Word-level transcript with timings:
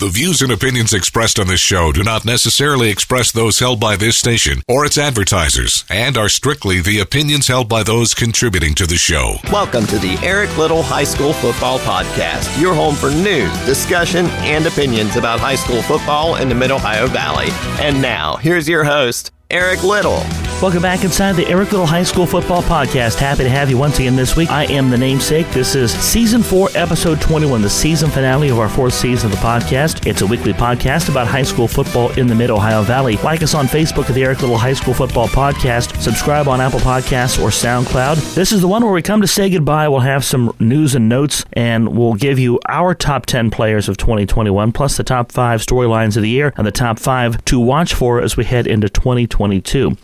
The 0.00 0.08
views 0.08 0.42
and 0.42 0.52
opinions 0.52 0.92
expressed 0.92 1.40
on 1.40 1.48
this 1.48 1.58
show 1.58 1.90
do 1.90 2.04
not 2.04 2.24
necessarily 2.24 2.88
express 2.88 3.32
those 3.32 3.58
held 3.58 3.80
by 3.80 3.96
this 3.96 4.16
station 4.16 4.62
or 4.68 4.86
its 4.86 4.96
advertisers 4.96 5.84
and 5.90 6.16
are 6.16 6.28
strictly 6.28 6.80
the 6.80 7.00
opinions 7.00 7.48
held 7.48 7.68
by 7.68 7.82
those 7.82 8.14
contributing 8.14 8.76
to 8.76 8.86
the 8.86 8.94
show. 8.94 9.38
Welcome 9.50 9.88
to 9.88 9.98
the 9.98 10.16
Eric 10.22 10.56
Little 10.56 10.84
High 10.84 11.02
School 11.02 11.32
Football 11.32 11.80
Podcast, 11.80 12.60
your 12.60 12.76
home 12.76 12.94
for 12.94 13.10
news, 13.10 13.50
discussion, 13.66 14.26
and 14.46 14.64
opinions 14.66 15.16
about 15.16 15.40
high 15.40 15.56
school 15.56 15.82
football 15.82 16.36
in 16.36 16.48
the 16.48 16.54
Mid 16.54 16.70
Ohio 16.70 17.08
Valley. 17.08 17.48
And 17.84 18.00
now, 18.00 18.36
here's 18.36 18.68
your 18.68 18.84
host, 18.84 19.32
Eric 19.50 19.82
Little. 19.82 20.22
Welcome 20.60 20.82
back 20.82 21.04
inside 21.04 21.36
the 21.36 21.46
Eric 21.46 21.70
Little 21.70 21.86
High 21.86 22.02
School 22.02 22.26
Football 22.26 22.62
Podcast. 22.64 23.14
Happy 23.14 23.44
to 23.44 23.48
have 23.48 23.70
you 23.70 23.78
once 23.78 23.98
again 24.00 24.16
this 24.16 24.34
week. 24.36 24.50
I 24.50 24.64
am 24.64 24.90
the 24.90 24.98
namesake. 24.98 25.48
This 25.52 25.76
is 25.76 25.92
season 25.92 26.42
four, 26.42 26.68
episode 26.74 27.20
21, 27.20 27.62
the 27.62 27.70
season 27.70 28.10
finale 28.10 28.48
of 28.48 28.58
our 28.58 28.68
fourth 28.68 28.92
season 28.92 29.30
of 29.30 29.38
the 29.38 29.42
podcast. 29.42 30.04
It's 30.04 30.20
a 30.20 30.26
weekly 30.26 30.52
podcast 30.52 31.08
about 31.08 31.28
high 31.28 31.44
school 31.44 31.68
football 31.68 32.10
in 32.18 32.26
the 32.26 32.34
Mid 32.34 32.50
Ohio 32.50 32.82
Valley. 32.82 33.16
Like 33.18 33.42
us 33.42 33.54
on 33.54 33.66
Facebook 33.66 34.10
at 34.10 34.16
the 34.16 34.24
Eric 34.24 34.40
Little 34.40 34.58
High 34.58 34.72
School 34.72 34.94
Football 34.94 35.28
Podcast. 35.28 35.98
Subscribe 36.02 36.48
on 36.48 36.60
Apple 36.60 36.80
Podcasts 36.80 37.40
or 37.40 37.50
SoundCloud. 37.50 38.34
This 38.34 38.50
is 38.50 38.60
the 38.60 38.68
one 38.68 38.82
where 38.82 38.92
we 38.92 39.00
come 39.00 39.20
to 39.20 39.28
say 39.28 39.48
goodbye. 39.48 39.88
We'll 39.88 40.00
have 40.00 40.24
some 40.24 40.52
news 40.58 40.96
and 40.96 41.08
notes, 41.08 41.44
and 41.52 41.96
we'll 41.96 42.14
give 42.14 42.38
you 42.40 42.58
our 42.68 42.94
top 42.96 43.26
10 43.26 43.50
players 43.50 43.88
of 43.88 43.96
2021, 43.96 44.72
plus 44.72 44.96
the 44.96 45.04
top 45.04 45.30
five 45.30 45.60
storylines 45.60 46.16
of 46.16 46.22
the 46.24 46.28
year 46.28 46.52
and 46.56 46.66
the 46.66 46.72
top 46.72 46.98
five 46.98 47.42
to 47.44 47.60
watch 47.60 47.94
for 47.94 48.20
as 48.20 48.36
we 48.36 48.44
head 48.44 48.66
into 48.66 48.88
2022. 48.88 49.37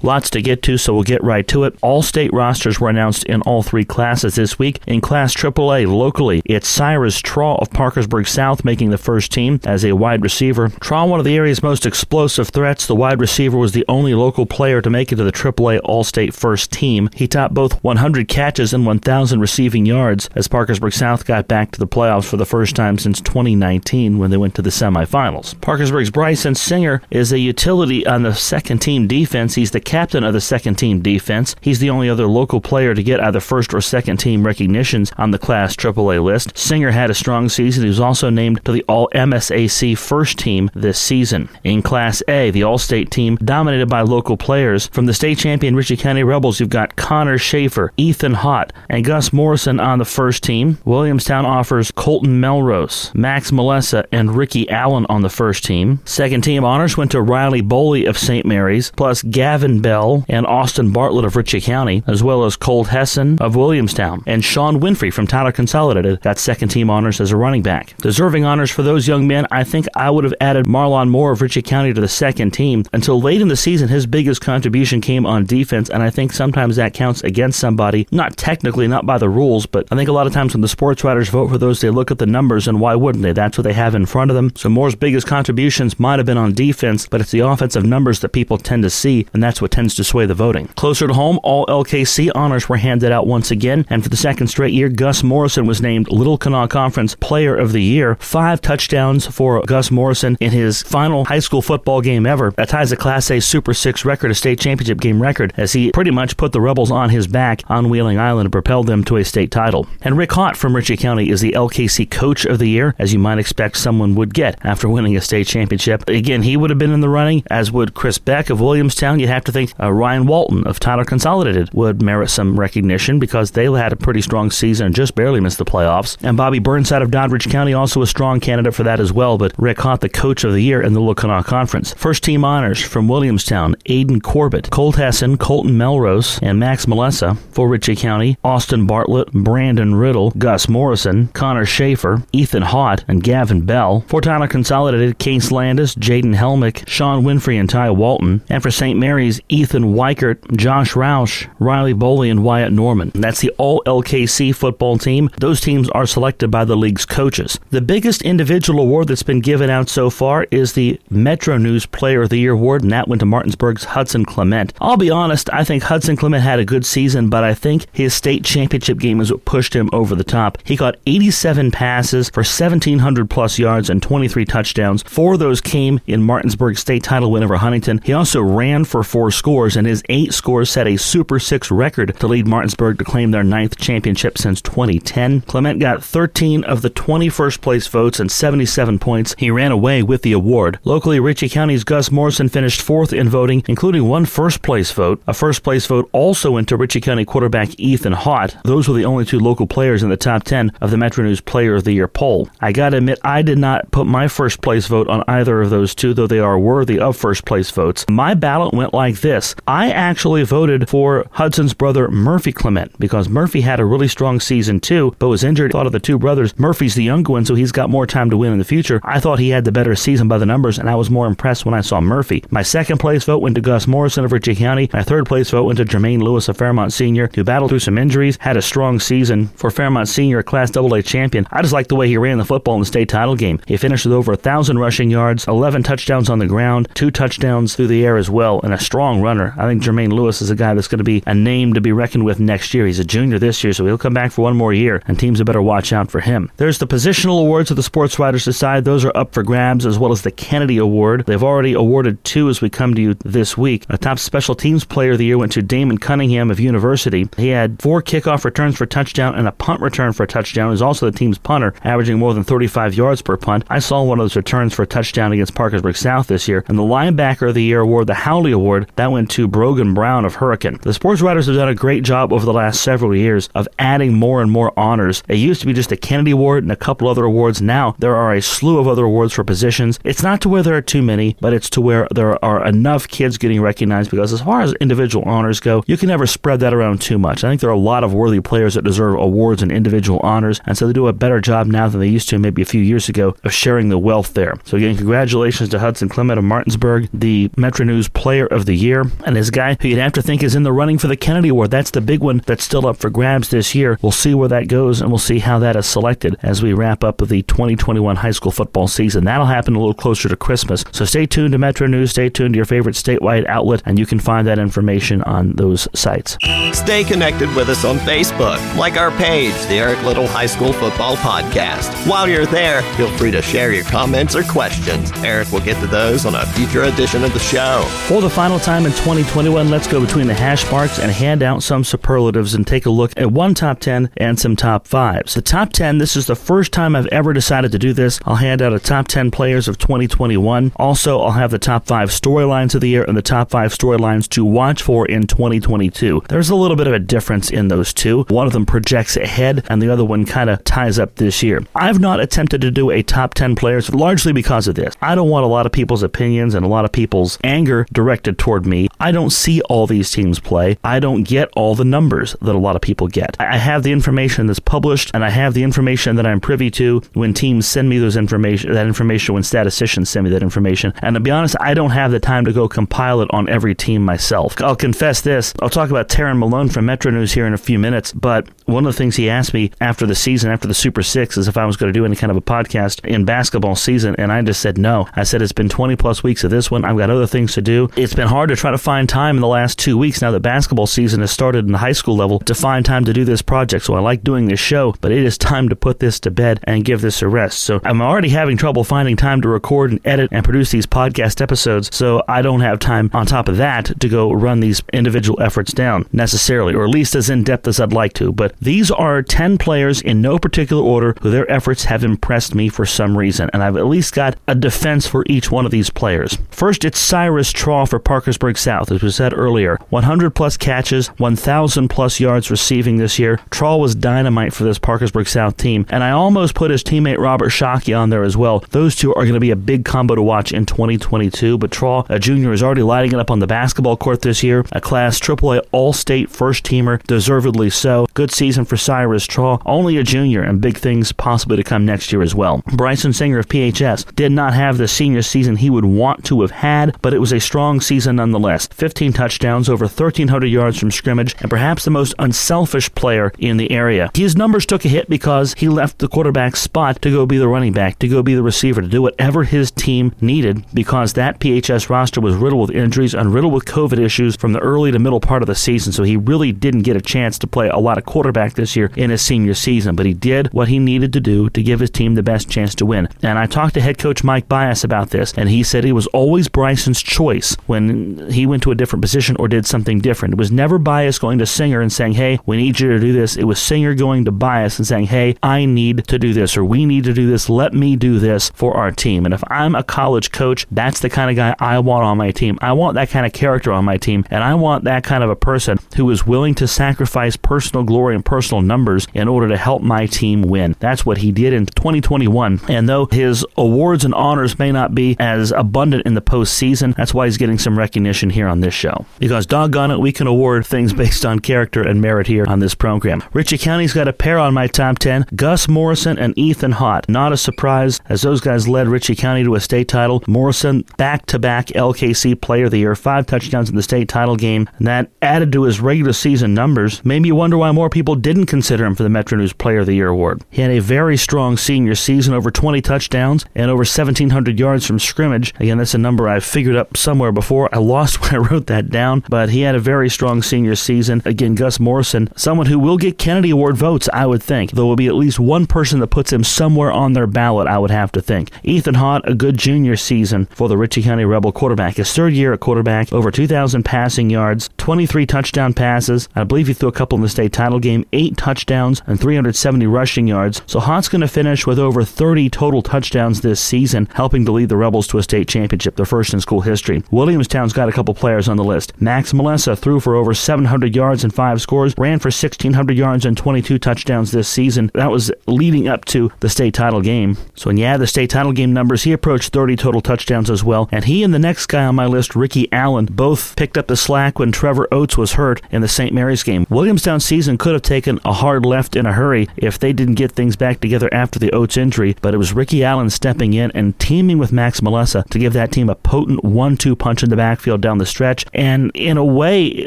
Lots 0.03 0.31
to 0.31 0.43
get 0.43 0.63
to, 0.63 0.79
so 0.79 0.95
we'll 0.95 1.03
get 1.03 1.23
right 1.23 1.47
to 1.49 1.65
it. 1.65 1.77
All 1.83 2.03
state 2.03 2.33
rosters 2.33 2.81
were 2.81 2.89
announced 2.89 3.25
in 3.25 3.43
all 3.43 3.63
three 3.63 3.85
classes 3.85 4.37
this 4.37 4.59
week. 4.59 4.81
In 4.87 5.01
Class 5.01 5.35
AAA 5.35 5.87
locally, 5.87 6.41
it's 6.45 6.69
Cyrus 6.69 7.21
Traw 7.21 7.61
of 7.61 7.71
Parkersburg 7.71 8.27
South 8.27 8.65
making 8.65 8.91
the 8.91 8.99
first 8.99 9.33
team 9.33 9.61
as 9.65 9.85
a 9.85 9.93
wide 9.93 10.23
receiver. 10.23 10.69
Traw, 10.69 11.09
one 11.09 11.19
of 11.19 11.25
the 11.25 11.37
area's 11.37 11.63
most 11.63 11.85
explosive 11.85 12.49
threats, 12.49 12.87
the 12.87 12.95
wide 12.95 13.21
receiver 13.21 13.59
was 13.59 13.73
the 13.73 13.85
only 13.89 14.15
local 14.15 14.47
player 14.47 14.81
to 14.81 14.91
make 14.91 15.13
it 15.13 15.17
to 15.17 15.25
the 15.25 15.33
AAA 15.33 15.81
All 15.85 16.05
State 16.05 16.33
first 16.33 16.71
team. 16.71 17.09
He 17.15 17.27
topped 17.27 17.55
both 17.55 17.83
100 17.83 18.29
catches 18.29 18.73
and 18.73 18.87
1,000 18.87 19.41
receiving 19.41 19.85
yards 19.85 20.31
as 20.35 20.49
Parkersburg 20.49 20.93
South 20.93 21.25
got 21.25 21.49
back 21.49 21.73
to 21.73 21.81
the 21.81 21.89
playoffs 21.89 22.25
for 22.25 22.37
the 22.37 22.47
first 22.47 22.77
time 22.77 22.99
since 22.99 23.21
2019 23.21 24.19
when 24.19 24.31
they 24.31 24.37
went 24.37 24.55
to 24.55 24.63
the 24.63 24.71
semifinals. 24.71 25.61
Parkersburg's 25.61 26.11
Bryson 26.11 26.55
Singer 26.55 27.03
is 27.11 27.33
a 27.33 27.39
utility 27.39 28.07
on 28.07 28.23
the 28.23 28.35
second 28.35 28.79
team 28.79 29.09
defense. 29.09 29.24
He's 29.25 29.71
the 29.71 29.81
captain 29.81 30.23
of 30.23 30.33
the 30.33 30.41
second 30.41 30.77
team 30.77 31.01
defense. 31.01 31.57
He's 31.61 31.79
the 31.79 31.91
only 31.91 32.09
other 32.09 32.27
local 32.27 32.61
player 32.61 32.95
to 32.95 33.03
get 33.03 33.21
either 33.21 33.41
first 33.41 33.73
or 33.75 33.81
second 33.81 34.19
team 34.19 34.47
recognitions 34.47 35.11
on 35.17 35.31
the 35.31 35.39
Class 35.39 35.75
AAA 35.77 36.23
list. 36.23 36.57
Singer 36.57 36.91
had 36.91 37.11
a 37.11 37.15
strong 37.15 37.49
season. 37.49 37.83
He 37.83 37.89
was 37.89 38.01
also 38.01 38.31
named 38.31 38.65
to 38.65 38.73
the 38.73 38.85
All 38.89 39.09
MSAC 39.15 39.97
first 39.97 40.39
team 40.39 40.71
this 40.75 40.99
season. 40.99 41.49
In 41.65 41.83
Class 41.83 42.23
A, 42.29 42.51
the 42.51 42.63
All 42.63 42.79
State 42.79 43.11
team 43.11 43.37
dominated 43.37 43.89
by 43.89 44.03
local 44.03 44.37
players. 44.37 44.87
From 44.89 45.07
the 45.07 45.15
state 45.15 45.39
champion 45.39 45.75
Ritchie 45.75 45.97
County 45.97 46.23
Rebels, 46.23 46.61
you've 46.61 46.69
got 46.69 46.97
Connor 46.97 47.39
Schaefer, 47.39 47.93
Ethan 47.97 48.35
Hott, 48.35 48.71
and 48.89 49.05
Gus 49.05 49.33
Morrison 49.33 49.81
on 49.81 49.99
the 49.99 50.05
first 50.05 50.43
team. 50.43 50.79
Williamstown 50.85 51.45
offers 51.47 51.91
Colton 51.91 52.41
Melrose, 52.41 53.11
Max 53.15 53.51
Malessa, 53.51 54.07
and 54.13 54.37
Ricky 54.37 54.69
Allen 54.71 55.07
on 55.09 55.23
the 55.23 55.29
first 55.29 55.65
team. 55.65 56.01
Second 56.05 56.43
team 56.43 56.65
honors 56.65 56.97
went 56.97 57.11
to 57.13 57.23
Riley 57.23 57.63
Boley 57.63 58.09
of 58.09 58.19
St. 58.19 58.45
Mary's, 58.47 58.91
plus 58.91 59.14
Gavin 59.23 59.81
Bell 59.81 60.25
and 60.29 60.47
Austin 60.47 60.93
Bartlett 60.93 61.25
of 61.25 61.37
Ritchie 61.37 61.61
County, 61.61 62.03
as 62.07 62.23
well 62.23 62.45
as 62.45 62.57
Colt 62.57 62.89
Hessen 62.89 63.41
of 63.41 63.57
Williamstown, 63.57 64.23
and 64.27 64.45
Sean 64.45 64.81
Winfrey 64.81 65.13
from 65.13 65.27
Tyler 65.27 65.53
Consolidated 65.53 66.21
got 66.23 66.39
second 66.39 66.69
team 66.69 66.91
honors 66.91 67.21
as 67.21 67.31
a 67.31 67.37
running 67.37 67.63
back. 67.63 67.97
Deserving 67.99 68.45
honors 68.45 68.71
for 68.71 68.83
those 68.83 69.09
young 69.09 69.27
men, 69.27 69.47
I 69.51 69.65
think 69.65 69.87
I 69.95 70.11
would 70.11 70.25
have 70.25 70.35
added 70.41 70.67
Marlon 70.67 71.09
Moore 71.09 71.33
of 71.33 71.43
Ritchie 71.43 71.63
County 71.63 71.93
to 71.93 72.01
the 72.01 72.09
second 72.09 72.53
team. 72.53 72.85
Until 72.93 73.21
late 73.21 73.41
in 73.41 73.49
the 73.49 73.57
season, 73.57 73.89
his 73.89 74.07
biggest 74.07 74.41
contribution 74.41 75.01
came 75.01 75.27
on 75.27 75.47
defense, 75.47 75.91
and 75.91 76.03
I 76.03 76.11
think 76.11 76.33
sometimes 76.33 76.77
that 76.77 76.95
counts 76.95 77.23
against 77.23 77.59
somebody. 77.59 78.07
Not 78.11 78.37
technically, 78.37 78.89
not 78.89 79.07
by 79.07 79.19
the 79.19 79.29
rules, 79.29 79.67
but 79.67 79.87
I 79.91 79.97
think 79.97 80.09
a 80.09 80.13
lot 80.13 80.27
of 80.27 80.33
times 80.33 80.55
when 80.55 80.61
the 80.61 80.69
sports 80.69 81.05
writers 81.05 81.29
vote 81.29 81.49
for 81.49 81.59
those, 81.59 81.81
they 81.81 81.91
look 81.91 82.11
at 82.11 82.19
the 82.19 82.27
numbers, 82.27 82.69
and 82.69 82.81
why 82.81 82.95
wouldn't 82.95 83.23
they? 83.23 83.33
That's 83.33 83.59
what 83.59 83.65
they 83.65 83.73
have 83.73 83.95
in 83.95 84.07
front 84.07 84.31
of 84.31 84.35
them. 84.35 84.53
So 84.57 84.69
Moore's 84.69 84.95
biggest 84.95 85.27
contributions 85.27 85.99
might 85.99 86.19
have 86.19 86.27
been 86.27 86.39
on 86.39 86.55
defense, 86.55 87.07
but 87.07 87.21
it's 87.21 87.31
the 87.31 87.41
offensive 87.41 87.85
numbers 87.85 88.21
that 88.21 88.31
people 88.31 88.59
tend 88.59 88.83
to 88.83 88.91
see, 88.91 89.04
and 89.05 89.43
that's 89.43 89.61
what 89.61 89.71
tends 89.71 89.95
to 89.95 90.05
sway 90.05 90.27
the 90.27 90.35
voting. 90.35 90.69
Closer 90.69 91.07
to 91.07 91.15
home, 91.15 91.39
all 91.43 91.67
LKC 91.67 92.31
honors 92.35 92.69
were 92.69 92.77
handed 92.77 93.13
out 93.13 93.27
once 93.27 93.51
again, 93.51 93.87
and 93.91 94.03
for 94.03 94.09
the 94.09 94.17
second 94.17 94.49
straight 94.49 94.73
year, 94.73 94.89
Gus 94.89 95.23
Morrison 95.23 95.67
was 95.67 95.83
named 95.83 96.11
Little 96.11 96.39
Kanawha 96.39 96.69
Conference 96.69 97.15
Player 97.15 97.55
of 97.57 97.73
the 97.73 97.83
Year. 97.83 98.17
Five 98.17 98.61
touchdowns 98.61 99.27
for 99.27 99.63
Gus 99.63 99.91
Morrison 99.91 100.37
in 100.41 100.51
his 100.51 100.83
final 100.83 101.25
high 101.25 101.39
school 101.41 101.63
football 101.63 102.01
game 102.01 102.27
ever. 102.27 102.53
That 102.53 102.69
ties 102.69 102.93
a 102.93 102.97
Class 102.97 103.31
A 103.31 103.41
Super 103.41 103.75
6 103.75 104.05
record, 104.05 104.31
a 104.31 104.35
state 104.35 104.61
championship 104.61 105.01
game 105.01 105.21
record, 105.21 105.53
as 105.57 105.73
he 105.73 105.93
pretty 105.93 106.11
much 106.11 106.37
put 106.37 106.53
the 106.53 106.61
Rebels 106.61 106.91
on 106.91 107.11
his 107.11 107.27
back 107.27 107.63
on 107.69 107.91
Wheeling 107.91 108.19
Island 108.19 108.47
and 108.47 108.53
propelled 108.53 108.87
them 108.87 109.05
to 109.05 109.17
a 109.17 109.25
state 109.25 109.51
title. 109.51 109.87
And 110.03 110.17
Rick 110.17 110.31
Hott 110.31 110.57
from 110.57 110.75
Ritchie 110.75 110.97
County 110.97 111.31
is 111.31 111.41
the 111.41 111.53
LKC 111.53 112.11
Coach 112.11 112.45
of 112.47 112.59
the 112.59 112.69
Year, 112.69 112.95
as 112.99 113.13
you 113.13 113.19
might 113.19 113.39
expect 113.39 113.77
someone 113.77 114.15
would 114.15 114.35
get 114.35 114.59
after 114.63 114.89
winning 114.89 115.17
a 115.17 115.21
state 115.21 115.47
championship. 115.47 116.09
Again, 116.09 116.43
he 116.43 116.57
would 116.57 116.71
have 116.71 116.79
been 116.79 116.93
in 116.93 117.01
the 117.01 117.09
running, 117.09 117.43
as 117.51 117.73
would 117.73 117.95
Chris 117.95 118.19
Beck 118.19 118.51
of 118.51 118.61
Williamstown. 118.95 119.19
You'd 119.19 119.29
have 119.29 119.45
to 119.45 119.53
think 119.53 119.73
uh, 119.81 119.93
Ryan 119.93 120.27
Walton 120.27 120.67
of 120.67 120.79
Tyler 120.79 121.05
Consolidated 121.05 121.73
would 121.73 122.01
merit 122.01 122.31
some 122.31 122.59
recognition 122.59 123.19
because 123.19 123.51
they 123.51 123.65
had 123.65 123.93
a 123.93 123.97
pretty 123.97 124.21
strong 124.21 124.51
season 124.51 124.87
and 124.87 124.95
just 124.95 125.15
barely 125.15 125.41
missed 125.41 125.59
the 125.59 125.65
playoffs. 125.65 126.17
And 126.23 126.37
Bobby 126.37 126.61
Burnside 126.61 127.03
of 127.03 127.11
Doddridge 127.11 127.51
County 127.51 127.75
also 127.75 128.03
a 128.03 128.07
strong 128.07 128.39
candidate 128.39 128.75
for 128.75 128.85
that 128.85 129.01
as 129.01 129.13
well, 129.13 129.37
but 129.37 129.53
Rick 129.59 129.79
Hott, 129.79 130.01
the 130.01 130.09
coach 130.09 130.45
of 130.45 130.53
the 130.53 130.61
year 130.61 130.81
in 130.81 130.93
the 130.93 131.01
Little 131.01 131.43
Conference. 131.43 131.93
First 131.95 132.23
team 132.23 132.45
honors 132.45 132.81
from 132.81 133.09
Williamstown, 133.09 133.75
Aiden 133.87 134.23
Corbett, 134.23 134.71
Colt 134.71 134.97
Hessen, 134.97 135.39
Colton 135.39 135.77
Melrose, 135.77 136.39
and 136.41 136.59
Max 136.59 136.87
Malessa 136.87 137.37
for 137.51 137.69
Ritchie 137.69 137.97
County, 137.97 138.37
Austin 138.45 138.87
Bartlett, 138.87 139.33
Brandon 139.33 139.95
Riddle, 139.95 140.31
Gus 140.33 140.69
Morrison, 140.69 141.29
Connor 141.29 141.65
Schaefer, 141.65 142.23
Ethan 142.33 142.63
Hott, 142.63 143.05
and 143.09 143.23
Gavin 143.23 143.63
Bell. 143.63 144.05
For 144.07 144.21
Tyler 144.21 144.47
Consolidated, 144.47 145.19
Case 145.19 145.51
Landis, 145.51 145.95
Jaden 145.95 146.37
Helmick, 146.37 146.87
Sean 146.89 147.25
Winfrey, 147.25 147.59
and 147.59 147.69
Ty 147.69 147.91
Walton. 147.91 148.43
And 148.49 148.63
for 148.63 148.71
St. 148.85 148.99
Mary's, 148.99 149.41
Ethan 149.49 149.95
Weichert, 149.95 150.55
Josh 150.59 150.93
Roush, 150.93 151.49
Riley 151.59 151.95
Boley, 151.95 152.31
and 152.31 152.45
Wyatt 152.45 152.71
Norman. 152.71 153.13
That's 153.15 153.41
the 153.41 153.49
all 153.57 153.83
LKC 153.87 154.55
football 154.55 154.99
team. 154.99 155.31
Those 155.39 155.63
teams 155.63 155.89
are 155.89 156.05
selected 156.05 156.51
by 156.51 156.67
the 156.67 156.77
league's 156.77 157.07
coaches. 157.07 157.59
The 157.71 157.81
biggest 157.81 158.21
individual 158.21 158.81
award 158.81 159.09
that's 159.09 159.23
been 159.23 159.41
given 159.41 159.71
out 159.71 159.89
so 159.89 160.11
far 160.11 160.47
is 160.51 160.75
the 160.75 161.01
Metro 161.09 161.57
News 161.57 161.87
Player 161.87 162.21
of 162.21 162.29
the 162.29 162.37
Year 162.37 162.53
award, 162.53 162.83
and 162.83 162.93
that 162.93 163.09
went 163.09 163.21
to 163.21 163.27
Martinsburg's 163.27 163.85
Hudson 163.85 164.27
Clement. 164.27 164.75
I'll 164.83 164.99
be 164.99 165.11
honest, 165.11 165.49
I 165.51 165.65
think 165.65 165.85
Hudson 165.85 166.17
Clement 166.17 166.43
had 166.43 166.59
a 166.59 166.67
good 166.67 166.85
season, 166.85 167.31
but 167.31 167.43
I 167.43 167.55
think 167.55 167.87
his 167.91 168.13
state 168.13 168.45
championship 168.45 168.99
game 168.99 169.19
is 169.19 169.33
what 169.33 169.47
pushed 169.47 169.75
him 169.75 169.89
over 169.95 170.15
the 170.15 170.25
top. 170.25 170.59
He 170.65 170.77
caught 170.77 170.99
87 171.07 171.71
passes 171.71 172.29
for 172.29 172.41
1,700 172.41 173.31
plus 173.31 173.59
yards 173.59 173.89
and 173.89 174.03
23 174.03 174.45
touchdowns. 174.45 175.03
Four 175.05 175.33
of 175.33 175.39
those 175.39 175.63
came 175.63 176.01
in 176.07 176.23
Martinsburg's 176.23 176.81
state 176.81 177.03
title 177.03 177.31
win 177.31 177.43
over 177.43 177.57
Huntington. 177.57 178.03
He 178.05 178.13
also 178.13 178.43
ran 178.43 178.74
for 178.83 179.05
four 179.05 179.31
scores, 179.31 179.77
and 179.77 179.87
his 179.87 180.03
eight 180.09 180.35
scores 180.35 180.71
set 180.71 180.89
a 180.89 180.97
Super 180.97 181.39
Six 181.39 181.71
record 181.71 182.19
to 182.19 182.27
lead 182.27 182.49
Martinsburg 182.49 182.99
to 182.99 183.05
claim 183.05 183.31
their 183.31 183.45
ninth 183.45 183.77
championship 183.77 184.39
since 184.39 184.61
2010. 184.63 185.43
Clement 185.43 185.79
got 185.79 186.03
13 186.03 186.65
of 186.65 186.83
the 186.83 186.91
20 186.91 187.29
first 187.29 187.61
place 187.61 187.87
votes 187.87 188.19
and 188.19 188.33
77 188.33 188.99
points. 188.99 189.35
He 189.39 189.51
ran 189.51 189.71
away 189.71 190.03
with 190.03 190.23
the 190.23 190.33
award. 190.33 190.79
Locally, 190.83 191.21
Ritchie 191.21 191.51
County's 191.51 191.85
Gus 191.85 192.11
Morrison 192.11 192.49
finished 192.49 192.81
fourth 192.81 193.13
in 193.13 193.29
voting, 193.29 193.63
including 193.69 194.09
one 194.09 194.25
first 194.25 194.63
place 194.63 194.91
vote. 194.91 195.23
A 195.27 195.35
first 195.35 195.63
place 195.63 195.87
vote 195.87 196.09
also 196.13 196.51
went 196.53 196.69
to 196.69 196.77
Ritchie 196.77 197.03
County 197.03 197.25
quarterback 197.25 197.79
Ethan 197.79 198.15
Hott. 198.15 198.61
Those 198.65 198.89
were 198.89 198.97
the 198.97 199.05
only 199.05 199.25
two 199.25 199.39
local 199.39 199.67
players 199.67 200.03
in 200.03 200.09
the 200.09 200.17
top 200.17 200.45
10 200.45 200.73
of 200.81 200.91
the 200.91 200.97
Metro 200.97 201.23
News 201.23 201.41
Player 201.41 201.75
of 201.75 201.85
the 201.85 201.93
Year 201.93 202.09
poll. 202.09 202.49
I 202.61 202.73
gotta 202.73 202.97
admit, 202.97 203.19
I 203.23 203.43
did 203.43 203.59
not 203.59 203.91
put 203.91 204.07
my 204.07 204.29
first 204.29 204.63
place 204.63 204.87
vote 204.87 205.09
on 205.09 205.23
either 205.29 205.61
of 205.61 205.71
those 205.71 205.95
two, 205.95 206.15
though 206.15 206.27
they 206.27 206.39
are 206.39 206.59
worthy 206.59 206.99
of 206.99 207.17
first 207.17 207.45
place 207.45 207.71
votes. 207.71 208.05
My 208.09 208.35
ballot 208.55 208.73
went 208.73 208.95
like 208.95 209.17
this 209.17 209.57
I 209.67 209.91
actually 209.91 210.45
voted 210.45 210.89
for 210.89 211.27
Hudson's 211.33 211.75
brother 211.75 212.09
Murphy 212.09 212.53
Clement 212.53 212.97
because 213.01 213.29
Murphy 213.29 213.63
had 213.63 213.81
a 213.81 213.85
really 213.85 214.07
strong 214.07 214.39
season 214.39 214.79
too, 214.79 215.13
but 215.19 215.27
was 215.27 215.43
injured. 215.43 215.73
Thought 215.73 215.87
of 215.87 215.93
the 215.93 215.99
two 215.99 216.21
brothers, 216.21 216.57
Murphy's 216.57 216.95
the 216.95 217.03
younger 217.03 217.33
one, 217.33 217.45
so 217.45 217.57
he's 217.57 217.73
got 217.73 217.91
more 217.91 218.07
time 218.07 218.31
to 218.31 218.37
win 218.37 218.53
in 218.53 218.61
the 218.61 218.65
future. 218.65 219.01
I 219.03 219.19
thought 219.19 219.41
he 219.41 219.49
had 219.49 219.65
the 219.65 219.73
better 219.73 219.97
season 219.97 220.29
by 220.29 220.39
the 220.39 220.47
numbers, 220.47 220.79
and 220.79 220.89
I 220.89 220.95
was 220.95 221.11
more 221.11 221.27
impressed 221.27 221.65
when 221.65 221.75
I 221.75 221.81
saw 221.81 222.01
Murphy. 222.01 222.45
My 222.51 222.63
second 222.63 222.99
place 222.99 223.25
vote 223.25 223.43
went 223.43 223.57
to 223.57 223.61
Gus 223.61 223.89
Morrison 223.89 224.25
of 224.25 224.31
Ritchie 224.31 224.55
County. 224.55 224.89
My 224.93 225.03
third 225.03 225.27
place 225.27 225.51
vote 225.51 225.65
went 225.65 225.79
to 225.79 225.85
Jermaine 225.85 226.23
Lewis 226.23 226.49
of 226.49 226.57
Fairmont 226.57 226.93
Senior, 226.93 227.31
who 227.35 227.43
battled 227.43 227.71
through 227.71 227.81
some 227.81 227.99
injuries, 227.99 228.39
had 228.41 228.57
a 228.57 228.63
strong 228.63 229.01
season 229.01 229.49
for 229.57 229.69
Fairmont 229.69 230.07
Senior, 230.07 230.45
Class 230.45 230.77
AA 230.77 231.01
champion. 231.01 231.45
I 231.51 231.61
just 231.61 231.75
like 231.75 231.89
the 231.89 231.97
way 231.97 232.07
he 232.07 232.19
ran 232.19 232.39
the 232.39 232.45
football 232.45 232.75
in 232.75 232.81
the 232.81 232.87
state 232.87 233.09
title 233.09 233.35
game. 233.35 233.59
He 233.67 233.77
finished 233.77 234.05
with 234.05 234.15
over 234.15 234.35
a 234.35 234.37
thousand 234.37 234.79
rushing 234.79 235.11
yards, 235.11 235.49
11 235.49 235.83
touchdowns 235.83 236.31
on 236.31 236.39
the 236.39 236.47
ground, 236.47 236.89
two 236.95 237.11
touchdowns 237.11 237.75
through 237.75 237.89
the 237.89 238.05
air 238.05 238.17
as 238.17 238.31
well, 238.31 238.44
and 238.45 238.75
a 238.75 238.79
strong 238.79 239.21
runner. 239.21 239.55
I 239.57 239.67
think 239.67 239.83
Jermaine 239.83 240.13
Lewis 240.13 240.43
is 240.43 240.51
a 240.51 240.57
guy 240.57 240.75
that's 240.75 240.89
going 240.89 240.99
to 240.99 241.05
be 241.05 241.23
a 241.27 241.35
name 241.35 241.73
to 241.75 241.81
be 241.81 241.93
reckoned 241.93 242.25
with 242.25 242.41
next 242.41 242.75
year. 242.75 242.87
He's 242.87 242.99
a 242.99 243.05
junior 243.05 243.39
this 243.39 243.65
year, 243.65 243.73
so 243.73 243.87
he'll 243.87 243.99
come 243.99 244.15
back 244.15 244.33
for 244.33 244.43
one 244.43 244.57
more 244.57 244.73
year, 244.73 245.03
and 245.07 245.19
teams 245.19 245.39
had 245.39 245.47
better 245.47 245.63
watch 245.63 245.93
out 245.93 246.11
for 246.11 246.21
him. 246.21 246.51
There's 246.57 246.79
the 246.79 246.87
positional 246.87 247.41
awards 247.41 247.71
of 247.71 247.77
the 247.77 247.83
Sports 247.83 248.19
Writers 248.19 248.45
Society. 248.45 248.85
Those 248.85 249.05
are 249.05 249.17
up 249.17 249.33
for 249.33 249.43
grabs, 249.43 249.87
as 249.87 249.99
well 249.99 250.13
as 250.13 250.23
the 250.23 250.31
Kennedy 250.31 250.79
Award. 250.79 251.25
They've 251.27 251.43
already 251.43 251.73
awarded 251.73 252.23
two 252.25 252.49
as 252.49 252.61
we 252.61 252.71
come 252.71 252.95
to 252.95 253.03
you 253.03 253.15
this 253.25 253.57
week. 253.57 253.87
A 253.89 253.99
top 253.99 254.19
special 254.19 254.55
teams 254.55 254.85
player 254.85 255.13
of 255.13 255.19
the 255.19 255.25
year 255.25 255.39
went 255.39 255.53
to 255.53 255.63
Damon 255.63 255.99
Cunningham 255.99 256.51
of 256.51 256.61
University. 256.61 257.29
He 257.37 257.49
had 257.49 257.81
four 257.81 258.03
kickoff 258.03 258.45
returns 258.45 258.77
for 258.77 258.87
touchdown 258.87 259.35
and 259.35 259.49
a 259.49 259.53
punt 259.53 259.81
return 259.81 260.13
for 260.13 260.25
a 260.25 260.27
touchdown. 260.29 260.71
He's 260.71 260.83
also 260.83 261.11
the 261.11 261.19
team's 261.19 261.39
punter, 261.39 261.75
averaging 261.85 262.19
more 262.19 262.35
than 262.35 262.45
35 262.45 262.95
yards 262.95 263.23
per 263.23 263.37
punt. 263.37 263.65
I 263.69 263.79
saw 263.79 264.03
one 264.03 264.19
of 264.19 264.25
those 264.25 264.37
returns 264.37 264.75
for 264.75 264.83
a 264.83 264.87
touchdown 264.87 265.33
against 265.33 265.55
Parkersburg 265.55 265.97
South 265.97 266.27
this 266.27 266.49
year. 266.49 266.65
And 266.69 266.79
the 266.79 266.83
linebacker 266.83 267.49
of 267.49 267.55
the 267.55 267.63
year 267.63 267.81
award, 267.81 268.07
the 268.07 268.15
Howley 268.35 268.51
Award, 268.51 268.91
that 268.97 269.13
went 269.13 269.31
to 269.31 269.47
Brogan 269.47 269.95
Brown 269.95 270.25
of 270.25 270.35
Hurricane. 270.35 270.81
The 270.83 270.93
sports 270.93 271.23
writers 271.23 271.47
have 271.47 271.55
done 271.55 271.69
a 271.69 271.75
great 271.75 272.03
job 272.03 272.33
over 272.33 272.45
the 272.45 272.53
last 272.53 272.83
several 272.83 273.15
years 273.15 273.49
of 273.55 273.69
adding 273.79 274.13
more 274.13 274.43
and 274.43 274.51
more 274.51 274.77
honors. 274.77 275.23
It 275.29 275.37
used 275.37 275.61
to 275.61 275.69
be 275.69 275.73
just 275.73 275.93
a 275.93 275.97
Kennedy 275.97 276.33
Award 276.33 276.65
and 276.65 276.73
a 276.73 276.77
couple 276.77 277.07
other 277.07 277.23
awards. 277.23 277.63
Now 277.63 277.95
there 278.01 278.17
are 278.17 278.35
a 278.35 278.43
slew 278.43 278.81
of 278.81 278.89
other 278.89 279.05
awards 279.05 279.35
for 279.35 279.45
positions. 279.45 280.01
It's 280.03 280.25
not 280.25 280.41
to 280.41 280.49
where 280.49 280.65
there 280.65 280.75
are 280.75 280.83
too 280.83 281.01
many, 281.01 281.37
but 281.41 281.53
it's 281.53 281.71
to 281.71 281.81
where 281.81 282.09
there 282.13 282.45
are 282.45 282.67
enough 282.67 283.07
kids 283.07 283.39
getting 283.39 283.61
recognized 283.61 284.11
because 284.11 284.33
as 284.33 284.41
far 284.41 284.63
as 284.63 284.73
individual 284.81 285.25
honors 285.29 285.61
go, 285.61 285.85
you 285.87 285.97
can 285.97 286.09
never 286.09 286.27
spread 286.27 286.59
that 286.59 286.75
around 286.75 287.01
too 287.01 287.21
much. 287.21 287.45
I 287.45 287.51
think 287.51 287.61
there 287.61 287.71
are 287.71 287.75
a 287.75 287.79
lot 287.79 288.03
of 288.03 288.13
worthy 288.13 288.41
players 288.41 288.75
that 288.75 288.83
deserve 288.83 289.15
awards 289.15 289.63
and 289.63 289.71
individual 289.71 290.19
honors, 290.25 290.61
and 290.67 290.77
so 290.77 290.89
they 290.89 290.93
do 290.93 291.07
a 291.07 291.13
better 291.13 291.41
job 291.41 291.69
now 291.69 291.89
than 291.89 292.01
they 292.01 292.09
used 292.09 292.29
to 292.31 292.39
maybe 292.41 292.63
a 292.63 292.67
few 292.67 292.83
years 292.83 293.09
ago 293.09 293.37
of 293.45 293.53
sharing 293.53 293.91
the 293.91 293.99
wealth 293.99 294.35
there. 294.35 294.55
So 294.65 294.77
again, 294.77 294.97
congratulations 294.97 295.69
to 295.69 295.79
Hudson 295.79 296.09
Clement 296.09 296.39
of 296.41 296.45
Martinsburg, 296.45 297.09
the 297.15 297.49
Metro 297.57 297.87
News 297.87 298.09
Player 298.25 298.47
of 298.47 298.65
the 298.65 298.75
Year, 298.75 299.05
and 299.27 299.37
this 299.37 299.51
guy 299.51 299.77
who 299.79 299.89
you'd 299.89 299.99
have 299.99 300.15
to 300.15 300.23
think 300.23 300.43
is 300.43 300.55
in 300.55 300.63
the 300.63 300.73
running 300.73 300.97
for 300.97 301.09
the 301.09 301.17
Kennedy 301.17 301.51
Award. 301.51 301.71
That's 301.71 301.91
the 301.91 302.01
big 302.01 302.21
one 302.21 302.41
that's 302.47 302.65
still 302.65 302.87
up 302.87 302.97
for 302.97 303.11
grabs 303.11 303.51
this 303.51 303.75
year. 303.75 303.99
We'll 304.01 304.13
see 304.13 304.33
where 304.33 304.49
that 304.49 304.67
goes, 304.67 305.03
and 305.03 305.11
we'll 305.11 305.19
see 305.19 305.41
how 305.41 305.59
that 305.59 305.77
is 305.77 305.85
selected 305.85 306.39
as 306.43 306.63
we 306.63 306.73
wrap 306.73 307.05
up 307.05 307.19
the 307.19 307.43
2021 307.43 308.17
high 308.17 308.31
school 308.31 308.51
football 308.51 308.89
season. 308.89 309.25
That'll 309.25 309.45
happen 309.45 309.77
a 309.77 309.79
little 309.79 309.93
closer 309.93 310.31
to 310.31 310.37
Christmas. 310.37 310.87
So 310.91 311.05
stay 311.05 311.27
tuned 311.27 311.53
to 311.53 311.59
Metro 311.59 311.87
News, 311.87 312.13
stay 312.13 312.31
tuned 312.31 312.55
to 312.55 312.57
your 312.57 312.65
favorite 312.65 312.95
statewide 312.95 313.47
outlet, 313.47 313.83
and 313.85 313.99
you 313.99 314.07
can 314.07 314.19
find 314.19 314.49
that 314.49 314.59
information 314.59 315.21
on 315.25 315.53
those 315.57 315.87
sites. 315.95 316.39
Stay 316.73 317.05
connected 317.05 317.55
with 317.55 317.69
us 317.69 317.85
on 317.85 317.99
Facebook. 317.99 318.57
Like 318.79 318.97
our 318.97 319.11
page, 319.19 319.53
the 319.67 319.75
Eric 319.75 320.03
Little 320.03 320.27
High 320.27 320.47
School 320.47 320.73
Football 320.73 321.17
Podcast. 321.17 321.93
While 322.09 322.27
you're 322.27 322.47
there, 322.47 322.81
feel 322.95 323.15
free 323.19 323.33
to 323.33 323.43
share 323.43 323.75
your 323.75 323.85
comments 323.85 324.35
or 324.35 324.45
questions. 324.45 325.13
Eric 325.17 325.53
will 325.53 325.61
get 325.61 325.79
to 325.81 325.87
those 325.87 326.25
on 326.25 326.35
a 326.35 326.47
future 326.55 326.85
edition 326.85 327.23
of 327.23 327.35
the 327.35 327.39
show. 327.39 327.85
For 328.15 328.21
the 328.21 328.31
final 328.31 328.61
time 328.61 328.87
in 328.87 328.93
2021, 328.93 329.71
let's 329.71 329.89
go 329.89 330.01
between 330.01 330.29
the 330.29 330.35
hash 330.35 330.71
marks 330.71 331.01
and 331.01 331.11
hand 331.11 331.43
out 331.43 331.65
some 331.65 331.83
superlatives 331.83 332.55
and 332.55 332.65
take 332.65 332.87
a 332.87 332.91
look 332.91 333.13
at 333.17 333.33
one 333.33 333.55
top 333.55 333.81
10 333.81 334.09
and 334.19 334.39
some 334.39 334.55
top 334.55 334.87
5s. 334.87 335.35
The 335.35 335.43
top 335.43 335.73
10, 335.73 335.99
this 335.99 336.15
is 336.15 336.29
the 336.29 336.37
first 336.37 336.71
time 336.71 336.95
I've 336.95 337.09
ever 337.09 337.33
decided 337.33 337.73
to 337.73 337.79
do 337.81 337.93
this. 337.93 338.21
I'll 338.25 338.37
hand 338.37 338.63
out 338.63 338.73
a 338.73 338.79
top 338.79 339.09
10 339.09 339.33
players 339.33 339.67
of 339.67 339.79
2021. 339.79 340.75
Also, 340.77 341.19
I'll 341.23 341.33
have 341.33 341.51
the 341.51 341.59
top 341.59 341.87
5 341.87 342.11
storylines 342.11 342.77
of 342.77 342.83
the 342.83 342.89
year 342.89 343.03
and 343.03 343.17
the 343.17 343.21
top 343.21 343.51
5 343.51 343.73
storylines 343.77 344.29
to 344.29 344.45
watch 344.45 344.81
for 344.81 345.07
in 345.07 345.27
2022. 345.27 346.23
There's 346.29 346.51
a 346.51 346.55
little 346.55 346.77
bit 346.77 346.87
of 346.87 346.93
a 346.93 347.01
difference 347.01 347.51
in 347.51 347.67
those 347.67 347.93
two. 347.93 348.27
One 348.29 348.47
of 348.47 348.53
them 348.53 348.65
projects 348.65 349.17
ahead 349.17 349.67
and 349.69 349.83
the 349.83 349.93
other 349.93 350.05
one 350.05 350.25
kind 350.25 350.51
of 350.51 350.63
ties 350.63 351.01
up 351.01 351.17
this 351.17 351.43
year. 351.43 351.65
I've 351.75 351.99
not 351.99 352.21
attempted 352.21 352.61
to 352.61 352.71
do 352.71 352.93
a 352.93 353.03
top 353.03 353.35
10 353.35 353.57
players 353.57 353.93
largely 353.93 354.33
because 354.33 354.69
of 354.69 354.77
this. 354.77 354.95
I 355.03 355.17
don't 355.17 355.31
want 355.31 355.43
a 355.43 355.49
lot 355.49 355.67
of 355.67 355.73
people's 355.73 356.05
opinions 356.05 356.55
and 356.55 356.65
a 356.65 356.69
lot 356.69 356.85
of 356.85 356.93
people's 356.93 357.41
anger 357.43 357.89
directed 357.91 358.04
toward 358.39 358.67
me. 358.67 358.89
I 359.01 359.13
don't 359.13 359.31
see 359.31 359.61
all 359.63 359.87
these 359.87 360.11
teams 360.11 360.39
play. 360.39 360.79
I 360.85 361.01
don't 361.01 361.25
get 361.25 361.51
all 361.57 361.75
the 361.75 361.85
numbers 361.85 362.37
that 362.43 362.55
a 362.55 362.59
lot 362.59 362.77
of 362.77 362.83
people 362.83 363.09
get. 363.09 363.37
I 363.41 363.57
have 363.57 363.83
the 363.83 363.93
information 363.93 364.47
that's 364.47 364.59
published 364.59 365.11
and 365.15 365.25
I 365.25 365.31
have 365.31 365.55
the 365.55 365.63
information 365.63 366.17
that 366.17 366.27
I'm 366.27 366.41
privy 366.41 366.71
to 366.73 367.03
when 367.15 367.35
teams 367.35 367.67
send 367.67 367.89
me 367.89 367.99
those 367.99 368.17
information 368.17 368.73
that 368.73 368.87
information 368.87 369.35
when 369.35 369.43
statisticians 369.43 370.11
send 370.11 370.25
me 370.25 370.31
that 370.31 370.43
information. 370.43 370.93
And 371.03 371.15
to 371.15 371.21
be 371.21 371.31
honest, 371.31 371.57
I 371.61 371.75
don't 371.75 371.91
have 371.91 372.11
the 372.11 372.21
time 372.21 372.45
to 372.45 372.53
go 372.53 372.69
compile 372.69 373.21
it 373.21 373.29
on 373.33 373.49
every 373.49 373.75
team 373.75 374.05
myself. 374.05 374.61
I'll 374.61 374.77
confess 374.77 375.21
this. 375.21 375.55
I'll 375.61 375.71
talk 375.71 375.91
about 375.91 376.09
Taryn 376.09 376.39
Malone 376.39 376.69
from 376.69 376.87
Metro 376.87 377.11
News 377.11 377.33
here 377.33 377.47
in 377.47 377.55
a 377.55 377.59
few 377.59 377.79
minutes, 377.79 378.13
but 378.13 378.49
one 378.67 378.87
of 378.87 378.93
the 378.93 378.97
things 378.97 379.17
he 379.17 379.29
asked 379.29 379.55
me 379.55 379.71
after 379.81 380.07
the 380.07 380.15
season, 380.15 380.51
after 380.51 380.69
the 380.69 380.75
Super 380.75 381.03
6 381.03 381.37
is 381.37 381.49
if 381.49 381.57
I 381.57 381.67
was 381.67 381.77
going 381.77 381.93
to 381.93 381.99
do 381.99 382.05
any 382.05 382.17
kind 382.17 382.31
of 382.31 382.37
a 382.37 382.43
podcast 382.43 383.05
in 383.05 383.25
basketball 383.25 383.77
season 383.77 384.15
and 384.17 384.33
I 384.33 384.43
just 384.43 384.61
said 384.61 384.79
no. 384.79 385.09
I 385.15 385.25
said 385.25 385.43
it's 385.43 385.53
been 385.53 385.69
20 385.69 385.97
plus 385.97 386.23
weeks 386.23 386.45
of 386.45 386.51
this 386.51 386.71
one. 386.71 386.85
I've 386.85 386.97
got 386.97 387.11
other 387.11 387.27
things 387.27 387.53
to 387.55 387.63
do. 387.63 387.89
It's 387.97 388.13
been 388.13 388.27
hard 388.27 388.49
to 388.49 388.57
try 388.57 388.73
to 388.73 388.79
find 388.79 389.09
time 389.09 389.37
in 389.37 389.41
the 389.41 389.47
last 389.47 389.79
2 389.79 389.97
weeks 389.97 390.21
now 390.21 390.33
that 390.33 390.41
basketball 390.41 390.89
season 390.89 391.21
has 391.21 391.31
started 391.31 391.65
in 391.65 391.71
the 391.71 391.79
high 391.79 391.93
school 391.93 392.17
level 392.17 392.41
to 392.41 392.53
find 392.53 392.85
time 392.85 393.05
to 393.05 393.13
do 393.13 393.25
this 393.25 393.41
project. 393.41 393.85
So 393.85 393.95
I 393.95 394.01
like 394.01 394.25
doing 394.25 394.47
this 394.47 394.59
show, 394.59 394.97
but 395.01 395.13
it 395.13 395.23
is 395.23 395.39
time 395.39 395.69
to 395.69 395.77
put 395.77 396.01
this 396.01 396.19
to 396.21 396.33
bed 396.33 396.59
and 396.65 396.85
give 396.85 397.03
this 397.03 397.23
a 397.23 397.29
rest. 397.29 397.61
So 397.61 397.81
I'm 397.85 398.03
already 398.03 398.31
having 398.31 398.57
trouble 398.57 398.83
finding 398.83 399.17
time 399.17 399.41
to 399.43 399.49
record 399.49 399.93
and 399.93 400.05
edit 400.05 400.31
and 400.33 400.45
produce 400.45 400.73
these 400.73 400.87
podcast 400.87 401.41
episodes. 401.41 401.95
So 401.95 402.25
I 402.27 402.43
don't 402.43 402.63
have 402.63 402.81
time 402.81 403.11
on 403.15 403.27
top 403.27 403.49
of 403.49 403.59
that 403.59 404.01
to 404.01 404.09
go 404.09 404.33
run 404.33 404.59
these 404.59 404.83
individual 404.93 405.41
efforts 405.41 405.73
down 405.73 406.09
necessarily, 406.13 406.75
or 406.75 406.83
at 406.83 406.91
least 406.91 407.15
as 407.15 407.31
in 407.31 407.45
depth 407.45 407.69
as 407.69 407.79
I'd 407.79 407.93
like 407.93 408.15
to. 408.15 408.33
But 408.33 408.57
these 408.61 408.91
are 408.91 409.23
10 409.23 409.57
players 409.57 410.03
in 410.03 410.21
no 410.21 410.41
particular 410.41 410.83
order 410.83 411.15
who 411.23 411.31
their 411.31 411.49
efforts 411.49 411.85
have 411.85 412.03
impressed 412.03 412.57
me 412.57 412.69
for 412.69 412.87
some 412.87 413.17
reason, 413.17 413.51
and 413.53 413.63
I've 413.63 413.77
at 413.77 413.87
least 413.87 414.15
got 414.15 414.35
a 414.49 414.57
defense 414.57 415.07
for 415.07 415.23
each 415.29 415.53
one 415.53 415.65
of 415.65 415.71
these 415.71 415.91
players. 415.91 416.37
First, 416.51 416.85
it's 416.85 416.99
Cyrus 416.99 417.53
Traw 417.53 417.84
for 417.87 417.99
Parkersburg 417.99 418.57
South, 418.59 418.91
as 418.91 419.03
we 419.03 419.11
said 419.11 419.33
earlier. 419.33 419.79
100 419.91 420.31
plus 420.31 420.57
catches, 420.57 421.09
1,000 421.19 421.89
plus 421.89 422.21
yards 422.21 422.51
receiving 422.51 422.97
this 422.97 423.19
year. 423.19 423.39
Traw 423.51 423.79
was 423.79 423.95
dynamite 423.95 424.53
for 424.53 424.65
this 424.65 424.79
Parkersburg 424.79 425.27
South 425.27 425.57
team, 425.57 425.87
and 425.89 426.03
I 426.03 426.11
almost 426.11 426.55
put 426.55 426.71
his 426.71 426.83
teammate 426.85 427.19
Robert 427.19 427.51
Shockey 427.51 427.99
on 427.99 428.11
there 428.11 428.25
as 428.25 428.37
well. 428.37 428.65
Those 428.71 428.97
two 428.97 429.15
are 429.15 429.25
going 429.25 429.35
to 429.35 429.41
be 429.41 429.51
a 429.51 429.57
big 429.57 429.85
combo 429.85 430.15
to 430.15 430.23
watch 430.23 430.53
in 430.53 430.67
2022, 430.67 431.59
but 431.59 431.71
Traw, 431.71 432.07
a 432.09 432.19
junior, 432.19 432.53
is 432.53 432.63
already 432.63 432.83
lighting 432.83 433.13
it 433.13 433.19
up 433.19 433.31
on 433.31 433.39
the 433.39 433.47
basketball 433.47 433.97
court 433.97 434.23
this 434.23 434.43
year. 434.43 434.65
A 434.73 434.81
Class 434.81 435.19
AAA 435.19 435.63
All-State 435.73 436.31
first 436.31 436.65
teamer, 436.65 437.03
deservedly 437.05 437.71
so. 437.71 438.07
Good 438.15 438.31
season 438.31 438.65
for 438.65 438.77
Cyrus 438.77 439.27
Traw, 439.27 439.61
only 439.67 439.97
a 439.97 440.03
junior, 440.03 440.43
and 440.43 440.61
big 440.61 440.77
things 440.79 441.13
possibly 441.13 441.57
to 441.57 441.65
come 441.65 441.85
next 441.85 442.13
year 442.13 442.23
as 442.23 442.35
well. 442.35 442.63
Bryson 442.75 443.13
Singer 443.13 443.39
of 443.39 443.49
PHS 443.49 444.15
did 444.15 444.33
not 444.33 444.55
have 444.55 444.79
the 444.79 444.89
senior 444.89 445.23
season 445.23 445.57
he 445.57 445.71
would 445.71 445.85
want 445.85 446.25
to 446.27 446.43
have 446.43 446.51
had, 446.51 446.97
but 447.03 447.15
it 447.15 447.19
was 447.19 447.33
a 447.33 447.41
strong 447.41 447.64
season 447.81 448.17
nonetheless. 448.17 448.67
15 448.69 449.13
touchdowns, 449.13 449.69
over 449.69 449.87
1,300 449.87 450.47
yards 450.47 450.79
from 450.79 450.91
scrimmage, 450.91 451.35
and 451.41 451.51
perhaps 451.51 451.85
the 451.85 451.91
most 451.91 452.15
unselfish 452.19 452.95
player 452.95 453.33
in 453.39 453.57
the 453.57 453.71
area. 453.71 454.11
His 454.15 454.37
numbers 454.37 454.67
took 454.67 454.85
a 454.85 454.89
hit 454.89 455.09
because 455.09 455.55
he 455.55 455.69
left 455.69 455.99
the 455.99 456.09
quarterback 456.09 456.57
spot 456.57 457.01
to 457.03 457.11
go 457.11 457.27
be 457.27 457.39
the 457.39 457.49
running 457.49 457.73
back, 457.73 457.99
to 458.01 458.09
go 458.09 458.23
be 458.23 458.35
the 458.35 458.43
receiver, 458.43 458.81
to 458.81 458.89
do 458.89 459.03
whatever 459.03 459.45
his 459.45 459.71
team 459.71 460.15
needed 460.21 460.65
because 460.73 461.15
that 461.15 461.41
PHS 461.41 461.89
roster 461.89 462.21
was 462.21 462.35
riddled 462.35 462.69
with 462.69 462.77
injuries 462.77 463.15
and 463.15 463.33
riddled 463.33 463.53
with 463.53 463.65
COVID 463.65 463.99
issues 463.99 464.37
from 464.37 464.53
the 464.53 464.61
early 464.61 464.93
to 464.93 464.99
middle 464.99 465.21
part 465.21 465.43
of 465.43 465.47
the 465.47 465.55
season. 465.55 465.93
So 465.93 466.03
he 466.03 466.17
really 466.17 466.53
didn't 466.53 466.83
get 466.83 466.97
a 466.97 467.01
chance 467.01 467.39
to 467.39 467.47
play 467.47 467.69
a 467.69 467.79
lot 467.79 467.99
of 467.99 468.05
quarterback 468.05 468.55
this 468.55 468.77
year 468.77 468.91
in 468.97 469.11
his 469.11 469.23
senior 469.23 469.55
season, 469.55 469.97
but 469.97 470.07
he 470.07 470.15
did 470.15 470.53
what 470.53 470.69
he 470.69 470.79
needed 470.79 471.13
to 471.13 471.21
do 471.21 471.51
to 471.51 471.63
give 471.63 471.81
his 471.81 471.91
team 471.91 472.15
the 472.15 472.23
best 472.23 472.49
chance 472.49 472.75
to 472.77 472.87
win. 472.87 473.09
And 473.23 473.39
I 473.39 473.47
talked 473.47 473.75
to 473.75 473.81
head 473.81 473.99
coach 473.99 474.25
Mike 474.25 474.49
Bias 474.49 474.85
about 474.85 475.11
this, 475.11 475.33
and 475.35 475.49
he 475.49 475.63
said 475.63 475.85
he 475.85 475.93
was 475.93 476.07
always 476.09 476.49
Bryson's 476.49 477.03
choice 477.03 477.54
when 477.67 478.31
he 478.31 478.47
went 478.47 478.63
to 478.65 478.71
a 478.71 478.75
different 478.75 479.03
position 479.03 479.37
or 479.39 479.49
did 479.49 479.67
something 479.67 480.01
different. 480.01 480.35
It 480.35 480.39
was 480.39 480.53
never 480.53 480.79
Bias 480.79 481.19
going 481.19 481.39
to 481.39 481.47
Singer 481.47 481.81
and 481.81 481.93
saying, 481.93 482.15
hey, 482.15 482.39
we 482.47 482.57
need 482.57 482.81
you 482.81 482.91
to 482.91 482.99
do 482.99 483.13
this. 483.13 483.37
It 483.37 483.45
was 483.45 483.61
Singer 483.61 483.95
going 483.95 484.25
to 484.25 484.33
Bias 484.33 484.79
and 484.79 484.87
saying, 484.87 485.07
hey, 485.07 485.37
I 485.43 485.65
need 485.65 486.07
to 486.09 486.19
do 486.19 486.33
this 486.33 486.57
or 486.57 486.65
we 486.65 486.87
need 486.87 487.05
to 487.05 487.13
do 487.13 487.29
this. 487.29 487.49
Let 487.49 487.73
me 487.73 487.97
do 487.97 488.19
this 488.19 488.51
for 488.51 488.77
our 488.77 488.91
team. 488.91 489.25
And 489.25 489.35
if 489.35 489.43
I'm 489.49 489.75
a 489.75 489.83
college 489.83 490.33
coach, 490.33 490.67
that's 490.71 491.01
the 491.01 491.11
kind 491.11 491.31
of 491.31 491.37
guy 491.37 491.55
I 491.59 491.79
want 491.79 492.05
on 492.05 492.19
my 492.19 492.31
team. 492.31 492.59
I 492.61 492.73
want 492.73 492.95
that 492.95 493.11
kind 493.11 493.27
of 493.27 493.33
character 493.33 493.73
on 493.73 493.85
my 493.85 493.97
team, 493.97 494.25
and 494.31 494.43
I 494.43 494.55
want 494.55 494.85
that 494.85 495.05
kind 495.05 495.23
of 495.23 495.31
a 495.31 495.37
person 495.37 495.79
who 495.97 496.11
is 496.11 496.27
willing 496.27 496.55
to 496.57 496.67
sacrifice 496.67 497.37
personal 497.37 497.85
glory 497.85 498.15
and 498.15 498.25
personal 498.25 498.63
numbers 498.63 499.07
in 499.15 499.29
order 499.29 499.49
to 499.49 499.57
help 499.57 499.83
my 499.83 500.07
team 500.07 500.43
win. 500.43 500.77
That's 500.81 501.07
what 501.07 501.19
he 501.19 501.33
did 501.33 501.53
in 501.53 501.67
2021. 501.67 502.61
And 502.69 502.89
though 502.89 503.07
his 503.07 503.45
awards 503.57 504.05
and 504.05 504.15
honors 504.15 504.59
may 504.59 504.73
not 504.73 504.95
be 504.95 505.17
as 505.19 505.53
abundant 505.53 506.07
in 506.07 506.15
the 506.15 506.23
postseason, 506.23 506.95
that's 506.97 507.15
why 507.15 507.27
he's 507.27 507.39
getting 507.45 507.59
some 507.59 507.79
recognition 507.79 508.31
here 508.31 508.49
on 508.49 508.61
this 508.61 508.73
show. 508.73 509.05
Because 509.19 509.45
doggone 509.45 509.91
it, 509.91 510.01
we 510.01 510.13
can 510.13 510.27
award 510.27 510.65
things 510.65 510.95
based 510.95 511.27
on 511.27 511.41
character 511.41 511.87
and 511.87 512.01
merit 512.01 512.27
here 512.27 512.47
on 512.49 512.61
this 512.61 512.75
program. 512.75 513.23
Ritchie 513.35 513.59
County's 513.59 513.93
got 513.93 514.09
a 514.09 514.15
pair 514.15 514.39
on 514.39 514.55
my 514.55 514.67
top 514.67 514.99
10 514.99 515.27
Gus 515.35 515.69
Morrison 515.69 516.19
and 516.19 516.33
Ethan 516.39 516.73
Hott. 516.73 517.07
Not 517.07 517.35
a 517.35 517.37
surprise, 517.37 518.01
as 518.09 518.23
those 518.23 518.41
guys 518.41 518.67
led 518.67 518.89
Ritchie 518.89 519.17
County 519.17 519.45
to 519.45 519.57
a 519.57 519.61
state 519.61 519.89
title. 519.89 520.23
Morrison, 520.27 520.87
back 520.97 521.27
to 521.27 521.39
back 521.39 521.67
LKC 521.67 522.41
Player 522.41 522.65
of 522.65 522.71
the 522.71 522.79
Year, 522.79 522.97
five 522.97 523.27
touchdowns 523.27 523.69
in 523.69 523.77
the 523.77 523.83
state 523.83 524.09
title 524.09 524.37
game, 524.37 524.67
and 524.79 524.87
that 524.87 525.11
added 525.21 525.53
to 525.53 525.65
his 525.65 525.83
regular 525.83 526.15
season 526.15 526.55
numbers. 526.55 527.05
Made 527.05 527.21
me 527.21 527.31
wonder 527.31 527.59
why 527.59 527.73
more 527.73 527.91
people 527.91 528.15
didn't 528.15 528.47
consider 528.47 528.87
him 528.87 528.95
for 528.95 529.03
the 529.03 529.11
Metro 529.11 529.37
News 529.37 529.53
Player 529.53 529.81
of 529.81 529.87
the 529.87 529.95
Year 529.95 530.09
award. 530.09 530.43
He 530.49 530.63
had 530.63 530.71
a 530.71 530.79
very 530.81 531.19
strong 531.19 531.59
senior 531.59 531.95
season, 531.95 532.33
over 532.33 532.51
20 532.51 532.81
touchdowns 532.81 533.45
and 533.55 533.71
over 533.71 533.81
1,700 533.81 534.59
yards 534.59 534.87
from 534.87 534.99
scrimmage. 534.99 535.53
Again, 535.61 535.77
that's 535.77 535.93
a 535.93 535.99
number 535.99 536.27
I 536.27 536.41
figured 536.41 536.77
up 536.77 536.97
somewhere 536.97 537.33
before. 537.35 537.69
I 537.75 537.79
lost 537.79 538.21
when 538.23 538.35
I 538.35 538.39
wrote 538.39 538.67
that 538.67 538.91
down, 538.91 539.25
but 539.29 539.51
he 539.51 539.63
had 539.63 539.75
a 539.75 539.81
very 539.81 540.09
strong 540.09 540.43
senior 540.43 540.75
season. 540.75 541.23
Again, 541.25 541.55
Gus 541.55 541.79
Morrison, 541.79 542.29
someone 542.37 542.67
who 542.67 542.79
will 542.79 542.97
get 542.97 543.19
Kennedy 543.19 543.51
Award 543.51 543.77
votes, 543.77 544.09
I 544.13 544.27
would 544.27 544.43
think. 544.43 544.73
There 544.73 544.85
will 544.85 544.97
be 544.97 545.09
at 545.09 545.15
least 545.15 545.39
one 545.39 545.67
person 545.67 546.01
that 546.01 546.09
puts 546.09 546.33
him 546.33 546.45
somewhere 546.45 546.93
on 546.93 547.13
their 547.13 547.27
ballot, 547.27 547.69
I 547.69 547.79
would 547.79 547.91
have 547.91 548.13
to 548.13 548.23
think. 548.23 548.51
Ethan 548.63 548.95
Hott, 548.95 549.21
a 549.25 549.35
good 549.35 549.59
junior 549.59 549.97
season 549.97 550.47
for 550.47 550.69
the 550.69 550.77
Ritchie 550.77 551.03
County 551.03 551.25
Rebel 551.25 551.53
quarterback. 551.53 551.97
His 551.97 552.13
third 552.13 552.33
year 552.33 552.53
at 552.53 552.61
quarterback, 552.61 553.13
over 553.13 553.31
2,000 553.31 553.83
passing 553.83 554.31
yards, 554.31 554.71
23 554.79 555.27
touchdown 555.27 555.75
passes. 555.75 556.29
I 556.35 556.45
believe 556.45 556.69
he 556.69 556.75
threw 556.75 556.89
a 556.89 556.93
couple 556.93 557.17
in 557.17 557.23
the 557.23 557.29
state 557.29 557.53
title 557.53 557.81
game, 557.81 558.07
eight 558.13 558.37
touchdowns, 558.37 559.03
and 559.07 559.21
370 559.21 559.87
rushing 559.87 560.27
yards. 560.27 560.63
So 560.67 560.81
Hott's 560.81 561.09
going 561.09 561.21
to 561.21 561.29
finish 561.29 561.67
with 561.67 561.79
over 561.79 562.05
30 562.05 562.51
total 562.51 562.83
touchdowns 562.83 563.41
this 563.41 563.61
season, 563.61 564.09
helping 564.15 564.45
to 564.45 564.53
lead 564.53 564.69
the 564.69 564.77
Rebels 564.77 565.07
to 565.09 565.19
a 565.19 565.23
state 565.23 565.49
championship, 565.49 565.97
their 565.97 566.07
first 566.07 566.35
in 566.35 566.41
school 566.41 566.61
history. 566.61 567.03
Williamstown's 567.25 567.73
got 567.73 567.89
a 567.89 567.93
couple 567.93 568.13
players 568.13 568.51
on 568.51 568.59
the 568.59 568.65
list. 568.65 568.93
Max 569.01 569.33
Malessa 569.33 569.79
threw 569.79 569.99
for 569.99 570.15
over 570.15 570.35
700 570.35 570.95
yards 570.95 571.25
and 571.25 571.33
five 571.33 571.59
scores, 571.63 571.95
ran 571.97 572.19
for 572.19 572.27
1,600 572.27 572.95
yards 572.99 573.25
and 573.25 573.35
22 573.35 573.79
touchdowns 573.79 574.31
this 574.31 574.47
season. 574.47 574.91
That 574.93 575.11
was 575.11 575.33
leading 575.47 575.89
up 575.89 576.05
to 576.07 576.31
the 576.41 576.51
state 576.51 576.75
title 576.75 577.01
game. 577.01 577.39
So 577.55 577.71
when 577.71 577.79
you 577.79 577.87
add 577.87 578.01
the 578.01 578.07
state 578.07 578.29
title 578.29 578.53
game 578.53 578.75
numbers, 578.75 579.05
he 579.05 579.13
approached 579.13 579.55
30 579.55 579.75
total 579.75 580.03
touchdowns 580.03 580.51
as 580.51 580.63
well. 580.63 580.87
And 580.93 581.07
he 581.07 581.23
and 581.23 581.33
the 581.33 581.39
next 581.39 581.65
guy 581.65 581.87
on 581.87 581.95
my 581.95 582.05
list, 582.05 582.37
Ricky 582.37 582.71
Allen, 582.71 583.07
both 583.07 583.57
picked 583.57 583.79
up 583.79 583.87
the 583.87 583.97
slack 583.97 584.39
when 584.39 584.53
Trevor 584.53 584.87
Oates 584.93 585.17
was 585.17 585.33
hurt 585.33 585.63
in 585.71 585.81
the 585.81 585.89
St. 585.89 586.13
Mary's 586.13 586.43
game. 586.43 586.67
Williamstown's 586.69 587.25
season 587.25 587.57
could 587.57 587.73
have 587.73 587.81
taken 587.81 588.21
a 588.27 588.35
hard 588.35 588.67
left 588.67 588.97
in 588.97 589.07
a 589.07 589.15
hurry 589.15 589.49
if 589.57 589.79
they 589.79 589.95
didn't 589.95 590.17
get 590.17 590.33
things 590.33 590.57
back 590.57 590.79
together 590.79 591.09
after 591.11 591.39
the 591.39 591.53
Oates 591.53 591.79
injury, 591.79 592.17
but 592.21 592.35
it 592.35 592.39
was 592.39 592.53
Ricky 592.53 592.85
Allen 592.85 593.09
stepping 593.09 593.55
in 593.55 593.71
and 593.71 593.99
teaming 593.99 594.37
with 594.37 594.53
Max 594.53 594.81
Malessa 594.81 595.27
to 595.31 595.39
give 595.39 595.55
that 595.55 595.73
team 595.73 595.89
a 595.89 595.95
potent 595.95 596.45
one-two 596.45 596.95
punch 596.95 597.14
in 597.23 597.31
the 597.31 597.37
backfield 597.37 597.81
down 597.81 597.99
the 597.99 598.07
stretch. 598.07 598.45
And 598.53 598.91
in 598.95 599.17
a 599.17 599.25
way, 599.25 599.87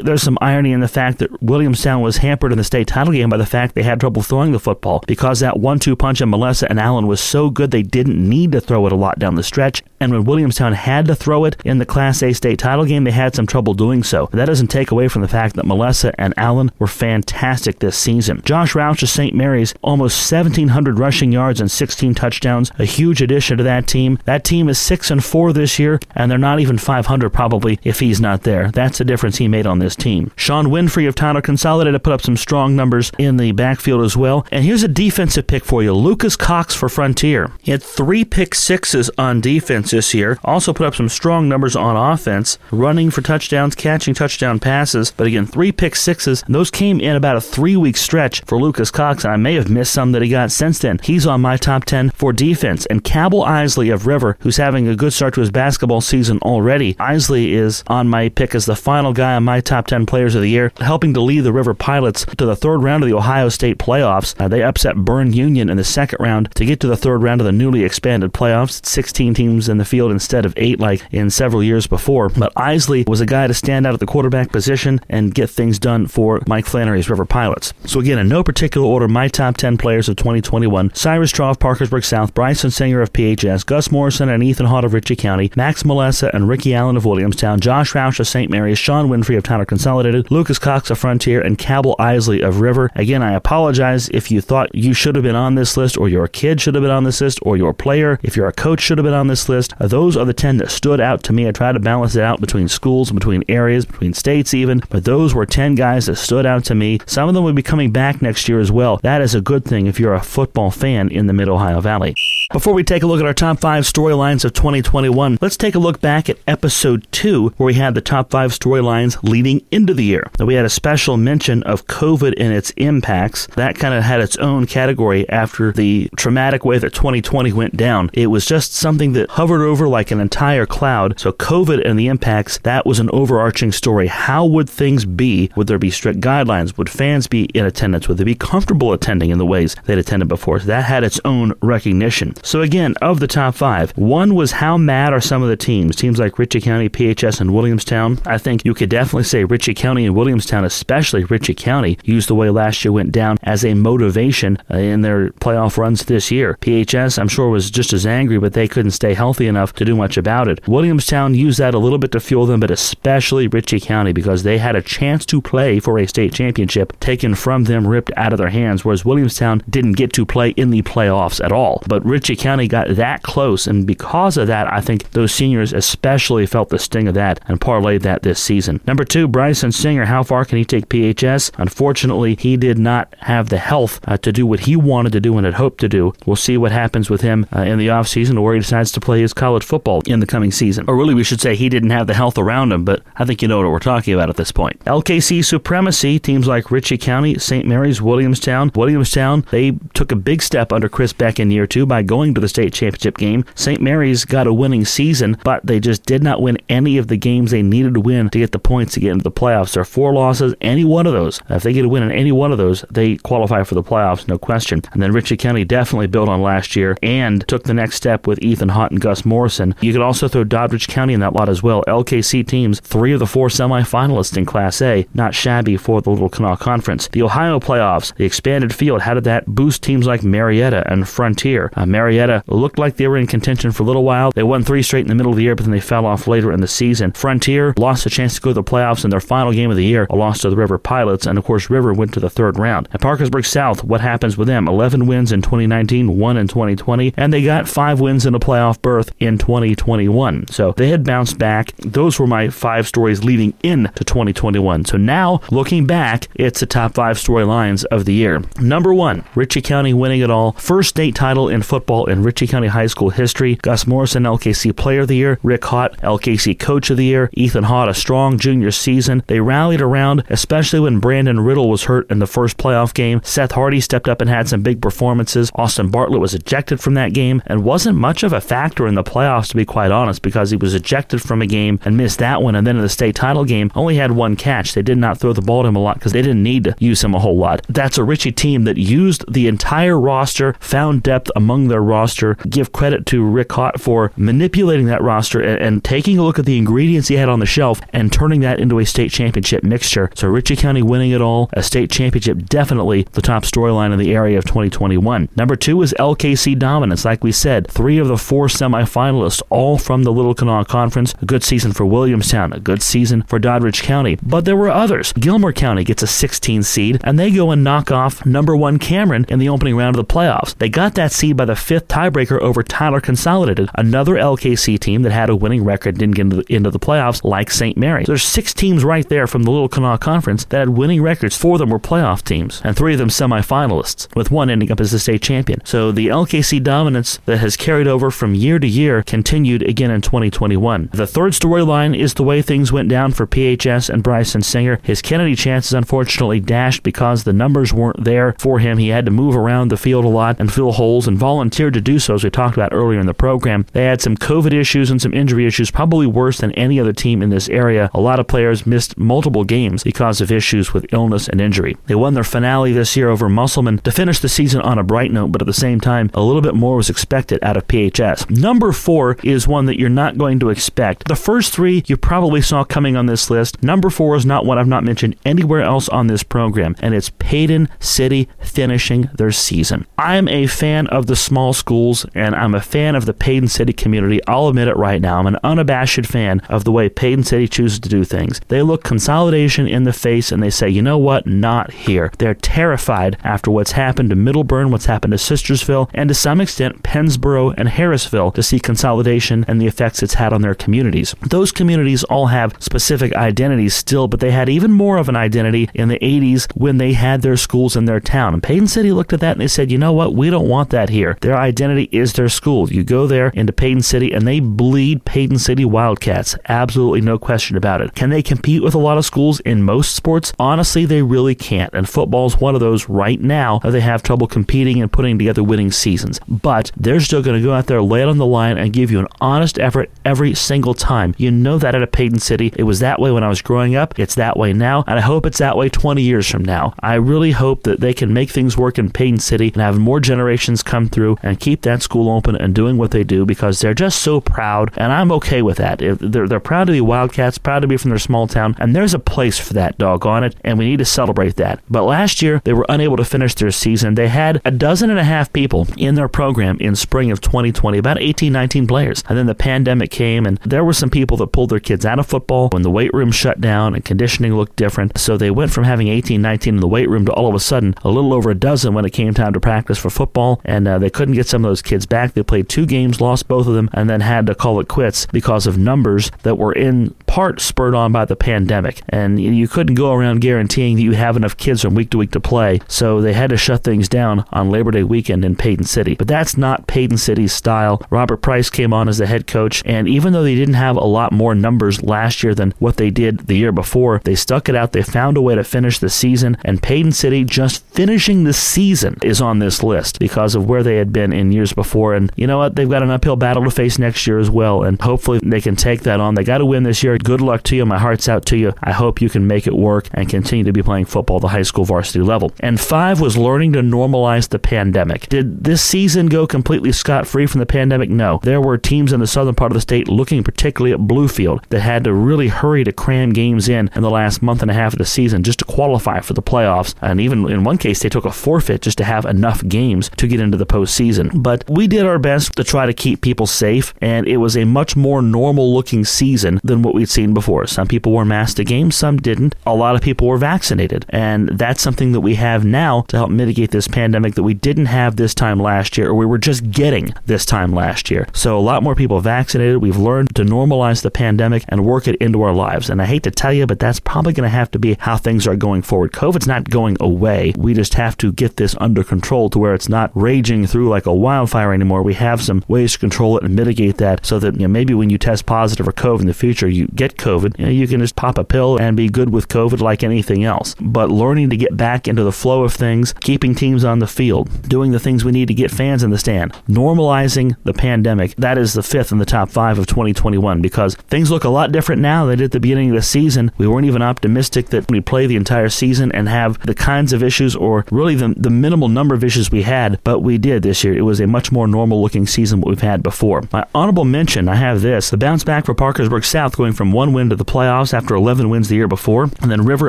there's 0.00 0.22
some 0.22 0.38
irony 0.40 0.72
in 0.72 0.80
the 0.80 0.88
fact 0.88 1.18
that 1.18 1.42
Williamstown 1.42 2.00
was 2.02 2.18
hampered 2.18 2.52
in 2.52 2.58
the 2.58 2.64
state 2.64 2.88
title 2.88 3.12
game 3.12 3.30
by 3.30 3.36
the 3.36 3.46
fact 3.46 3.74
they 3.74 3.82
had 3.82 4.00
trouble 4.00 4.22
throwing 4.22 4.52
the 4.52 4.60
football 4.60 5.02
because 5.06 5.40
that 5.40 5.60
one-two 5.60 5.96
punch 5.96 6.20
in 6.20 6.30
Malessa 6.30 6.66
and 6.68 6.80
Allen 6.80 7.06
was 7.06 7.20
so 7.20 7.50
good 7.50 7.70
they 7.70 7.82
didn't 7.82 8.16
need 8.16 8.52
to 8.52 8.60
throw 8.60 8.86
it 8.86 8.92
a 8.92 8.96
lot 8.96 9.18
down 9.18 9.34
the 9.34 9.42
stretch. 9.42 9.82
And 10.00 10.12
when 10.12 10.24
Williamstown 10.24 10.72
had 10.72 11.06
to 11.06 11.14
throw 11.14 11.44
it 11.44 11.56
in 11.64 11.78
the 11.78 11.86
Class 11.86 12.22
A 12.22 12.32
state 12.32 12.58
title 12.58 12.84
game, 12.84 13.04
they 13.04 13.10
had 13.10 13.34
some 13.34 13.46
trouble 13.46 13.74
doing 13.74 14.02
so. 14.02 14.28
That 14.32 14.46
doesn't 14.46 14.68
take 14.68 14.90
away 14.90 15.08
from 15.08 15.22
the 15.22 15.28
fact 15.28 15.56
that 15.56 15.64
Malessa 15.64 16.14
and 16.18 16.34
Allen 16.36 16.70
were 16.78 16.86
fantastic 16.86 17.80
this 17.80 17.96
season. 17.96 18.42
Josh 18.44 18.74
Roush 18.74 19.02
of 19.02 19.08
St. 19.08 19.34
Mary's, 19.34 19.74
almost 19.82 20.30
1,700 20.30 20.98
rushing 20.98 21.32
yards 21.32 21.60
and 21.60 21.70
16 21.70 22.14
touchdowns, 22.14 22.70
a 22.78 22.84
huge 22.84 23.22
addition 23.22 23.58
to 23.58 23.64
that 23.64 23.86
team. 23.86 24.18
That 24.24 24.44
team 24.44 24.68
is 24.68 24.78
6 24.78 25.10
and 25.10 25.24
4 25.24 25.52
this 25.52 25.78
year, 25.78 25.98
and 26.14 26.30
they're 26.30 26.38
not 26.38 26.60
even 26.60 26.78
500 26.78 27.17
probably 27.26 27.80
if 27.82 28.00
he's 28.00 28.20
not 28.20 28.42
there. 28.42 28.70
That's 28.70 28.98
the 28.98 29.04
difference 29.04 29.38
he 29.38 29.48
made 29.48 29.66
on 29.66 29.78
this 29.78 29.96
team. 29.96 30.30
Sean 30.36 30.66
Winfrey 30.66 31.08
of 31.08 31.14
Tyler 31.14 31.42
Consolidated 31.42 32.04
put 32.04 32.12
up 32.12 32.22
some 32.22 32.36
strong 32.36 32.76
numbers 32.76 33.10
in 33.18 33.36
the 33.36 33.52
backfield 33.52 34.04
as 34.04 34.16
well. 34.16 34.46
And 34.52 34.64
here's 34.64 34.82
a 34.82 34.88
defensive 34.88 35.46
pick 35.46 35.64
for 35.64 35.82
you 35.82 35.92
Lucas 35.92 36.36
Cox 36.36 36.74
for 36.74 36.88
Frontier. 36.88 37.50
He 37.60 37.70
had 37.70 37.82
three 37.82 38.24
pick 38.24 38.54
sixes 38.54 39.10
on 39.18 39.40
defense 39.40 39.90
this 39.90 40.14
year, 40.14 40.38
also 40.44 40.72
put 40.72 40.86
up 40.86 40.94
some 40.94 41.08
strong 41.08 41.48
numbers 41.48 41.74
on 41.74 41.96
offense, 41.96 42.58
running 42.70 43.10
for 43.10 43.22
touchdowns, 43.22 43.74
catching 43.74 44.14
touchdown 44.14 44.58
passes. 44.58 45.10
But 45.10 45.26
again, 45.26 45.46
three 45.46 45.72
pick 45.72 45.96
sixes, 45.96 46.42
and 46.42 46.54
those 46.54 46.70
came 46.70 47.00
in 47.00 47.16
about 47.16 47.36
a 47.36 47.40
three 47.40 47.76
week 47.76 47.96
stretch 47.96 48.42
for 48.44 48.60
Lucas 48.60 48.90
Cox, 48.90 49.24
and 49.24 49.32
I 49.32 49.36
may 49.36 49.54
have 49.54 49.70
missed 49.70 49.92
some 49.92 50.12
that 50.12 50.22
he 50.22 50.28
got 50.28 50.50
since 50.52 50.78
then. 50.78 50.98
He's 51.02 51.26
on 51.26 51.40
my 51.40 51.56
top 51.56 51.84
10 51.84 52.10
for 52.10 52.32
defense. 52.32 52.86
And 52.86 53.04
Cabell 53.04 53.42
Isley 53.42 53.90
of 53.90 54.06
River, 54.06 54.36
who's 54.40 54.56
having 54.56 54.88
a 54.88 54.96
good 54.96 55.12
start 55.12 55.34
to 55.34 55.40
his 55.40 55.50
basketball 55.50 56.00
season 56.00 56.38
already. 56.42 56.96
Isley 57.08 57.54
is 57.54 57.82
on 57.86 58.06
my 58.06 58.28
pick 58.28 58.54
as 58.54 58.66
the 58.66 58.76
final 58.76 59.14
guy 59.14 59.34
on 59.34 59.42
my 59.42 59.62
top 59.62 59.86
10 59.86 60.04
players 60.04 60.34
of 60.34 60.42
the 60.42 60.50
year, 60.50 60.72
helping 60.76 61.14
to 61.14 61.22
lead 61.22 61.40
the 61.40 61.54
River 61.54 61.72
Pilots 61.72 62.26
to 62.36 62.44
the 62.44 62.54
third 62.54 62.82
round 62.82 63.02
of 63.02 63.08
the 63.08 63.16
Ohio 63.16 63.48
State 63.48 63.78
playoffs. 63.78 64.38
Uh, 64.38 64.46
they 64.46 64.62
upset 64.62 64.94
Burn 64.94 65.32
Union 65.32 65.70
in 65.70 65.78
the 65.78 65.84
second 65.84 66.18
round 66.20 66.54
to 66.56 66.66
get 66.66 66.80
to 66.80 66.86
the 66.86 66.98
third 66.98 67.22
round 67.22 67.40
of 67.40 67.46
the 67.46 67.52
newly 67.52 67.82
expanded 67.82 68.34
playoffs. 68.34 68.84
16 68.84 69.32
teams 69.32 69.70
in 69.70 69.78
the 69.78 69.86
field 69.86 70.12
instead 70.12 70.44
of 70.44 70.52
eight 70.58 70.80
like 70.80 71.02
in 71.10 71.30
several 71.30 71.64
years 71.64 71.86
before. 71.86 72.28
But 72.28 72.52
Isley 72.56 73.04
was 73.06 73.22
a 73.22 73.26
guy 73.26 73.46
to 73.46 73.54
stand 73.54 73.86
out 73.86 73.94
at 73.94 74.00
the 74.00 74.06
quarterback 74.06 74.52
position 74.52 75.00
and 75.08 75.34
get 75.34 75.48
things 75.48 75.78
done 75.78 76.08
for 76.08 76.42
Mike 76.46 76.66
Flannery's 76.66 77.08
River 77.08 77.24
Pilots. 77.24 77.72
So 77.86 78.00
again, 78.00 78.18
in 78.18 78.28
no 78.28 78.44
particular 78.44 78.86
order, 78.86 79.08
my 79.08 79.28
top 79.28 79.56
10 79.56 79.78
players 79.78 80.10
of 80.10 80.16
2021, 80.16 80.92
Cyrus 80.92 81.32
Traw 81.32 81.52
of 81.52 81.58
Parkersburg 81.58 82.04
South, 82.04 82.34
Bryson 82.34 82.70
Singer 82.70 83.00
of 83.00 83.14
PHS, 83.14 83.64
Gus 83.64 83.90
Morrison 83.90 84.28
and 84.28 84.44
Ethan 84.44 84.66
Hott 84.66 84.84
of 84.84 84.92
Ritchie 84.92 85.16
County, 85.16 85.50
Max 85.56 85.84
Malessa 85.84 86.30
and 86.34 86.46
Ricky 86.46 86.74
Allen 86.74 86.87
of 86.96 87.04
Williamstown, 87.04 87.60
Josh 87.60 87.92
Roush 87.92 88.20
of 88.20 88.26
St. 88.26 88.50
Mary's, 88.50 88.78
Sean 88.78 89.08
Winfrey 89.08 89.36
of 89.36 89.42
Tyler 89.42 89.64
Consolidated, 89.64 90.30
Lucas 90.30 90.58
Cox 90.58 90.90
of 90.90 90.98
Frontier, 90.98 91.40
and 91.40 91.58
Cabell 91.58 91.96
Isley 91.98 92.40
of 92.40 92.60
River. 92.60 92.90
Again, 92.94 93.22
I 93.22 93.32
apologize 93.34 94.08
if 94.10 94.30
you 94.30 94.40
thought 94.40 94.74
you 94.74 94.94
should 94.94 95.14
have 95.14 95.24
been 95.24 95.36
on 95.36 95.54
this 95.54 95.76
list, 95.76 95.98
or 95.98 96.08
your 96.08 96.28
kid 96.28 96.60
should 96.60 96.74
have 96.74 96.82
been 96.82 96.90
on 96.90 97.04
this 97.04 97.20
list, 97.20 97.38
or 97.42 97.56
your 97.56 97.74
player, 97.74 98.18
if 98.22 98.36
you're 98.36 98.48
a 98.48 98.52
coach, 98.52 98.80
should 98.80 98.98
have 98.98 99.04
been 99.04 99.12
on 99.12 99.26
this 99.26 99.48
list. 99.48 99.74
Uh, 99.78 99.86
those 99.86 100.16
are 100.16 100.24
the 100.24 100.32
10 100.32 100.56
that 100.58 100.70
stood 100.70 101.00
out 101.00 101.22
to 101.24 101.32
me. 101.32 101.46
I 101.46 101.52
tried 101.52 101.72
to 101.72 101.80
balance 101.80 102.16
it 102.16 102.22
out 102.22 102.40
between 102.40 102.68
schools, 102.68 103.10
between 103.12 103.44
areas, 103.48 103.84
between 103.84 104.14
states 104.14 104.54
even, 104.54 104.82
but 104.88 105.04
those 105.04 105.34
were 105.34 105.46
10 105.46 105.74
guys 105.74 106.06
that 106.06 106.16
stood 106.16 106.46
out 106.46 106.64
to 106.64 106.74
me. 106.74 107.00
Some 107.06 107.28
of 107.28 107.34
them 107.34 107.44
will 107.44 107.52
be 107.52 107.62
coming 107.62 107.90
back 107.90 108.22
next 108.22 108.48
year 108.48 108.60
as 108.60 108.72
well. 108.72 108.98
That 109.02 109.20
is 109.20 109.34
a 109.34 109.40
good 109.40 109.64
thing 109.64 109.86
if 109.86 110.00
you're 110.00 110.14
a 110.14 110.22
football 110.22 110.70
fan 110.70 111.08
in 111.08 111.26
the 111.26 111.32
Mid 111.32 111.48
Ohio 111.48 111.80
Valley. 111.80 112.14
Before 112.50 112.72
we 112.72 112.82
take 112.82 113.02
a 113.02 113.06
look 113.06 113.20
at 113.20 113.26
our 113.26 113.34
top 113.34 113.60
five 113.60 113.84
storylines 113.84 114.44
of 114.44 114.54
2021, 114.54 115.36
let's 115.42 115.58
take 115.58 115.74
a 115.74 115.78
look 115.78 116.00
back 116.00 116.30
at 116.30 116.38
episode 116.46 116.77
two, 117.10 117.48
where 117.56 117.66
we 117.66 117.74
had 117.74 117.94
the 117.94 118.00
top 118.00 118.30
five 118.30 118.52
storylines 118.52 119.22
leading 119.22 119.64
into 119.70 119.94
the 119.94 120.04
year. 120.04 120.30
Now, 120.38 120.46
we 120.46 120.54
had 120.54 120.64
a 120.64 120.70
special 120.70 121.16
mention 121.16 121.62
of 121.64 121.86
COVID 121.86 122.34
and 122.38 122.52
its 122.52 122.70
impacts. 122.76 123.46
That 123.56 123.76
kind 123.76 123.94
of 123.94 124.02
had 124.02 124.20
its 124.20 124.36
own 124.36 124.66
category 124.66 125.28
after 125.28 125.72
the 125.72 126.10
traumatic 126.16 126.64
way 126.64 126.78
that 126.78 126.94
2020 126.94 127.52
went 127.52 127.76
down. 127.76 128.10
It 128.12 128.28
was 128.28 128.46
just 128.46 128.72
something 128.74 129.12
that 129.14 129.30
hovered 129.30 129.62
over 129.62 129.88
like 129.88 130.10
an 130.10 130.20
entire 130.20 130.66
cloud. 130.66 131.18
So, 131.18 131.32
COVID 131.32 131.88
and 131.88 131.98
the 131.98 132.08
impacts, 132.08 132.58
that 132.58 132.86
was 132.86 133.00
an 133.00 133.10
overarching 133.12 133.72
story. 133.72 134.06
How 134.06 134.44
would 134.44 134.68
things 134.68 135.04
be? 135.04 135.50
Would 135.56 135.66
there 135.66 135.78
be 135.78 135.90
strict 135.90 136.20
guidelines? 136.20 136.76
Would 136.78 136.90
fans 136.90 137.26
be 137.26 137.44
in 137.46 137.64
attendance? 137.64 138.08
Would 138.08 138.18
they 138.18 138.24
be 138.24 138.34
comfortable 138.34 138.92
attending 138.92 139.30
in 139.30 139.38
the 139.38 139.46
ways 139.46 139.76
they'd 139.84 139.98
attended 139.98 140.28
before? 140.28 140.60
So 140.60 140.66
that 140.66 140.84
had 140.84 141.04
its 141.04 141.20
own 141.24 141.54
recognition. 141.62 142.34
So 142.42 142.62
again, 142.62 142.94
of 143.02 143.20
the 143.20 143.26
top 143.26 143.54
five, 143.54 143.90
one 143.96 144.34
was 144.34 144.52
how 144.52 144.76
mad 144.76 145.12
are 145.12 145.20
some 145.20 145.42
of 145.42 145.48
the 145.48 145.56
teams? 145.56 145.96
Teams 145.96 146.18
like 146.18 146.38
Ritchie 146.38 146.60
County, 146.68 146.90
PHS, 146.90 147.40
and 147.40 147.54
Williamstown. 147.54 148.18
I 148.26 148.36
think 148.36 148.62
you 148.62 148.74
could 148.74 148.90
definitely 148.90 149.24
say 149.24 149.44
Ritchie 149.44 149.72
County 149.72 150.04
and 150.04 150.14
Williamstown, 150.14 150.66
especially 150.66 151.24
Ritchie 151.24 151.54
County, 151.54 151.98
used 152.04 152.28
the 152.28 152.34
way 152.34 152.50
last 152.50 152.84
year 152.84 152.92
went 152.92 153.10
down 153.10 153.38
as 153.42 153.64
a 153.64 153.72
motivation 153.72 154.58
uh, 154.70 154.76
in 154.76 155.00
their 155.00 155.30
playoff 155.30 155.78
runs 155.78 156.04
this 156.04 156.30
year. 156.30 156.58
PHS, 156.60 157.18
I'm 157.18 157.26
sure, 157.28 157.48
was 157.48 157.70
just 157.70 157.94
as 157.94 158.04
angry, 158.04 158.38
but 158.38 158.52
they 158.52 158.68
couldn't 158.68 158.90
stay 158.90 159.14
healthy 159.14 159.46
enough 159.46 159.72
to 159.76 159.84
do 159.86 159.96
much 159.96 160.18
about 160.18 160.46
it. 160.46 160.60
Williamstown 160.68 161.32
used 161.32 161.58
that 161.58 161.72
a 161.72 161.78
little 161.78 161.96
bit 161.96 162.12
to 162.12 162.20
fuel 162.20 162.44
them, 162.44 162.60
but 162.60 162.70
especially 162.70 163.48
Ritchie 163.48 163.80
County 163.80 164.12
because 164.12 164.42
they 164.42 164.58
had 164.58 164.76
a 164.76 164.82
chance 164.82 165.24
to 165.24 165.40
play 165.40 165.80
for 165.80 165.98
a 165.98 166.06
state 166.06 166.34
championship 166.34 167.00
taken 167.00 167.34
from 167.34 167.64
them, 167.64 167.86
ripped 167.86 168.12
out 168.14 168.34
of 168.34 168.38
their 168.38 168.50
hands, 168.50 168.84
whereas 168.84 169.06
Williamstown 169.06 169.62
didn't 169.70 169.92
get 169.92 170.12
to 170.12 170.26
play 170.26 170.50
in 170.50 170.68
the 170.68 170.82
playoffs 170.82 171.42
at 171.42 171.50
all. 171.50 171.82
But 171.88 172.04
Ritchie 172.04 172.36
County 172.36 172.68
got 172.68 172.94
that 172.96 173.22
close, 173.22 173.66
and 173.66 173.86
because 173.86 174.36
of 174.36 174.48
that, 174.48 174.70
I 174.70 174.82
think 174.82 175.12
those 175.12 175.32
seniors 175.32 175.72
especially 175.72 176.44
felt 176.44 176.57
the 176.66 176.78
sting 176.78 177.08
of 177.08 177.14
that 177.14 177.40
and 177.46 177.60
parlayed 177.60 178.02
that 178.02 178.22
this 178.22 178.40
season. 178.40 178.80
Number 178.86 179.04
two, 179.04 179.28
Bryson 179.28 179.72
Singer. 179.72 180.06
How 180.06 180.22
far 180.22 180.44
can 180.44 180.58
he 180.58 180.64
take 180.64 180.88
PHS? 180.88 181.52
Unfortunately, 181.58 182.34
he 182.34 182.56
did 182.56 182.78
not 182.78 183.14
have 183.20 183.48
the 183.48 183.58
health 183.58 184.00
uh, 184.06 184.16
to 184.18 184.32
do 184.32 184.46
what 184.46 184.60
he 184.60 184.76
wanted 184.76 185.12
to 185.12 185.20
do 185.20 185.36
and 185.36 185.44
had 185.44 185.54
hoped 185.54 185.78
to 185.80 185.88
do. 185.88 186.12
We'll 186.26 186.36
see 186.36 186.56
what 186.56 186.72
happens 186.72 187.10
with 187.10 187.20
him 187.20 187.46
uh, 187.54 187.60
in 187.60 187.78
the 187.78 187.88
offseason 187.88 188.36
or 188.36 188.42
where 188.42 188.54
he 188.54 188.60
decides 188.60 188.92
to 188.92 189.00
play 189.00 189.20
his 189.20 189.32
college 189.32 189.64
football 189.64 190.02
in 190.06 190.20
the 190.20 190.26
coming 190.26 190.52
season. 190.52 190.84
Or 190.88 190.96
really, 190.96 191.14
we 191.14 191.24
should 191.24 191.40
say 191.40 191.54
he 191.54 191.68
didn't 191.68 191.90
have 191.90 192.06
the 192.06 192.14
health 192.14 192.38
around 192.38 192.72
him, 192.72 192.84
but 192.84 193.02
I 193.16 193.24
think 193.24 193.42
you 193.42 193.48
know 193.48 193.58
what 193.58 193.70
we're 193.70 193.78
talking 193.78 194.14
about 194.14 194.30
at 194.30 194.36
this 194.36 194.52
point. 194.52 194.78
LKC 194.84 195.44
supremacy, 195.44 196.18
teams 196.18 196.46
like 196.46 196.70
Ritchie 196.70 196.98
County, 196.98 197.38
St. 197.38 197.66
Mary's, 197.66 198.00
Williamstown. 198.00 198.70
Williamstown, 198.74 199.44
they 199.50 199.72
took 199.94 200.12
a 200.12 200.16
big 200.16 200.42
step 200.42 200.72
under 200.72 200.88
Chris 200.88 201.12
Beck 201.12 201.38
in 201.38 201.50
year 201.50 201.66
two 201.66 201.86
by 201.86 202.02
going 202.02 202.34
to 202.34 202.40
the 202.40 202.48
state 202.48 202.72
championship 202.72 203.16
game. 203.18 203.44
St. 203.54 203.80
Mary's 203.80 204.24
got 204.24 204.46
a 204.46 204.52
winning 204.52 204.84
season, 204.84 205.36
but 205.44 205.64
they 205.66 205.80
just 205.80 206.04
did 206.04 206.22
not 206.22 206.40
win 206.40 206.47
any 206.68 206.96
of 206.96 207.08
the 207.08 207.16
games 207.16 207.50
they 207.50 207.62
needed 207.62 207.94
to 207.94 208.00
win 208.00 208.30
to 208.30 208.38
get 208.38 208.52
the 208.52 208.58
points 208.58 208.94
to 208.94 209.00
get 209.00 209.12
into 209.12 209.24
the 209.24 209.30
playoffs. 209.30 209.74
There 209.74 209.82
are 209.82 209.84
four 209.84 210.12
losses, 210.12 210.54
any 210.60 210.84
one 210.84 211.06
of 211.06 211.12
those. 211.12 211.40
If 211.50 211.62
they 211.62 211.72
get 211.72 211.84
a 211.84 211.88
win 211.88 212.02
in 212.02 212.10
any 212.10 212.32
one 212.32 212.52
of 212.52 212.58
those, 212.58 212.84
they 212.90 213.16
qualify 213.16 213.62
for 213.64 213.74
the 213.74 213.82
playoffs, 213.82 214.28
no 214.28 214.38
question. 214.38 214.82
And 214.92 215.02
then 215.02 215.12
Ritchie 215.12 215.36
County 215.36 215.64
definitely 215.64 216.06
built 216.06 216.28
on 216.28 216.42
last 216.42 216.76
year 216.76 216.96
and 217.02 217.46
took 217.48 217.64
the 217.64 217.74
next 217.74 217.96
step 217.96 218.26
with 218.26 218.42
Ethan 218.42 218.70
Hott 218.70 218.90
and 218.90 219.00
Gus 219.00 219.24
Morrison. 219.24 219.74
You 219.80 219.92
could 219.92 220.02
also 220.02 220.28
throw 220.28 220.44
Doddridge 220.44 220.88
County 220.88 221.14
in 221.14 221.20
that 221.20 221.34
lot 221.34 221.48
as 221.48 221.62
well. 221.62 221.84
LKC 221.86 222.46
teams, 222.46 222.80
three 222.80 223.12
of 223.12 223.18
the 223.18 223.26
four 223.26 223.48
semifinalists 223.48 224.36
in 224.36 224.46
Class 224.46 224.80
A, 224.82 225.06
not 225.14 225.34
shabby 225.34 225.76
for 225.76 226.00
the 226.00 226.10
Little 226.10 226.28
Kanawha 226.28 226.56
Conference. 226.56 227.08
The 227.08 227.22
Ohio 227.22 227.60
playoffs, 227.60 228.14
the 228.14 228.24
expanded 228.24 228.74
field, 228.74 229.02
how 229.02 229.14
did 229.14 229.24
that 229.24 229.46
boost 229.46 229.82
teams 229.82 230.06
like 230.06 230.22
Marietta 230.22 230.90
and 230.90 231.08
Frontier? 231.08 231.70
Uh, 231.74 231.86
Marietta 231.86 232.42
looked 232.46 232.78
like 232.78 232.96
they 232.96 233.08
were 233.08 233.16
in 233.16 233.26
contention 233.26 233.72
for 233.72 233.82
a 233.82 233.86
little 233.86 234.04
while. 234.04 234.32
They 234.32 234.42
won 234.42 234.64
three 234.64 234.82
straight 234.82 235.02
in 235.02 235.08
the 235.08 235.14
middle 235.14 235.32
of 235.32 235.36
the 235.36 235.42
year, 235.42 235.54
but 235.54 235.64
then 235.64 235.72
they 235.72 235.80
fell 235.80 236.06
off 236.06 236.26
later 236.38 236.52
in 236.52 236.60
the 236.60 236.68
season. 236.68 237.10
Frontier 237.12 237.74
lost 237.76 238.06
a 238.06 238.10
chance 238.10 238.36
to 238.36 238.40
go 238.40 238.50
to 238.50 238.54
the 238.54 238.62
playoffs 238.62 239.02
in 239.02 239.10
their 239.10 239.20
final 239.20 239.52
game 239.52 239.70
of 239.70 239.76
the 239.76 239.84
year, 239.84 240.06
a 240.08 240.14
loss 240.14 240.40
to 240.40 240.50
the 240.50 240.56
River 240.56 240.78
Pilots, 240.78 241.26
and 241.26 241.36
of 241.36 241.44
course 241.44 241.68
River 241.68 241.92
went 241.92 242.14
to 242.14 242.20
the 242.20 242.30
third 242.30 242.58
round. 242.58 242.88
At 242.92 243.00
Parkersburg 243.00 243.44
South, 243.44 243.82
what 243.82 244.00
happens 244.00 244.36
with 244.38 244.46
them? 244.46 244.68
11 244.68 245.06
wins 245.06 245.32
in 245.32 245.42
2019, 245.42 246.16
1 246.16 246.36
in 246.36 246.46
2020, 246.46 247.14
and 247.16 247.32
they 247.32 247.42
got 247.42 247.68
5 247.68 248.00
wins 248.00 248.24
in 248.24 248.34
a 248.34 248.38
playoff 248.38 248.80
berth 248.80 249.12
in 249.18 249.36
2021. 249.36 250.46
So 250.48 250.72
they 250.76 250.90
had 250.90 251.04
bounced 251.04 251.38
back. 251.38 251.72
Those 251.78 252.20
were 252.20 252.26
my 252.28 252.50
five 252.50 252.86
stories 252.86 253.24
leading 253.24 253.54
into 253.62 254.04
2021. 254.04 254.84
So 254.84 254.96
now, 254.96 255.40
looking 255.50 255.86
back, 255.86 256.28
it's 256.36 256.60
the 256.60 256.66
top 256.66 256.94
five 256.94 257.16
storylines 257.16 257.84
of 257.86 258.04
the 258.04 258.14
year. 258.14 258.42
Number 258.60 258.94
one, 258.94 259.24
Ritchie 259.34 259.62
County 259.62 259.92
winning 259.92 260.20
it 260.20 260.30
all. 260.30 260.52
First 260.52 260.90
state 260.90 261.16
title 261.16 261.48
in 261.48 261.62
football 261.62 262.06
in 262.06 262.22
Ritchie 262.22 262.46
County 262.46 262.68
High 262.68 262.86
School 262.86 263.10
history. 263.10 263.56
Gus 263.56 263.86
Morrison, 263.86 264.22
LKC 264.22 264.76
Player 264.76 265.00
of 265.00 265.08
the 265.08 265.16
Year. 265.16 265.38
Rick 265.42 265.62
Hott, 265.62 265.96
LKC 266.00 266.27
Coach 266.36 266.90
of 266.90 266.96
the 266.96 267.04
Year. 267.04 267.30
Ethan 267.32 267.64
Hott, 267.64 267.88
a 267.88 267.94
strong 267.94 268.38
junior 268.38 268.70
season. 268.70 269.22
They 269.26 269.40
rallied 269.40 269.80
around, 269.80 270.24
especially 270.28 270.80
when 270.80 271.00
Brandon 271.00 271.40
Riddle 271.40 271.70
was 271.70 271.84
hurt 271.84 272.10
in 272.10 272.18
the 272.18 272.26
first 272.26 272.58
playoff 272.58 272.92
game. 272.92 273.20
Seth 273.24 273.52
Hardy 273.52 273.80
stepped 273.80 274.08
up 274.08 274.20
and 274.20 274.28
had 274.28 274.48
some 274.48 274.62
big 274.62 274.82
performances. 274.82 275.50
Austin 275.54 275.90
Bartlett 275.90 276.20
was 276.20 276.34
ejected 276.34 276.80
from 276.80 276.94
that 276.94 277.14
game 277.14 277.42
and 277.46 277.64
wasn't 277.64 277.96
much 277.96 278.22
of 278.22 278.32
a 278.32 278.40
factor 278.40 278.86
in 278.86 278.94
the 278.94 279.04
playoffs, 279.04 279.48
to 279.48 279.56
be 279.56 279.64
quite 279.64 279.90
honest, 279.90 280.22
because 280.22 280.50
he 280.50 280.56
was 280.56 280.74
ejected 280.74 281.22
from 281.22 281.40
a 281.42 281.46
game 281.46 281.80
and 281.84 281.96
missed 281.96 282.18
that 282.18 282.42
one. 282.42 282.54
And 282.54 282.66
then 282.66 282.76
in 282.76 282.82
the 282.82 282.88
state 282.88 283.16
title 283.16 283.44
game, 283.44 283.70
only 283.74 283.96
had 283.96 284.12
one 284.12 284.36
catch. 284.36 284.74
They 284.74 284.82
did 284.82 284.98
not 284.98 285.18
throw 285.18 285.32
the 285.32 285.42
ball 285.42 285.62
to 285.62 285.68
him 285.68 285.76
a 285.76 285.80
lot 285.80 285.94
because 285.94 286.12
they 286.12 286.22
didn't 286.22 286.42
need 286.42 286.64
to 286.64 286.76
use 286.78 287.02
him 287.02 287.14
a 287.14 287.18
whole 287.18 287.36
lot. 287.36 287.64
That's 287.68 287.98
a 287.98 288.04
Ritchie 288.04 288.32
team 288.32 288.64
that 288.64 288.76
used 288.76 289.24
the 289.32 289.48
entire 289.48 289.98
roster, 289.98 290.54
found 290.60 291.02
depth 291.02 291.30
among 291.36 291.68
their 291.68 291.82
roster. 291.82 292.34
Give 292.48 292.72
credit 292.72 293.06
to 293.06 293.24
Rick 293.24 293.48
Hott 293.50 293.80
for 293.80 294.12
manipulating 294.16 294.86
that 294.86 295.02
roster 295.02 295.40
and, 295.40 295.60
and 295.60 295.84
taking 295.84 296.17
a 296.18 296.22
look 296.22 296.38
at 296.38 296.44
the 296.46 296.58
ingredients 296.58 297.08
he 297.08 297.16
had 297.16 297.28
on 297.28 297.40
the 297.40 297.46
shelf 297.46 297.80
and 297.92 298.12
turning 298.12 298.40
that 298.40 298.60
into 298.60 298.78
a 298.78 298.86
state 298.86 299.10
championship 299.10 299.62
mixture. 299.62 300.10
So 300.14 300.28
Ritchie 300.28 300.56
County 300.56 300.82
winning 300.82 301.10
it 301.10 301.20
all, 301.20 301.50
a 301.52 301.62
state 301.62 301.90
championship, 301.90 302.46
definitely 302.46 303.02
the 303.12 303.22
top 303.22 303.44
storyline 303.44 303.92
in 303.92 303.98
the 303.98 304.14
area 304.14 304.38
of 304.38 304.44
2021. 304.44 305.28
Number 305.36 305.56
two 305.56 305.80
is 305.82 305.94
LKC 305.98 306.58
dominance. 306.58 307.04
Like 307.04 307.22
we 307.22 307.32
said, 307.32 307.68
three 307.68 307.98
of 307.98 308.08
the 308.08 308.18
four 308.18 308.46
semifinalists, 308.46 309.42
all 309.50 309.78
from 309.78 310.02
the 310.02 310.12
Little 310.12 310.34
Kanawha 310.34 310.64
Conference. 310.64 311.14
A 311.20 311.26
good 311.26 311.42
season 311.42 311.72
for 311.72 311.86
Williamstown, 311.86 312.52
a 312.52 312.60
good 312.60 312.82
season 312.82 313.22
for 313.22 313.38
Doddridge 313.38 313.82
County. 313.82 314.18
But 314.22 314.44
there 314.44 314.56
were 314.56 314.70
others. 314.70 315.12
Gilmer 315.12 315.52
County 315.52 315.84
gets 315.84 316.02
a 316.02 316.06
16 316.06 316.62
seed, 316.62 317.00
and 317.04 317.18
they 317.18 317.30
go 317.30 317.50
and 317.50 317.64
knock 317.64 317.90
off 317.90 318.24
number 318.26 318.56
one 318.56 318.78
Cameron 318.78 319.26
in 319.28 319.38
the 319.38 319.48
opening 319.48 319.76
round 319.76 319.96
of 319.96 320.06
the 320.06 320.12
playoffs. 320.12 320.56
They 320.58 320.68
got 320.68 320.94
that 320.94 321.12
seed 321.12 321.36
by 321.36 321.44
the 321.44 321.56
fifth 321.56 321.88
tiebreaker 321.88 322.40
over 322.40 322.62
Tyler 322.62 323.00
Consolidated, 323.00 323.70
another 323.74 324.14
LKC 324.14 324.78
team 324.78 325.02
that 325.02 325.12
had 325.12 325.30
a 325.30 325.36
winning 325.36 325.64
record 325.64 325.98
didn't 326.12 326.30
get 326.30 326.38
into 326.38 326.48
the, 326.48 326.54
into 326.54 326.70
the 326.70 326.78
playoffs 326.78 327.24
like 327.24 327.50
St. 327.50 327.76
Mary. 327.76 328.04
So 328.04 328.12
there's 328.12 328.24
six 328.24 328.54
teams 328.54 328.84
right 328.84 329.08
there 329.08 329.26
from 329.26 329.42
the 329.42 329.50
Little 329.50 329.68
Kanawha 329.68 329.98
Conference 329.98 330.44
that 330.46 330.58
had 330.58 330.68
winning 330.70 331.02
records. 331.02 331.36
Four 331.36 331.54
of 331.54 331.58
them 331.60 331.70
were 331.70 331.78
playoff 331.78 332.22
teams, 332.22 332.60
and 332.64 332.76
three 332.76 332.94
of 332.94 332.98
them 332.98 333.08
semifinalists, 333.08 334.14
with 334.14 334.30
one 334.30 334.50
ending 334.50 334.70
up 334.70 334.80
as 334.80 334.92
the 334.92 334.98
state 334.98 335.22
champion. 335.22 335.64
So 335.64 335.92
the 335.92 336.08
LKC 336.08 336.62
dominance 336.62 337.18
that 337.26 337.38
has 337.38 337.56
carried 337.56 337.86
over 337.86 338.10
from 338.10 338.34
year 338.34 338.58
to 338.58 338.66
year 338.66 339.02
continued 339.02 339.62
again 339.62 339.90
in 339.90 340.00
2021. 340.00 340.90
The 340.92 341.06
third 341.06 341.32
storyline 341.32 341.98
is 341.98 342.14
the 342.14 342.22
way 342.22 342.42
things 342.42 342.72
went 342.72 342.88
down 342.88 343.12
for 343.12 343.26
PHS 343.26 343.90
and 343.90 344.02
Bryson 344.02 344.42
Singer. 344.42 344.80
His 344.82 345.02
Kennedy 345.02 345.34
chances 345.34 345.72
unfortunately 345.72 346.40
dashed 346.40 346.82
because 346.82 347.24
the 347.24 347.32
numbers 347.32 347.72
weren't 347.72 348.04
there 348.04 348.34
for 348.38 348.58
him. 348.58 348.78
He 348.78 348.88
had 348.88 349.04
to 349.04 349.10
move 349.10 349.36
around 349.36 349.68
the 349.68 349.76
field 349.76 350.04
a 350.04 350.08
lot 350.08 350.38
and 350.38 350.52
fill 350.52 350.72
holes 350.72 351.08
and 351.08 351.18
volunteered 351.18 351.74
to 351.74 351.80
do 351.80 351.98
so, 351.98 352.14
as 352.14 352.24
we 352.24 352.30
talked 352.30 352.56
about 352.56 352.72
earlier 352.72 353.00
in 353.00 353.06
the 353.06 353.14
program. 353.14 353.66
They 353.72 353.84
had 353.84 354.00
some 354.00 354.16
COVID 354.16 354.52
issues 354.52 354.90
and 354.90 355.00
some 355.00 355.14
injury 355.14 355.46
issues, 355.46 355.70
probably 355.70 355.87
worse 355.88 356.38
than 356.38 356.52
any 356.52 356.78
other 356.78 356.92
team 356.92 357.22
in 357.22 357.30
this 357.30 357.48
area. 357.48 357.90
A 357.94 358.00
lot 358.00 358.20
of 358.20 358.26
players 358.26 358.66
missed 358.66 358.98
multiple 358.98 359.44
games 359.44 359.82
because 359.82 360.20
of 360.20 360.30
issues 360.30 360.72
with 360.72 360.92
illness 360.92 361.28
and 361.28 361.40
injury. 361.40 361.76
They 361.86 361.94
won 361.94 362.14
their 362.14 362.24
finale 362.24 362.72
this 362.72 362.96
year 362.96 363.08
over 363.08 363.28
Musselman 363.28 363.78
to 363.78 363.90
finish 363.90 364.18
the 364.20 364.28
season 364.28 364.60
on 364.60 364.78
a 364.78 364.84
bright 364.84 365.12
note, 365.12 365.32
but 365.32 365.42
at 365.42 365.46
the 365.46 365.52
same 365.52 365.80
time, 365.80 366.10
a 366.14 366.22
little 366.22 366.42
bit 366.42 366.54
more 366.54 366.76
was 366.76 366.90
expected 366.90 367.38
out 367.42 367.56
of 367.56 367.66
PHS. 367.68 368.30
Number 368.30 368.72
four 368.72 369.16
is 369.22 369.48
one 369.48 369.66
that 369.66 369.78
you're 369.78 369.88
not 369.88 370.18
going 370.18 370.38
to 370.40 370.50
expect. 370.50 371.06
The 371.08 371.16
first 371.16 371.52
three 371.52 371.82
you 371.86 371.96
probably 371.96 372.42
saw 372.42 372.64
coming 372.64 372.96
on 372.96 373.06
this 373.06 373.30
list. 373.30 373.62
Number 373.62 373.90
four 373.90 374.16
is 374.16 374.26
not 374.26 374.44
one 374.44 374.58
I've 374.58 374.66
not 374.66 374.84
mentioned 374.84 375.16
anywhere 375.24 375.62
else 375.62 375.88
on 375.88 376.06
this 376.06 376.22
program, 376.22 376.76
and 376.80 376.94
it's 376.94 377.10
Paden 377.10 377.68
City 377.80 378.28
finishing 378.40 379.08
their 379.14 379.32
season. 379.32 379.86
I'm 379.96 380.28
a 380.28 380.46
fan 380.46 380.86
of 380.88 381.06
the 381.06 381.16
small 381.16 381.52
schools, 381.52 382.06
and 382.14 382.34
I'm 382.34 382.54
a 382.54 382.60
fan 382.60 382.94
of 382.94 383.06
the 383.06 383.14
Paden 383.14 383.48
City 383.48 383.72
community. 383.72 384.20
I'll 384.26 384.48
admit 384.48 384.68
it 384.68 384.76
right 384.76 385.00
now. 385.00 385.18
I'm 385.18 385.26
an 385.26 385.38
unabashed 385.42 385.77
fan 385.86 386.40
of 386.48 386.64
the 386.64 386.72
way 386.72 386.88
Paden 386.88 387.24
City 387.24 387.48
chooses 387.48 387.78
to 387.80 387.88
do 387.88 388.04
things. 388.04 388.40
They 388.48 388.62
look 388.62 388.84
consolidation 388.84 389.66
in 389.66 389.84
the 389.84 389.92
face 389.92 390.32
and 390.32 390.42
they 390.42 390.50
say, 390.50 390.68
you 390.68 390.82
know 390.82 390.98
what? 390.98 391.26
Not 391.26 391.72
here. 391.72 392.12
They're 392.18 392.34
terrified 392.34 393.16
after 393.24 393.50
what's 393.50 393.72
happened 393.72 394.10
to 394.10 394.16
Middlebourne, 394.16 394.70
what's 394.70 394.86
happened 394.86 395.12
to 395.12 395.18
Sistersville, 395.18 395.90
and 395.94 396.08
to 396.08 396.14
some 396.14 396.40
extent 396.40 396.82
Pennsboro 396.82 397.54
and 397.56 397.68
Harrisville 397.68 398.34
to 398.34 398.42
see 398.42 398.58
consolidation 398.58 399.44
and 399.48 399.60
the 399.60 399.66
effects 399.66 400.02
it's 400.02 400.14
had 400.14 400.32
on 400.32 400.42
their 400.42 400.54
communities. 400.54 401.14
Those 401.22 401.52
communities 401.52 402.04
all 402.04 402.26
have 402.26 402.54
specific 402.58 403.14
identities 403.14 403.74
still, 403.74 404.08
but 404.08 404.20
they 404.20 404.30
had 404.30 404.48
even 404.48 404.72
more 404.72 404.96
of 404.96 405.08
an 405.08 405.16
identity 405.16 405.68
in 405.74 405.88
the 405.88 405.98
80s 405.98 406.50
when 406.54 406.78
they 406.78 406.92
had 406.92 407.22
their 407.22 407.36
schools 407.36 407.76
in 407.76 407.84
their 407.84 408.00
town. 408.00 408.34
And 408.34 408.42
Paden 408.42 408.68
City 408.68 408.92
looked 408.92 409.12
at 409.12 409.20
that 409.20 409.32
and 409.32 409.40
they 409.40 409.48
said, 409.48 409.70
you 409.70 409.78
know 409.78 409.92
what? 409.92 410.14
We 410.14 410.30
don't 410.30 410.48
want 410.48 410.70
that 410.70 410.88
here. 410.88 411.16
Their 411.20 411.36
identity 411.36 411.88
is 411.92 412.12
their 412.12 412.28
school. 412.28 412.70
You 412.70 412.84
go 412.84 413.06
there 413.06 413.28
into 413.34 413.52
Paden 413.52 413.82
City 413.82 414.12
and 414.12 414.26
they 414.26 414.40
bleed 414.40 415.04
Paden 415.04 415.38
City 415.38 415.64
Wildcats. 415.68 416.36
Absolutely 416.48 417.00
no 417.00 417.18
question 417.18 417.56
about 417.56 417.80
it. 417.80 417.94
Can 417.94 418.10
they 418.10 418.22
compete 418.22 418.62
with 418.62 418.74
a 418.74 418.78
lot 418.78 418.98
of 418.98 419.04
schools 419.04 419.40
in 419.40 419.62
most 419.62 419.94
sports? 419.94 420.32
Honestly, 420.38 420.84
they 420.84 421.02
really 421.02 421.34
can't. 421.34 421.72
And 421.74 421.88
football 421.88 422.26
is 422.26 422.40
one 422.40 422.54
of 422.54 422.60
those 422.60 422.88
right 422.88 423.20
now 423.20 423.58
that 423.60 423.70
they 423.70 423.80
have 423.80 424.02
trouble 424.02 424.26
competing 424.26 424.80
and 424.80 424.92
putting 424.92 425.18
together 425.18 425.42
winning 425.42 425.70
seasons. 425.70 426.20
But 426.28 426.72
they're 426.76 427.00
still 427.00 427.22
going 427.22 427.40
to 427.40 427.46
go 427.46 427.52
out 427.52 427.66
there, 427.66 427.82
lay 427.82 428.02
it 428.02 428.08
on 428.08 428.18
the 428.18 428.26
line, 428.26 428.58
and 428.58 428.72
give 428.72 428.90
you 428.90 428.98
an 428.98 429.08
honest 429.20 429.58
effort 429.58 429.90
every 430.04 430.34
single 430.34 430.74
time. 430.74 431.14
You 431.18 431.30
know 431.30 431.58
that 431.58 431.74
at 431.74 431.82
a 431.82 431.86
Paden 431.86 432.20
City. 432.20 432.52
It 432.56 432.64
was 432.64 432.80
that 432.80 433.00
way 433.00 433.10
when 433.10 433.24
I 433.24 433.28
was 433.28 433.42
growing 433.42 433.76
up. 433.76 433.98
It's 433.98 434.14
that 434.14 434.36
way 434.36 434.52
now. 434.52 434.84
And 434.86 434.98
I 434.98 435.02
hope 435.02 435.26
it's 435.26 435.38
that 435.38 435.56
way 435.56 435.68
20 435.68 436.02
years 436.02 436.28
from 436.28 436.44
now. 436.44 436.74
I 436.80 436.94
really 436.94 437.32
hope 437.32 437.62
that 437.64 437.80
they 437.80 437.94
can 437.94 438.12
make 438.12 438.30
things 438.30 438.56
work 438.56 438.78
in 438.78 438.90
Paden 438.90 439.20
City 439.20 439.48
and 439.52 439.62
have 439.62 439.78
more 439.78 440.00
generations 440.00 440.62
come 440.62 440.88
through 440.88 441.16
and 441.22 441.40
keep 441.40 441.62
that 441.62 441.82
school 441.82 442.10
open 442.10 442.36
and 442.36 442.54
doing 442.54 442.76
what 442.76 442.90
they 442.90 443.04
do 443.04 443.26
because 443.26 443.60
they're 443.60 443.74
just 443.74 444.00
so 444.02 444.20
proud. 444.20 444.72
And 444.76 444.92
I'm 444.92 445.12
okay 445.12 445.42
with 445.42 445.57
that. 445.58 445.78
They're, 445.78 446.26
they're 446.26 446.40
proud 446.40 446.64
to 446.64 446.72
be 446.72 446.80
Wildcats, 446.80 447.38
proud 447.38 447.60
to 447.60 447.68
be 447.68 447.76
from 447.76 447.90
their 447.90 447.98
small 447.98 448.26
town. 448.26 448.56
And 448.58 448.74
there's 448.74 448.94
a 448.94 448.98
place 448.98 449.38
for 449.38 449.54
that, 449.54 449.78
doggone 449.78 450.24
it. 450.24 450.34
And 450.42 450.58
we 450.58 450.68
need 450.68 450.78
to 450.78 450.84
celebrate 450.84 451.36
that. 451.36 451.60
But 451.68 451.84
last 451.84 452.22
year, 452.22 452.40
they 452.44 452.52
were 452.52 452.66
unable 452.68 452.96
to 452.96 453.04
finish 453.04 453.34
their 453.34 453.50
season. 453.50 453.94
They 453.94 454.08
had 454.08 454.40
a 454.44 454.50
dozen 454.50 454.90
and 454.90 454.98
a 454.98 455.04
half 455.04 455.32
people 455.32 455.66
in 455.76 455.94
their 455.94 456.08
program 456.08 456.56
in 456.60 456.74
spring 456.74 457.10
of 457.10 457.20
2020, 457.20 457.78
about 457.78 458.00
18, 458.00 458.32
19 458.32 458.66
players. 458.66 459.04
And 459.08 459.18
then 459.18 459.26
the 459.26 459.34
pandemic 459.34 459.90
came, 459.90 460.26
and 460.26 460.38
there 460.38 460.64
were 460.64 460.72
some 460.72 460.90
people 460.90 461.16
that 461.18 461.32
pulled 461.32 461.50
their 461.50 461.60
kids 461.60 461.84
out 461.84 461.98
of 461.98 462.06
football 462.06 462.48
when 462.50 462.62
the 462.62 462.70
weight 462.70 462.92
room 462.94 463.12
shut 463.12 463.40
down 463.40 463.74
and 463.74 463.84
conditioning 463.84 464.34
looked 464.34 464.56
different. 464.56 464.96
So 464.98 465.16
they 465.16 465.30
went 465.30 465.52
from 465.52 465.64
having 465.64 465.88
18, 465.88 466.22
19 466.22 466.54
in 466.54 466.60
the 466.60 466.68
weight 466.68 466.88
room 466.88 467.04
to 467.06 467.12
all 467.12 467.28
of 467.28 467.34
a 467.34 467.40
sudden 467.40 467.74
a 467.82 467.90
little 467.90 468.12
over 468.12 468.30
a 468.30 468.34
dozen 468.34 468.74
when 468.74 468.84
it 468.84 468.92
came 468.92 469.14
time 469.14 469.32
to 469.32 469.40
practice 469.40 469.78
for 469.78 469.90
football. 469.90 470.40
And 470.44 470.66
uh, 470.66 470.78
they 470.78 470.90
couldn't 470.90 471.14
get 471.14 471.26
some 471.26 471.44
of 471.44 471.50
those 471.50 471.62
kids 471.62 471.86
back. 471.86 472.14
They 472.14 472.22
played 472.22 472.48
two 472.48 472.66
games, 472.66 473.00
lost 473.00 473.28
both 473.28 473.46
of 473.46 473.54
them, 473.54 473.68
and 473.72 473.90
then 473.90 474.00
had 474.00 474.26
to 474.26 474.34
call 474.34 474.60
it 474.60 474.68
quits 474.68 475.06
because 475.06 475.46
of 475.48 475.58
numbers 475.58 476.12
that 476.22 476.38
were 476.38 476.52
in 476.52 476.90
part 477.06 477.40
spurred 477.40 477.74
on 477.74 477.90
by 477.90 478.04
the 478.04 478.14
pandemic. 478.14 478.82
And 478.88 479.20
you 479.20 479.48
couldn't 479.48 479.74
go 479.74 479.92
around 479.92 480.20
guaranteeing 480.20 480.76
that 480.76 480.82
you 480.82 480.92
have 480.92 481.16
enough 481.16 481.36
kids 481.36 481.62
from 481.62 481.74
week 481.74 481.90
to 481.90 481.98
week 481.98 482.12
to 482.12 482.20
play. 482.20 482.60
So 482.68 483.00
they 483.00 483.12
had 483.12 483.30
to 483.30 483.36
shut 483.36 483.64
things 483.64 483.88
down 483.88 484.24
on 484.30 484.50
Labor 484.50 484.70
Day 484.70 484.84
weekend 484.84 485.24
in 485.24 485.34
Paden 485.34 485.64
City. 485.64 485.94
But 485.94 486.08
that's 486.08 486.36
not 486.36 486.66
Paden 486.66 486.98
City's 486.98 487.32
style. 487.32 487.82
Robert 487.90 488.18
Price 488.18 488.50
came 488.50 488.72
on 488.72 488.88
as 488.88 488.98
the 488.98 489.06
head 489.06 489.26
coach, 489.26 489.62
and 489.64 489.88
even 489.88 490.12
though 490.12 490.22
they 490.22 490.34
didn't 490.34 490.54
have 490.54 490.76
a 490.76 490.84
lot 490.84 491.12
more 491.12 491.34
numbers 491.34 491.82
last 491.82 492.22
year 492.22 492.34
than 492.34 492.52
what 492.58 492.76
they 492.76 492.90
did 492.90 493.26
the 493.26 493.36
year 493.36 493.52
before, 493.52 494.00
they 494.04 494.14
stuck 494.14 494.48
it 494.48 494.54
out. 494.54 494.72
They 494.72 494.82
found 494.82 495.16
a 495.16 495.22
way 495.22 495.34
to 495.34 495.44
finish 495.44 495.78
the 495.78 495.88
season, 495.88 496.36
and 496.44 496.62
Paden 496.62 496.92
City 496.92 497.24
just 497.24 497.64
finishing 497.66 498.24
the 498.24 498.32
season 498.32 498.98
is 499.02 499.20
on 499.20 499.38
this 499.38 499.62
list 499.62 499.98
because 499.98 500.34
of 500.34 500.46
where 500.46 500.62
they 500.62 500.76
had 500.76 500.92
been 500.92 501.12
in 501.12 501.32
years 501.32 501.52
before. 501.52 501.94
And 501.94 502.12
you 502.16 502.26
know 502.26 502.38
what? 502.38 502.56
They've 502.56 502.68
got 502.68 502.82
an 502.82 502.90
uphill 502.90 503.16
battle 503.16 503.44
to 503.44 503.50
face 503.50 503.78
next 503.78 504.06
year 504.06 504.18
as 504.18 504.30
well, 504.30 504.62
and 504.62 504.80
hopefully 504.80 505.20
they 505.22 505.37
can 505.40 505.56
take 505.56 505.82
that 505.82 506.00
on. 506.00 506.14
They 506.14 506.24
got 506.24 506.38
to 506.38 506.46
win 506.46 506.62
this 506.62 506.82
year. 506.82 506.98
Good 506.98 507.20
luck 507.20 507.42
to 507.44 507.56
you. 507.56 507.66
My 507.66 507.78
heart's 507.78 508.08
out 508.08 508.24
to 508.26 508.36
you. 508.36 508.52
I 508.62 508.72
hope 508.72 509.00
you 509.00 509.08
can 509.08 509.26
make 509.26 509.46
it 509.46 509.54
work 509.54 509.88
and 509.92 510.08
continue 510.08 510.44
to 510.44 510.52
be 510.52 510.62
playing 510.62 510.86
football 510.86 511.16
at 511.16 511.22
the 511.22 511.28
high 511.28 511.42
school 511.42 511.64
varsity 511.64 512.00
level. 512.00 512.32
And 512.40 512.60
five 512.60 513.00
was 513.00 513.16
learning 513.16 513.52
to 513.54 513.60
normalize 513.60 514.28
the 514.28 514.38
pandemic. 514.38 515.08
Did 515.08 515.44
this 515.44 515.62
season 515.62 516.06
go 516.06 516.26
completely 516.26 516.72
scot 516.72 517.06
free 517.06 517.26
from 517.26 517.40
the 517.40 517.46
pandemic? 517.46 517.90
No. 517.90 518.20
There 518.22 518.40
were 518.40 518.58
teams 518.58 518.92
in 518.92 519.00
the 519.00 519.06
southern 519.06 519.34
part 519.34 519.52
of 519.52 519.54
the 519.54 519.60
state 519.60 519.88
looking 519.88 520.22
particularly 520.22 520.72
at 520.72 520.80
Bluefield 520.80 521.44
that 521.48 521.60
had 521.60 521.84
to 521.84 521.92
really 521.92 522.28
hurry 522.28 522.64
to 522.64 522.72
cram 522.72 523.12
games 523.12 523.48
in 523.48 523.70
in 523.74 523.82
the 523.82 523.90
last 523.90 524.22
month 524.22 524.42
and 524.42 524.50
a 524.50 524.54
half 524.54 524.72
of 524.72 524.78
the 524.78 524.84
season 524.84 525.22
just 525.22 525.40
to 525.40 525.44
qualify 525.44 526.00
for 526.00 526.14
the 526.14 526.22
playoffs. 526.22 526.74
And 526.80 527.00
even 527.00 527.28
in 527.30 527.44
one 527.44 527.58
case, 527.58 527.80
they 527.80 527.88
took 527.88 528.04
a 528.04 528.12
forfeit 528.12 528.62
just 528.62 528.78
to 528.78 528.84
have 528.84 529.04
enough 529.04 529.46
games 529.46 529.90
to 529.96 530.06
get 530.06 530.20
into 530.20 530.36
the 530.36 530.46
postseason. 530.46 531.22
But 531.22 531.44
we 531.48 531.66
did 531.66 531.86
our 531.86 531.98
best 531.98 532.34
to 532.36 532.44
try 532.44 532.66
to 532.66 532.72
keep 532.72 533.00
people 533.00 533.26
safe, 533.26 533.74
and 533.80 534.06
it 534.06 534.18
was 534.18 534.36
a 534.36 534.44
much 534.44 534.76
more 534.76 535.02
normal 535.02 535.27
looking 535.36 535.84
season 535.84 536.40
than 536.42 536.62
what 536.62 536.74
we'd 536.74 536.88
we'd 536.88 536.92
seen 536.92 537.14
before. 537.14 537.46
Some 537.46 537.66
people 537.66 537.92
wore 537.92 538.04
masks 538.04 538.34
to 538.34 538.44
games, 538.44 538.76
some 538.76 538.96
didn't. 538.96 539.34
A 539.46 539.54
lot 539.54 539.74
of 539.74 539.82
people 539.82 540.06
were 540.06 540.16
vaccinated. 540.16 540.86
And 540.88 541.28
that's 541.28 541.62
something 541.62 541.92
that 541.92 542.00
we 542.00 542.14
have 542.16 542.44
now 542.44 542.82
to 542.88 542.96
help 542.96 543.10
mitigate 543.10 543.50
this 543.50 543.68
pandemic 543.68 544.14
that 544.14 544.22
we 544.22 544.34
didn't 544.34 544.66
have 544.66 544.96
this 544.96 545.14
time 545.14 545.40
last 545.40 545.76
year, 545.76 545.88
or 545.88 545.94
we 545.94 546.06
were 546.06 546.18
just 546.18 546.50
getting 546.50 546.94
this 547.06 547.24
time 547.24 547.52
last 547.54 547.90
year. 547.90 548.06
So 548.12 548.38
a 548.38 548.40
lot 548.40 548.62
more 548.62 548.74
people 548.74 549.00
vaccinated. 549.00 549.58
We've 549.58 549.76
learned 549.76 550.14
to 550.16 550.22
normalize 550.22 550.82
the 550.82 550.90
pandemic 550.90 551.44
and 551.48 551.64
work 551.64 551.86
it 551.88 551.96
into 551.96 552.22
our 552.22 552.32
lives. 552.32 552.70
And 552.70 552.80
I 552.80 552.86
hate 552.86 553.02
to 553.04 553.10
tell 553.10 553.32
you, 553.32 553.46
but 553.46 553.58
that's 553.58 553.80
probably 553.80 554.12
going 554.12 554.28
to 554.28 554.36
have 554.36 554.50
to 554.52 554.58
be 554.58 554.76
how 554.78 554.96
things 554.96 555.26
are 555.26 555.36
going 555.36 555.62
forward. 555.62 555.92
COVID's 555.92 556.26
not 556.26 556.48
going 556.48 556.76
away. 556.80 557.34
We 557.36 557.54
just 557.54 557.74
have 557.74 557.96
to 557.98 558.12
get 558.12 558.36
this 558.36 558.56
under 558.60 558.82
control 558.82 559.30
to 559.30 559.38
where 559.38 559.54
it's 559.54 559.68
not 559.68 559.90
raging 559.94 560.46
through 560.46 560.68
like 560.68 560.86
a 560.86 560.94
wildfire 560.94 561.52
anymore. 561.52 561.82
We 561.82 561.94
have 561.94 562.22
some 562.22 562.44
ways 562.48 562.72
to 562.72 562.78
control 562.78 563.18
it 563.18 563.24
and 563.24 563.34
mitigate 563.34 563.76
that 563.78 564.06
so 564.06 564.18
that 564.18 564.34
you 564.34 564.42
know, 564.42 564.48
maybe 564.48 564.74
when 564.74 564.90
you 564.90 564.98
test 564.98 565.17
positive 565.22 565.66
for 565.66 565.72
COVID 565.72 566.00
in 566.00 566.06
the 566.06 566.14
future, 566.14 566.48
you 566.48 566.68
get 566.68 566.96
COVID, 566.96 567.38
you, 567.38 567.44
know, 567.44 567.50
you 567.50 567.66
can 567.66 567.80
just 567.80 567.96
pop 567.96 568.18
a 568.18 568.24
pill 568.24 568.58
and 568.58 568.76
be 568.76 568.88
good 568.88 569.10
with 569.10 569.28
COVID 569.28 569.60
like 569.60 569.82
anything 569.82 570.24
else. 570.24 570.54
But 570.60 570.90
learning 570.90 571.30
to 571.30 571.36
get 571.36 571.56
back 571.56 571.88
into 571.88 572.04
the 572.04 572.12
flow 572.12 572.44
of 572.44 572.54
things, 572.54 572.92
keeping 573.00 573.34
teams 573.34 573.64
on 573.64 573.78
the 573.78 573.86
field, 573.86 574.48
doing 574.48 574.72
the 574.72 574.80
things 574.80 575.04
we 575.04 575.12
need 575.12 575.28
to 575.28 575.34
get 575.34 575.50
fans 575.50 575.82
in 575.82 575.90
the 575.90 575.98
stand, 575.98 576.32
normalizing 576.48 577.36
the 577.44 577.54
pandemic, 577.54 578.14
that 578.16 578.38
is 578.38 578.52
the 578.52 578.62
fifth 578.62 578.92
in 578.92 578.98
the 578.98 579.04
top 579.04 579.30
five 579.30 579.58
of 579.58 579.66
2021 579.66 580.42
because 580.42 580.74
things 580.74 581.10
look 581.10 581.24
a 581.24 581.28
lot 581.28 581.52
different 581.52 581.80
now 581.80 582.06
than 582.06 582.20
at 582.22 582.32
the 582.32 582.40
beginning 582.40 582.70
of 582.70 582.76
the 582.76 582.82
season. 582.82 583.30
We 583.38 583.46
weren't 583.46 583.66
even 583.66 583.82
optimistic 583.82 584.48
that 584.48 584.70
we'd 584.70 584.86
play 584.86 585.06
the 585.06 585.16
entire 585.16 585.48
season 585.48 585.92
and 585.92 586.08
have 586.08 586.38
the 586.46 586.54
kinds 586.54 586.92
of 586.92 587.02
issues 587.02 587.34
or 587.34 587.64
really 587.70 587.94
the, 587.94 588.14
the 588.16 588.30
minimal 588.30 588.68
number 588.68 588.94
of 588.94 589.04
issues 589.04 589.30
we 589.30 589.42
had, 589.42 589.82
but 589.84 590.00
we 590.00 590.18
did 590.18 590.42
this 590.42 590.64
year. 590.64 590.76
It 590.76 590.82
was 590.82 591.00
a 591.00 591.06
much 591.06 591.32
more 591.32 591.48
normal 591.48 591.80
looking 591.80 592.06
season 592.06 592.40
what 592.40 592.50
we've 592.50 592.60
had 592.60 592.82
before. 592.82 593.22
My 593.32 593.46
honorable 593.54 593.84
mention, 593.84 594.28
I 594.28 594.34
have 594.34 594.60
this 594.60 594.90
the 594.90 594.96
bounce 594.98 595.24
back 595.24 595.46
for 595.46 595.54
Parkersburg 595.54 596.04
South 596.04 596.36
going 596.36 596.52
from 596.52 596.72
one 596.72 596.92
win 596.92 597.10
to 597.10 597.16
the 597.16 597.24
playoffs 597.24 597.72
after 597.72 597.94
11 597.94 598.28
wins 598.28 598.48
the 598.48 598.56
year 598.56 598.68
before, 598.68 599.04
and 599.20 599.30
then 599.30 599.44
River 599.44 599.68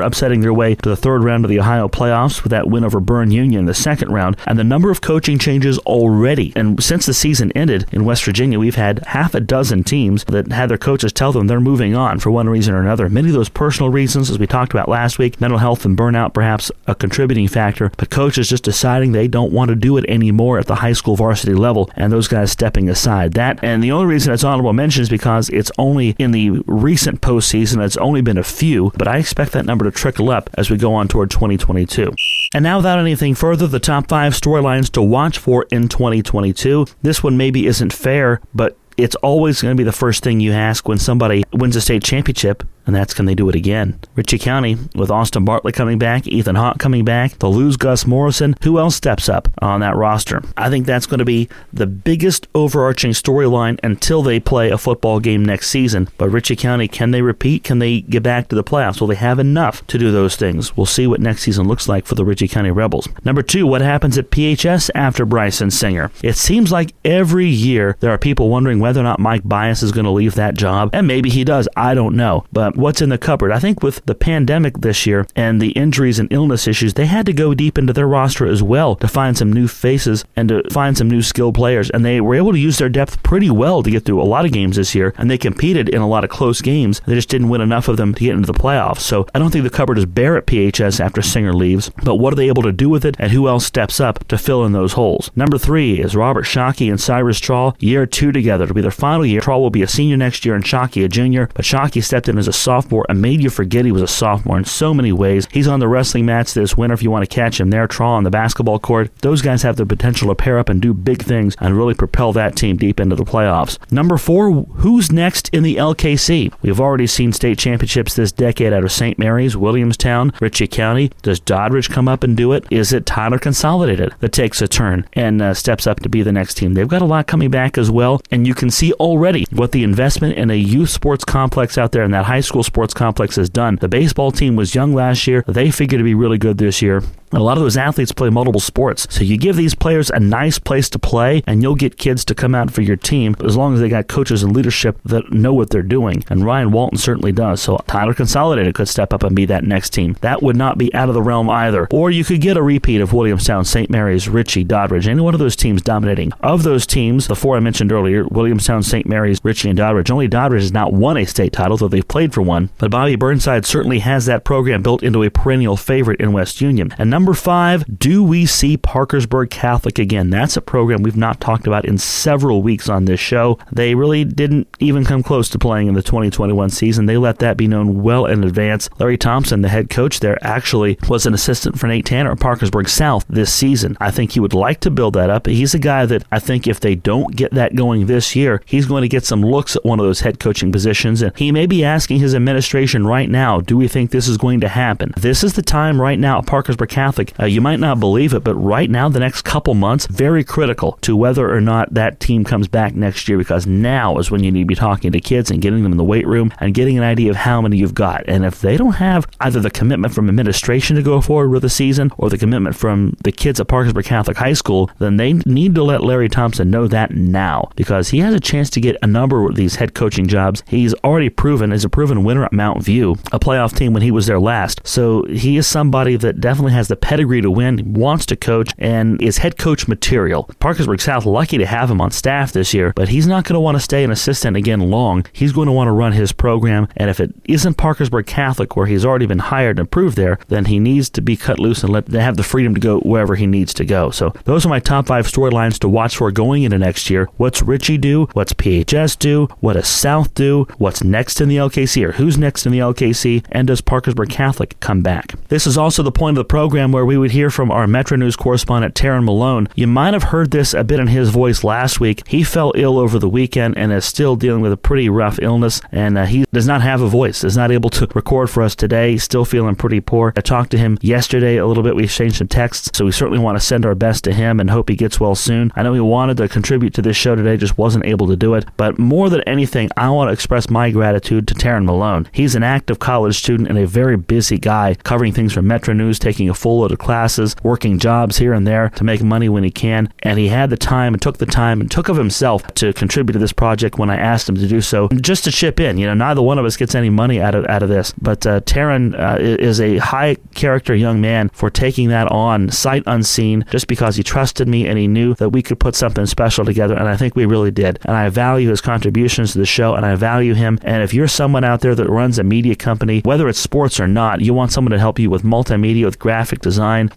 upsetting 0.00 0.40
their 0.40 0.52
way 0.52 0.74
to 0.74 0.88
the 0.88 0.96
third 0.96 1.22
round 1.22 1.44
of 1.44 1.48
the 1.48 1.60
Ohio 1.60 1.88
playoffs 1.88 2.42
with 2.42 2.50
that 2.50 2.68
win 2.68 2.84
over 2.84 3.00
Burn 3.00 3.30
Union 3.30 3.60
in 3.60 3.66
the 3.66 3.74
second 3.74 4.12
round, 4.12 4.36
and 4.46 4.58
the 4.58 4.64
number 4.64 4.90
of 4.90 5.00
coaching 5.00 5.38
changes 5.38 5.78
already. 5.80 6.52
And 6.56 6.82
since 6.82 7.06
the 7.06 7.14
season 7.14 7.52
ended 7.52 7.86
in 7.92 8.04
West 8.04 8.24
Virginia, 8.24 8.58
we've 8.58 8.74
had 8.74 9.04
half 9.06 9.34
a 9.34 9.40
dozen 9.40 9.84
teams 9.84 10.24
that 10.24 10.50
had 10.50 10.68
their 10.70 10.78
coaches 10.78 11.12
tell 11.12 11.32
them 11.32 11.46
they're 11.46 11.60
moving 11.60 11.94
on 11.94 12.18
for 12.18 12.30
one 12.30 12.48
reason 12.48 12.74
or 12.74 12.80
another. 12.80 13.08
Many 13.08 13.28
of 13.28 13.34
those 13.34 13.48
personal 13.48 13.90
reasons, 13.90 14.30
as 14.30 14.38
we 14.38 14.46
talked 14.46 14.72
about 14.72 14.88
last 14.88 15.18
week, 15.18 15.40
mental 15.40 15.58
health 15.58 15.84
and 15.84 15.96
burnout 15.96 16.34
perhaps 16.34 16.72
a 16.86 16.94
contributing 16.94 17.48
factor, 17.48 17.92
but 17.96 18.10
coaches 18.10 18.48
just 18.48 18.64
deciding 18.64 19.12
they 19.12 19.28
don't 19.28 19.52
want 19.52 19.68
to 19.68 19.76
do 19.76 19.96
it 19.96 20.04
anymore 20.08 20.58
at 20.58 20.66
the 20.66 20.76
high 20.76 20.92
school 20.92 21.16
varsity 21.16 21.54
level, 21.54 21.90
and 21.94 22.12
those 22.12 22.28
guys 22.28 22.50
stepping 22.50 22.88
aside. 22.88 23.32
That, 23.34 23.62
and 23.62 23.82
the 23.82 23.92
only 23.92 24.06
reason 24.06 24.32
it's 24.32 24.44
honorable 24.44 24.72
mention 24.72 25.02
is 25.02 25.08
because 25.08 25.19
it's 25.26 25.70
only 25.78 26.16
in 26.18 26.30
the 26.32 26.62
recent 26.66 27.20
postseason, 27.20 27.84
it's 27.84 27.96
only 27.96 28.20
been 28.20 28.38
a 28.38 28.42
few, 28.42 28.92
but 28.96 29.08
I 29.08 29.18
expect 29.18 29.52
that 29.52 29.66
number 29.66 29.84
to 29.84 29.90
trickle 29.90 30.30
up 30.30 30.50
as 30.54 30.70
we 30.70 30.76
go 30.76 30.94
on 30.94 31.08
toward 31.08 31.30
2022. 31.30 32.12
And 32.54 32.62
now, 32.62 32.78
without 32.78 32.98
anything 32.98 33.34
further, 33.34 33.66
the 33.66 33.80
top 33.80 34.08
five 34.08 34.32
storylines 34.32 34.90
to 34.92 35.02
watch 35.02 35.38
for 35.38 35.66
in 35.70 35.88
2022. 35.88 36.86
This 37.02 37.22
one 37.22 37.36
maybe 37.36 37.66
isn't 37.66 37.92
fair, 37.92 38.40
but 38.54 38.76
it's 38.96 39.14
always 39.16 39.62
going 39.62 39.74
to 39.74 39.80
be 39.80 39.84
the 39.84 39.92
first 39.92 40.22
thing 40.22 40.40
you 40.40 40.52
ask 40.52 40.86
when 40.88 40.98
somebody 40.98 41.44
wins 41.52 41.76
a 41.76 41.80
state 41.80 42.02
championship 42.02 42.62
and 42.90 42.96
that's 42.96 43.14
can 43.14 43.26
they 43.26 43.36
do 43.36 43.48
it 43.48 43.54
again? 43.54 43.96
Ritchie 44.16 44.40
County, 44.40 44.76
with 44.96 45.12
Austin 45.12 45.44
Bartlett 45.44 45.76
coming 45.76 45.96
back, 45.96 46.26
Ethan 46.26 46.56
Hott 46.56 46.80
coming 46.80 47.04
back, 47.04 47.38
they'll 47.38 47.54
lose 47.54 47.76
Gus 47.76 48.04
Morrison. 48.04 48.56
Who 48.64 48.80
else 48.80 48.96
steps 48.96 49.28
up 49.28 49.46
on 49.62 49.78
that 49.78 49.94
roster? 49.94 50.42
I 50.56 50.70
think 50.70 50.86
that's 50.86 51.06
going 51.06 51.20
to 51.20 51.24
be 51.24 51.48
the 51.72 51.86
biggest 51.86 52.48
overarching 52.52 53.12
storyline 53.12 53.78
until 53.84 54.24
they 54.24 54.40
play 54.40 54.70
a 54.70 54.76
football 54.76 55.20
game 55.20 55.44
next 55.44 55.70
season. 55.70 56.08
But 56.18 56.30
Ritchie 56.30 56.56
County, 56.56 56.88
can 56.88 57.12
they 57.12 57.22
repeat? 57.22 57.62
Can 57.62 57.78
they 57.78 58.00
get 58.00 58.24
back 58.24 58.48
to 58.48 58.56
the 58.56 58.64
playoffs? 58.64 59.00
Will 59.00 59.06
they 59.06 59.14
have 59.14 59.38
enough 59.38 59.86
to 59.86 59.96
do 59.96 60.10
those 60.10 60.34
things? 60.34 60.76
We'll 60.76 60.84
see 60.84 61.06
what 61.06 61.20
next 61.20 61.42
season 61.42 61.68
looks 61.68 61.88
like 61.88 62.06
for 62.06 62.16
the 62.16 62.24
Ritchie 62.24 62.48
County 62.48 62.72
Rebels. 62.72 63.08
Number 63.24 63.42
two, 63.42 63.68
what 63.68 63.82
happens 63.82 64.18
at 64.18 64.32
PHS 64.32 64.90
after 64.96 65.24
Bryson 65.24 65.70
Singer? 65.70 66.10
It 66.24 66.36
seems 66.36 66.72
like 66.72 66.92
every 67.04 67.46
year 67.46 67.96
there 68.00 68.10
are 68.10 68.18
people 68.18 68.48
wondering 68.48 68.80
whether 68.80 68.98
or 68.98 69.04
not 69.04 69.20
Mike 69.20 69.42
Bias 69.44 69.84
is 69.84 69.92
going 69.92 70.06
to 70.06 70.10
leave 70.10 70.34
that 70.34 70.56
job, 70.56 70.90
and 70.92 71.06
maybe 71.06 71.30
he 71.30 71.44
does. 71.44 71.68
I 71.76 71.94
don't 71.94 72.16
know. 72.16 72.44
But 72.52 72.76
what's 72.80 73.02
in 73.02 73.08
the 73.10 73.18
cupboard? 73.18 73.52
I 73.52 73.58
think 73.58 73.82
with 73.82 74.04
the 74.06 74.14
pandemic 74.14 74.78
this 74.78 75.06
year 75.06 75.26
and 75.36 75.60
the 75.60 75.70
injuries 75.72 76.18
and 76.18 76.32
illness 76.32 76.66
issues, 76.66 76.94
they 76.94 77.06
had 77.06 77.26
to 77.26 77.32
go 77.32 77.54
deep 77.54 77.78
into 77.78 77.92
their 77.92 78.08
roster 78.08 78.46
as 78.46 78.62
well 78.62 78.96
to 78.96 79.08
find 79.08 79.36
some 79.36 79.52
new 79.52 79.68
faces 79.68 80.24
and 80.36 80.48
to 80.48 80.62
find 80.70 80.96
some 80.96 81.08
new 81.10 81.22
skilled 81.22 81.54
players. 81.54 81.90
And 81.90 82.04
they 82.04 82.20
were 82.20 82.34
able 82.34 82.52
to 82.52 82.58
use 82.58 82.78
their 82.78 82.88
depth 82.88 83.22
pretty 83.22 83.50
well 83.50 83.82
to 83.82 83.90
get 83.90 84.04
through 84.04 84.20
a 84.20 84.24
lot 84.24 84.44
of 84.44 84.52
games 84.52 84.76
this 84.76 84.94
year, 84.94 85.14
and 85.18 85.30
they 85.30 85.38
competed 85.38 85.88
in 85.88 86.00
a 86.00 86.08
lot 86.08 86.24
of 86.24 86.30
close 86.30 86.60
games. 86.60 87.00
They 87.06 87.14
just 87.14 87.28
didn't 87.28 87.48
win 87.48 87.60
enough 87.60 87.88
of 87.88 87.96
them 87.96 88.14
to 88.14 88.24
get 88.24 88.34
into 88.34 88.50
the 88.50 88.58
playoffs. 88.58 89.00
So 89.00 89.26
I 89.34 89.38
don't 89.38 89.50
think 89.50 89.64
the 89.64 89.70
cupboard 89.70 89.98
is 89.98 90.06
bare 90.06 90.36
at 90.36 90.46
PHS 90.46 91.00
after 91.00 91.22
Singer 91.22 91.52
leaves, 91.52 91.90
but 92.02 92.16
what 92.16 92.32
are 92.32 92.36
they 92.36 92.48
able 92.48 92.62
to 92.62 92.72
do 92.72 92.88
with 92.88 93.04
it, 93.04 93.16
and 93.18 93.32
who 93.32 93.48
else 93.48 93.66
steps 93.66 94.00
up 94.00 94.26
to 94.28 94.38
fill 94.38 94.64
in 94.64 94.72
those 94.72 94.94
holes? 94.94 95.30
Number 95.36 95.58
three 95.58 96.00
is 96.00 96.16
Robert 96.16 96.44
Shockey 96.44 96.88
and 96.88 97.00
Cyrus 97.00 97.40
Traw, 97.40 97.74
year 97.80 98.06
two 98.06 98.32
together. 98.32 98.64
It'll 98.64 98.74
be 98.74 98.80
their 98.80 98.90
final 98.90 99.26
year. 99.26 99.40
Traw 99.40 99.58
will 99.58 99.70
be 99.70 99.82
a 99.82 99.88
senior 99.88 100.16
next 100.16 100.44
year 100.44 100.54
and 100.54 100.64
Shockey 100.64 101.04
a 101.04 101.08
junior, 101.08 101.48
but 101.54 101.64
Shockey 101.64 102.02
stepped 102.02 102.28
in 102.28 102.38
as 102.38 102.48
a 102.48 102.52
sophomore 102.60 103.06
and 103.08 103.20
made 103.20 103.42
you 103.42 103.50
forget 103.50 103.84
he 103.84 103.92
was 103.92 104.02
a 104.02 104.06
sophomore 104.06 104.58
in 104.58 104.64
so 104.64 104.94
many 104.94 105.12
ways. 105.12 105.46
He's 105.50 105.68
on 105.68 105.80
the 105.80 105.88
wrestling 105.88 106.26
mats 106.26 106.54
this 106.54 106.76
winter 106.76 106.94
if 106.94 107.02
you 107.02 107.10
want 107.10 107.28
to 107.28 107.34
catch 107.34 107.60
him 107.60 107.70
there. 107.70 107.88
Traw 107.88 108.10
on 108.10 108.24
the 108.24 108.30
basketball 108.30 108.78
court. 108.78 109.10
Those 109.18 109.42
guys 109.42 109.62
have 109.62 109.76
the 109.76 109.86
potential 109.86 110.28
to 110.28 110.34
pair 110.34 110.58
up 110.58 110.68
and 110.68 110.80
do 110.80 110.92
big 110.92 111.22
things 111.22 111.56
and 111.60 111.76
really 111.76 111.94
propel 111.94 112.32
that 112.34 112.56
team 112.56 112.76
deep 112.76 113.00
into 113.00 113.16
the 113.16 113.24
playoffs. 113.24 113.78
Number 113.90 114.18
four, 114.18 114.52
who's 114.52 115.10
next 115.10 115.48
in 115.50 115.62
the 115.62 115.76
LKC? 115.76 116.52
We've 116.62 116.80
already 116.80 117.06
seen 117.06 117.32
state 117.32 117.58
championships 117.58 118.14
this 118.14 118.32
decade 118.32 118.72
out 118.72 118.84
of 118.84 118.92
St. 118.92 119.18
Mary's, 119.18 119.56
Williamstown, 119.56 120.32
Ritchie 120.40 120.68
County. 120.68 121.10
Does 121.22 121.40
Doddridge 121.40 121.90
come 121.90 122.08
up 122.08 122.22
and 122.22 122.36
do 122.36 122.52
it? 122.52 122.64
Is 122.70 122.92
it 122.92 123.06
Tyler 123.06 123.38
Consolidated 123.38 124.14
that 124.20 124.32
takes 124.32 124.60
a 124.62 124.68
turn 124.68 125.06
and 125.14 125.40
uh, 125.40 125.54
steps 125.54 125.86
up 125.86 126.00
to 126.00 126.08
be 126.08 126.22
the 126.22 126.32
next 126.32 126.54
team? 126.54 126.74
They've 126.74 126.86
got 126.86 127.02
a 127.02 127.06
lot 127.06 127.26
coming 127.26 127.50
back 127.50 127.78
as 127.78 127.90
well, 127.90 128.20
and 128.30 128.46
you 128.46 128.54
can 128.54 128.70
see 128.70 128.92
already 128.94 129.46
what 129.50 129.72
the 129.72 129.84
investment 129.84 130.36
in 130.36 130.50
a 130.50 130.54
youth 130.54 130.90
sports 130.90 131.24
complex 131.24 131.78
out 131.78 131.92
there 131.92 132.04
in 132.04 132.10
that 132.10 132.26
high 132.26 132.40
school 132.40 132.49
sports 132.64 132.92
complex 132.92 133.36
has 133.36 133.48
done. 133.48 133.76
The 133.80 133.88
baseball 133.88 134.32
team 134.32 134.56
was 134.56 134.74
young 134.74 134.92
last 134.92 135.26
year. 135.26 135.44
They 135.46 135.70
figure 135.70 135.96
to 135.96 136.04
be 136.04 136.14
really 136.14 136.38
good 136.38 136.58
this 136.58 136.82
year. 136.82 137.02
A 137.32 137.38
lot 137.38 137.56
of 137.56 137.62
those 137.62 137.76
athletes 137.76 138.12
play 138.12 138.28
multiple 138.28 138.60
sports. 138.60 139.06
So 139.10 139.22
you 139.22 139.36
give 139.36 139.56
these 139.56 139.74
players 139.74 140.10
a 140.10 140.18
nice 140.18 140.58
place 140.58 140.88
to 140.90 140.98
play, 140.98 141.42
and 141.46 141.62
you'll 141.62 141.76
get 141.76 141.96
kids 141.96 142.24
to 142.24 142.34
come 142.34 142.54
out 142.54 142.72
for 142.72 142.82
your 142.82 142.96
team 142.96 143.36
as 143.44 143.56
long 143.56 143.74
as 143.74 143.80
they 143.80 143.88
got 143.88 144.08
coaches 144.08 144.42
and 144.42 144.54
leadership 144.54 144.98
that 145.04 145.32
know 145.32 145.54
what 145.54 145.70
they're 145.70 145.82
doing. 145.82 146.24
And 146.28 146.44
Ryan 146.44 146.72
Walton 146.72 146.98
certainly 146.98 147.30
does. 147.30 147.62
So 147.62 147.78
Tyler 147.86 148.14
Consolidated 148.14 148.74
could 148.74 148.88
step 148.88 149.12
up 149.12 149.22
and 149.22 149.36
be 149.36 149.44
that 149.46 149.64
next 149.64 149.90
team. 149.90 150.16
That 150.22 150.42
would 150.42 150.56
not 150.56 150.76
be 150.76 150.92
out 150.92 151.08
of 151.08 151.14
the 151.14 151.22
realm 151.22 151.48
either. 151.48 151.86
Or 151.92 152.10
you 152.10 152.24
could 152.24 152.40
get 152.40 152.56
a 152.56 152.62
repeat 152.62 153.00
of 153.00 153.12
Williamstown, 153.12 153.64
St. 153.64 153.90
Mary's, 153.90 154.28
Ritchie, 154.28 154.64
Doddridge, 154.64 155.06
any 155.06 155.20
one 155.20 155.34
of 155.34 155.40
those 155.40 155.56
teams 155.56 155.82
dominating. 155.82 156.32
Of 156.40 156.64
those 156.64 156.86
teams, 156.86 157.28
the 157.28 157.36
four 157.36 157.56
I 157.56 157.60
mentioned 157.60 157.92
earlier, 157.92 158.26
Williamstown, 158.26 158.82
St. 158.82 159.06
Mary's, 159.06 159.44
Ritchie, 159.44 159.68
and 159.68 159.78
Doddridge, 159.78 160.10
only 160.10 160.28
Doddridge 160.28 160.62
has 160.62 160.72
not 160.72 160.92
won 160.92 161.16
a 161.16 161.24
state 161.24 161.52
title, 161.52 161.76
though 161.76 161.88
they've 161.88 162.06
played 162.06 162.34
for 162.34 162.42
one. 162.42 162.70
But 162.78 162.90
Bobby 162.90 163.14
Burnside 163.14 163.66
certainly 163.66 164.00
has 164.00 164.26
that 164.26 164.44
program 164.44 164.82
built 164.82 165.02
into 165.02 165.22
a 165.22 165.30
perennial 165.30 165.76
favorite 165.76 166.20
in 166.20 166.32
West 166.32 166.60
Union. 166.60 166.92
And 166.98 167.08
number 167.10 167.19
five, 167.34 167.84
do 167.98 168.22
we 168.22 168.46
see 168.46 168.76
Parkersburg 168.76 169.50
Catholic 169.50 169.98
again? 169.98 170.30
That's 170.30 170.56
a 170.56 170.60
program 170.60 171.02
we've 171.02 171.16
not 171.16 171.40
talked 171.40 171.66
about 171.66 171.84
in 171.84 171.98
several 171.98 172.62
weeks 172.62 172.88
on 172.88 173.04
this 173.04 173.20
show. 173.20 173.58
They 173.72 173.94
really 173.94 174.24
didn't 174.24 174.68
even 174.78 175.04
come 175.04 175.22
close 175.22 175.48
to 175.50 175.58
playing 175.58 175.88
in 175.88 175.94
the 175.94 176.02
2021 176.02 176.70
season. 176.70 177.06
They 177.06 177.16
let 177.16 177.38
that 177.38 177.56
be 177.56 177.68
known 177.68 178.02
well 178.02 178.26
in 178.26 178.44
advance. 178.44 178.88
Larry 178.98 179.18
Thompson, 179.18 179.62
the 179.62 179.68
head 179.68 179.90
coach 179.90 180.20
there, 180.20 180.38
actually 180.44 180.98
was 181.08 181.26
an 181.26 181.34
assistant 181.34 181.78
for 181.78 181.86
Nate 181.86 182.06
Tanner 182.06 182.32
at 182.32 182.40
Parkersburg 182.40 182.88
South 182.88 183.24
this 183.28 183.52
season. 183.52 183.96
I 184.00 184.10
think 184.10 184.32
he 184.32 184.40
would 184.40 184.54
like 184.54 184.80
to 184.80 184.90
build 184.90 185.14
that 185.14 185.30
up. 185.30 185.46
He's 185.46 185.74
a 185.74 185.78
guy 185.78 186.06
that 186.06 186.24
I 186.30 186.38
think 186.38 186.66
if 186.66 186.80
they 186.80 186.94
don't 186.94 187.36
get 187.36 187.52
that 187.52 187.74
going 187.74 188.06
this 188.06 188.34
year, 188.34 188.62
he's 188.64 188.86
going 188.86 189.02
to 189.02 189.08
get 189.08 189.24
some 189.24 189.42
looks 189.42 189.76
at 189.76 189.84
one 189.84 190.00
of 190.00 190.06
those 190.06 190.20
head 190.20 190.40
coaching 190.40 190.72
positions. 190.72 191.22
And 191.22 191.36
he 191.36 191.52
may 191.52 191.66
be 191.66 191.84
asking 191.84 192.18
his 192.20 192.34
administration 192.34 193.06
right 193.06 193.28
now, 193.28 193.60
do 193.60 193.76
we 193.76 193.88
think 193.88 194.10
this 194.10 194.28
is 194.28 194.38
going 194.38 194.60
to 194.60 194.68
happen? 194.68 195.12
This 195.16 195.44
is 195.44 195.54
the 195.54 195.62
time 195.62 196.00
right 196.00 196.18
now 196.18 196.38
at 196.38 196.46
Parkersburg 196.46 196.88
Catholic. 196.88 197.09
Uh, 197.38 197.46
you 197.46 197.60
might 197.60 197.80
not 197.80 198.00
believe 198.00 198.34
it, 198.34 198.44
but 198.44 198.54
right 198.54 198.90
now, 198.90 199.08
the 199.08 199.20
next 199.20 199.42
couple 199.42 199.74
months, 199.74 200.06
very 200.06 200.44
critical 200.44 200.98
to 201.02 201.16
whether 201.16 201.52
or 201.52 201.60
not 201.60 201.92
that 201.94 202.20
team 202.20 202.44
comes 202.44 202.68
back 202.68 202.94
next 202.94 203.28
year 203.28 203.38
because 203.38 203.66
now 203.66 204.18
is 204.18 204.30
when 204.30 204.44
you 204.44 204.50
need 204.50 204.60
to 204.60 204.66
be 204.66 204.74
talking 204.74 205.12
to 205.12 205.20
kids 205.20 205.50
and 205.50 205.62
getting 205.62 205.82
them 205.82 205.92
in 205.92 205.98
the 205.98 206.04
weight 206.04 206.26
room 206.26 206.52
and 206.60 206.74
getting 206.74 206.98
an 206.98 207.04
idea 207.04 207.30
of 207.30 207.36
how 207.36 207.60
many 207.60 207.76
you've 207.76 207.94
got. 207.94 208.24
And 208.28 208.44
if 208.44 208.60
they 208.60 208.76
don't 208.76 208.94
have 208.94 209.26
either 209.40 209.60
the 209.60 209.70
commitment 209.70 210.14
from 210.14 210.28
administration 210.28 210.96
to 210.96 211.02
go 211.02 211.20
forward 211.20 211.50
with 211.50 211.62
the 211.62 211.70
season 211.70 212.12
or 212.18 212.30
the 212.30 212.38
commitment 212.38 212.76
from 212.76 213.16
the 213.24 213.32
kids 213.32 213.60
at 213.60 213.68
Parkersburg 213.68 214.04
Catholic 214.04 214.36
High 214.36 214.52
School, 214.52 214.90
then 214.98 215.16
they 215.16 215.32
need 215.32 215.74
to 215.74 215.82
let 215.82 216.02
Larry 216.02 216.28
Thompson 216.28 216.70
know 216.70 216.86
that 216.88 217.12
now 217.12 217.70
because 217.76 218.10
he 218.10 218.18
has 218.18 218.34
a 218.34 218.40
chance 218.40 218.70
to 218.70 218.80
get 218.80 218.96
a 219.02 219.06
number 219.06 219.46
of 219.46 219.56
these 219.56 219.76
head 219.76 219.94
coaching 219.94 220.26
jobs. 220.26 220.62
He's 220.66 220.94
already 221.04 221.28
proven, 221.28 221.72
is 221.72 221.84
a 221.84 221.88
proven 221.88 222.24
winner 222.24 222.44
at 222.44 222.52
Mount 222.52 222.82
View, 222.82 223.12
a 223.32 223.40
playoff 223.40 223.76
team 223.76 223.92
when 223.92 224.02
he 224.02 224.10
was 224.10 224.26
there 224.26 224.40
last. 224.40 224.80
So 224.84 225.24
he 225.24 225.56
is 225.56 225.66
somebody 225.66 226.16
that 226.16 226.40
definitely 226.40 226.72
has 226.72 226.88
the 226.88 226.96
pedigree 227.00 227.42
to 227.42 227.50
win, 227.50 227.94
wants 227.94 228.26
to 228.26 228.36
coach, 228.36 228.72
and 228.78 229.20
is 229.22 229.38
head 229.38 229.58
coach 229.58 229.88
material. 229.88 230.48
Parkersburg 230.60 231.00
South 231.00 231.26
lucky 231.26 231.58
to 231.58 231.66
have 231.66 231.90
him 231.90 232.00
on 232.00 232.10
staff 232.10 232.52
this 232.52 232.72
year, 232.74 232.92
but 232.94 233.08
he's 233.08 233.26
not 233.26 233.44
going 233.44 233.54
to 233.54 233.60
want 233.60 233.76
to 233.76 233.82
stay 233.82 234.04
an 234.04 234.10
assistant 234.10 234.56
again 234.56 234.80
long. 234.80 235.24
He's 235.32 235.52
going 235.52 235.66
to 235.66 235.72
want 235.72 235.88
to 235.88 235.92
run 235.92 236.12
his 236.12 236.32
program, 236.32 236.88
and 236.96 237.10
if 237.10 237.20
it 237.20 237.34
isn't 237.44 237.74
Parkersburg 237.74 238.26
Catholic 238.26 238.76
where 238.76 238.86
he's 238.86 239.04
already 239.04 239.26
been 239.26 239.38
hired 239.38 239.78
and 239.78 239.86
approved 239.86 240.16
there, 240.16 240.38
then 240.48 240.66
he 240.66 240.78
needs 240.78 241.10
to 241.10 241.20
be 241.20 241.36
cut 241.36 241.58
loose 241.58 241.82
and 241.82 241.92
let 241.92 242.08
have 242.08 242.36
the 242.36 242.42
freedom 242.42 242.74
to 242.74 242.80
go 242.80 243.00
wherever 243.00 243.34
he 243.34 243.46
needs 243.46 243.72
to 243.74 243.84
go. 243.84 244.10
So 244.10 244.30
those 244.44 244.66
are 244.66 244.68
my 244.68 244.80
top 244.80 245.06
five 245.06 245.26
storylines 245.26 245.78
to 245.80 245.88
watch 245.88 246.16
for 246.16 246.30
going 246.30 246.62
into 246.62 246.78
next 246.78 247.10
year. 247.10 247.28
What's 247.36 247.62
Ritchie 247.62 247.98
do? 247.98 248.28
What's 248.32 248.52
PHS 248.52 249.18
do? 249.18 249.48
What 249.60 249.74
does 249.74 249.88
South 249.88 250.34
do? 250.34 250.66
What's 250.78 251.02
next 251.02 251.40
in 251.40 251.48
the 251.48 251.56
LKC 251.56 252.04
or 252.04 252.12
who's 252.12 252.38
next 252.38 252.66
in 252.66 252.72
the 252.72 252.78
LKC? 252.78 253.44
And 253.50 253.68
does 253.68 253.80
Parkersburg 253.80 254.30
Catholic 254.30 254.78
come 254.80 255.02
back? 255.02 255.34
This 255.48 255.66
is 255.66 255.78
also 255.78 256.02
the 256.02 256.12
point 256.12 256.36
of 256.36 256.44
the 256.44 256.48
program 256.48 256.89
where 256.92 257.06
we 257.06 257.16
would 257.16 257.30
hear 257.30 257.50
from 257.50 257.70
our 257.70 257.86
Metro 257.86 258.16
News 258.16 258.36
correspondent 258.36 258.94
Taryn 258.94 259.24
Malone. 259.24 259.68
You 259.74 259.86
might 259.86 260.14
have 260.14 260.24
heard 260.24 260.50
this 260.50 260.74
a 260.74 260.84
bit 260.84 261.00
in 261.00 261.06
his 261.06 261.30
voice 261.30 261.64
last 261.64 262.00
week. 262.00 262.26
He 262.26 262.42
fell 262.42 262.72
ill 262.74 262.98
over 262.98 263.18
the 263.18 263.28
weekend 263.28 263.76
and 263.76 263.92
is 263.92 264.04
still 264.04 264.36
dealing 264.36 264.60
with 264.60 264.72
a 264.72 264.76
pretty 264.76 265.08
rough 265.08 265.38
illness, 265.40 265.80
and 265.92 266.18
uh, 266.18 266.26
he 266.26 266.44
does 266.52 266.66
not 266.66 266.82
have 266.82 267.00
a 267.00 267.08
voice, 267.08 267.44
is 267.44 267.56
not 267.56 267.70
able 267.70 267.90
to 267.90 268.06
record 268.14 268.50
for 268.50 268.62
us 268.62 268.74
today. 268.74 269.16
Still 269.16 269.44
feeling 269.44 269.74
pretty 269.74 270.00
poor. 270.00 270.32
I 270.36 270.40
talked 270.40 270.70
to 270.72 270.78
him 270.78 270.98
yesterday 271.00 271.56
a 271.56 271.66
little 271.66 271.82
bit. 271.82 271.96
We 271.96 272.04
exchanged 272.04 272.36
some 272.36 272.48
texts, 272.48 272.96
so 272.96 273.04
we 273.04 273.12
certainly 273.12 273.42
want 273.42 273.58
to 273.58 273.64
send 273.64 273.84
our 273.84 273.94
best 273.94 274.24
to 274.24 274.32
him 274.32 274.60
and 274.60 274.70
hope 274.70 274.88
he 274.88 274.96
gets 274.96 275.20
well 275.20 275.34
soon. 275.34 275.72
I 275.76 275.82
know 275.82 275.94
he 275.94 276.00
wanted 276.00 276.36
to 276.38 276.48
contribute 276.48 276.94
to 276.94 277.02
this 277.02 277.16
show 277.16 277.34
today, 277.34 277.56
just 277.56 277.78
wasn't 277.78 278.06
able 278.06 278.26
to 278.28 278.36
do 278.36 278.54
it. 278.54 278.64
But 278.76 278.98
more 278.98 279.28
than 279.30 279.42
anything, 279.42 279.90
I 279.96 280.10
want 280.10 280.28
to 280.28 280.32
express 280.32 280.70
my 280.70 280.90
gratitude 280.90 281.48
to 281.48 281.54
Taryn 281.54 281.84
Malone. 281.84 282.28
He's 282.32 282.54
an 282.54 282.62
active 282.62 282.98
college 282.98 283.38
student 283.38 283.68
and 283.68 283.78
a 283.78 283.86
very 283.86 284.16
busy 284.16 284.58
guy, 284.58 284.94
covering 285.02 285.32
things 285.32 285.52
for 285.52 285.62
Metro 285.62 285.94
News, 285.94 286.18
taking 286.18 286.48
a 286.48 286.54
full 286.54 286.79
of 286.84 286.98
classes, 286.98 287.54
working 287.62 287.98
jobs 287.98 288.38
here 288.38 288.52
and 288.52 288.66
there 288.66 288.90
to 288.90 289.04
make 289.04 289.22
money 289.22 289.48
when 289.48 289.64
he 289.64 289.70
can. 289.70 290.12
And 290.22 290.38
he 290.38 290.48
had 290.48 290.70
the 290.70 290.76
time 290.76 291.14
and 291.14 291.22
took 291.22 291.38
the 291.38 291.46
time 291.46 291.80
and 291.80 291.90
took 291.90 292.08
of 292.08 292.16
himself 292.16 292.66
to 292.74 292.92
contribute 292.92 293.34
to 293.34 293.38
this 293.38 293.52
project 293.52 293.98
when 293.98 294.10
I 294.10 294.16
asked 294.16 294.48
him 294.48 294.56
to 294.56 294.66
do 294.66 294.80
so, 294.80 295.08
just 295.08 295.44
to 295.44 295.50
chip 295.50 295.80
in. 295.80 295.98
You 295.98 296.06
know, 296.06 296.14
neither 296.14 296.42
one 296.42 296.58
of 296.58 296.64
us 296.64 296.76
gets 296.76 296.94
any 296.94 297.10
money 297.10 297.40
out 297.40 297.54
of 297.54 297.66
out 297.66 297.82
of 297.82 297.88
this, 297.88 298.12
but 298.20 298.46
uh, 298.46 298.60
Taryn 298.60 299.18
uh, 299.18 299.38
is 299.40 299.80
a 299.80 299.98
high 299.98 300.36
character 300.54 300.94
young 300.94 301.20
man 301.20 301.48
for 301.50 301.70
taking 301.70 302.08
that 302.08 302.30
on 302.30 302.70
sight 302.70 303.02
unseen, 303.06 303.64
just 303.70 303.86
because 303.86 304.16
he 304.16 304.22
trusted 304.22 304.68
me 304.68 304.86
and 304.86 304.98
he 304.98 305.06
knew 305.06 305.34
that 305.34 305.50
we 305.50 305.62
could 305.62 305.80
put 305.80 305.94
something 305.94 306.26
special 306.26 306.64
together. 306.64 306.94
And 306.94 307.08
I 307.08 307.16
think 307.16 307.36
we 307.36 307.46
really 307.46 307.70
did. 307.70 307.98
And 308.04 308.16
I 308.16 308.28
value 308.28 308.70
his 308.70 308.80
contributions 308.80 309.52
to 309.52 309.58
the 309.58 309.66
show, 309.66 309.94
and 309.94 310.06
I 310.06 310.14
value 310.14 310.54
him. 310.54 310.78
And 310.82 311.02
if 311.02 311.14
you're 311.14 311.28
someone 311.28 311.64
out 311.64 311.80
there 311.80 311.94
that 311.94 312.08
runs 312.08 312.38
a 312.38 312.44
media 312.44 312.74
company, 312.74 313.20
whether 313.24 313.48
it's 313.48 313.58
sports 313.58 313.98
or 314.00 314.08
not, 314.08 314.40
you 314.40 314.54
want 314.54 314.72
someone 314.72 314.92
to 314.92 314.98
help 314.98 315.18
you 315.18 315.30
with 315.30 315.42
multimedia, 315.42 316.04
with 316.04 316.18
graphic 316.18 316.60
design, 316.60 316.69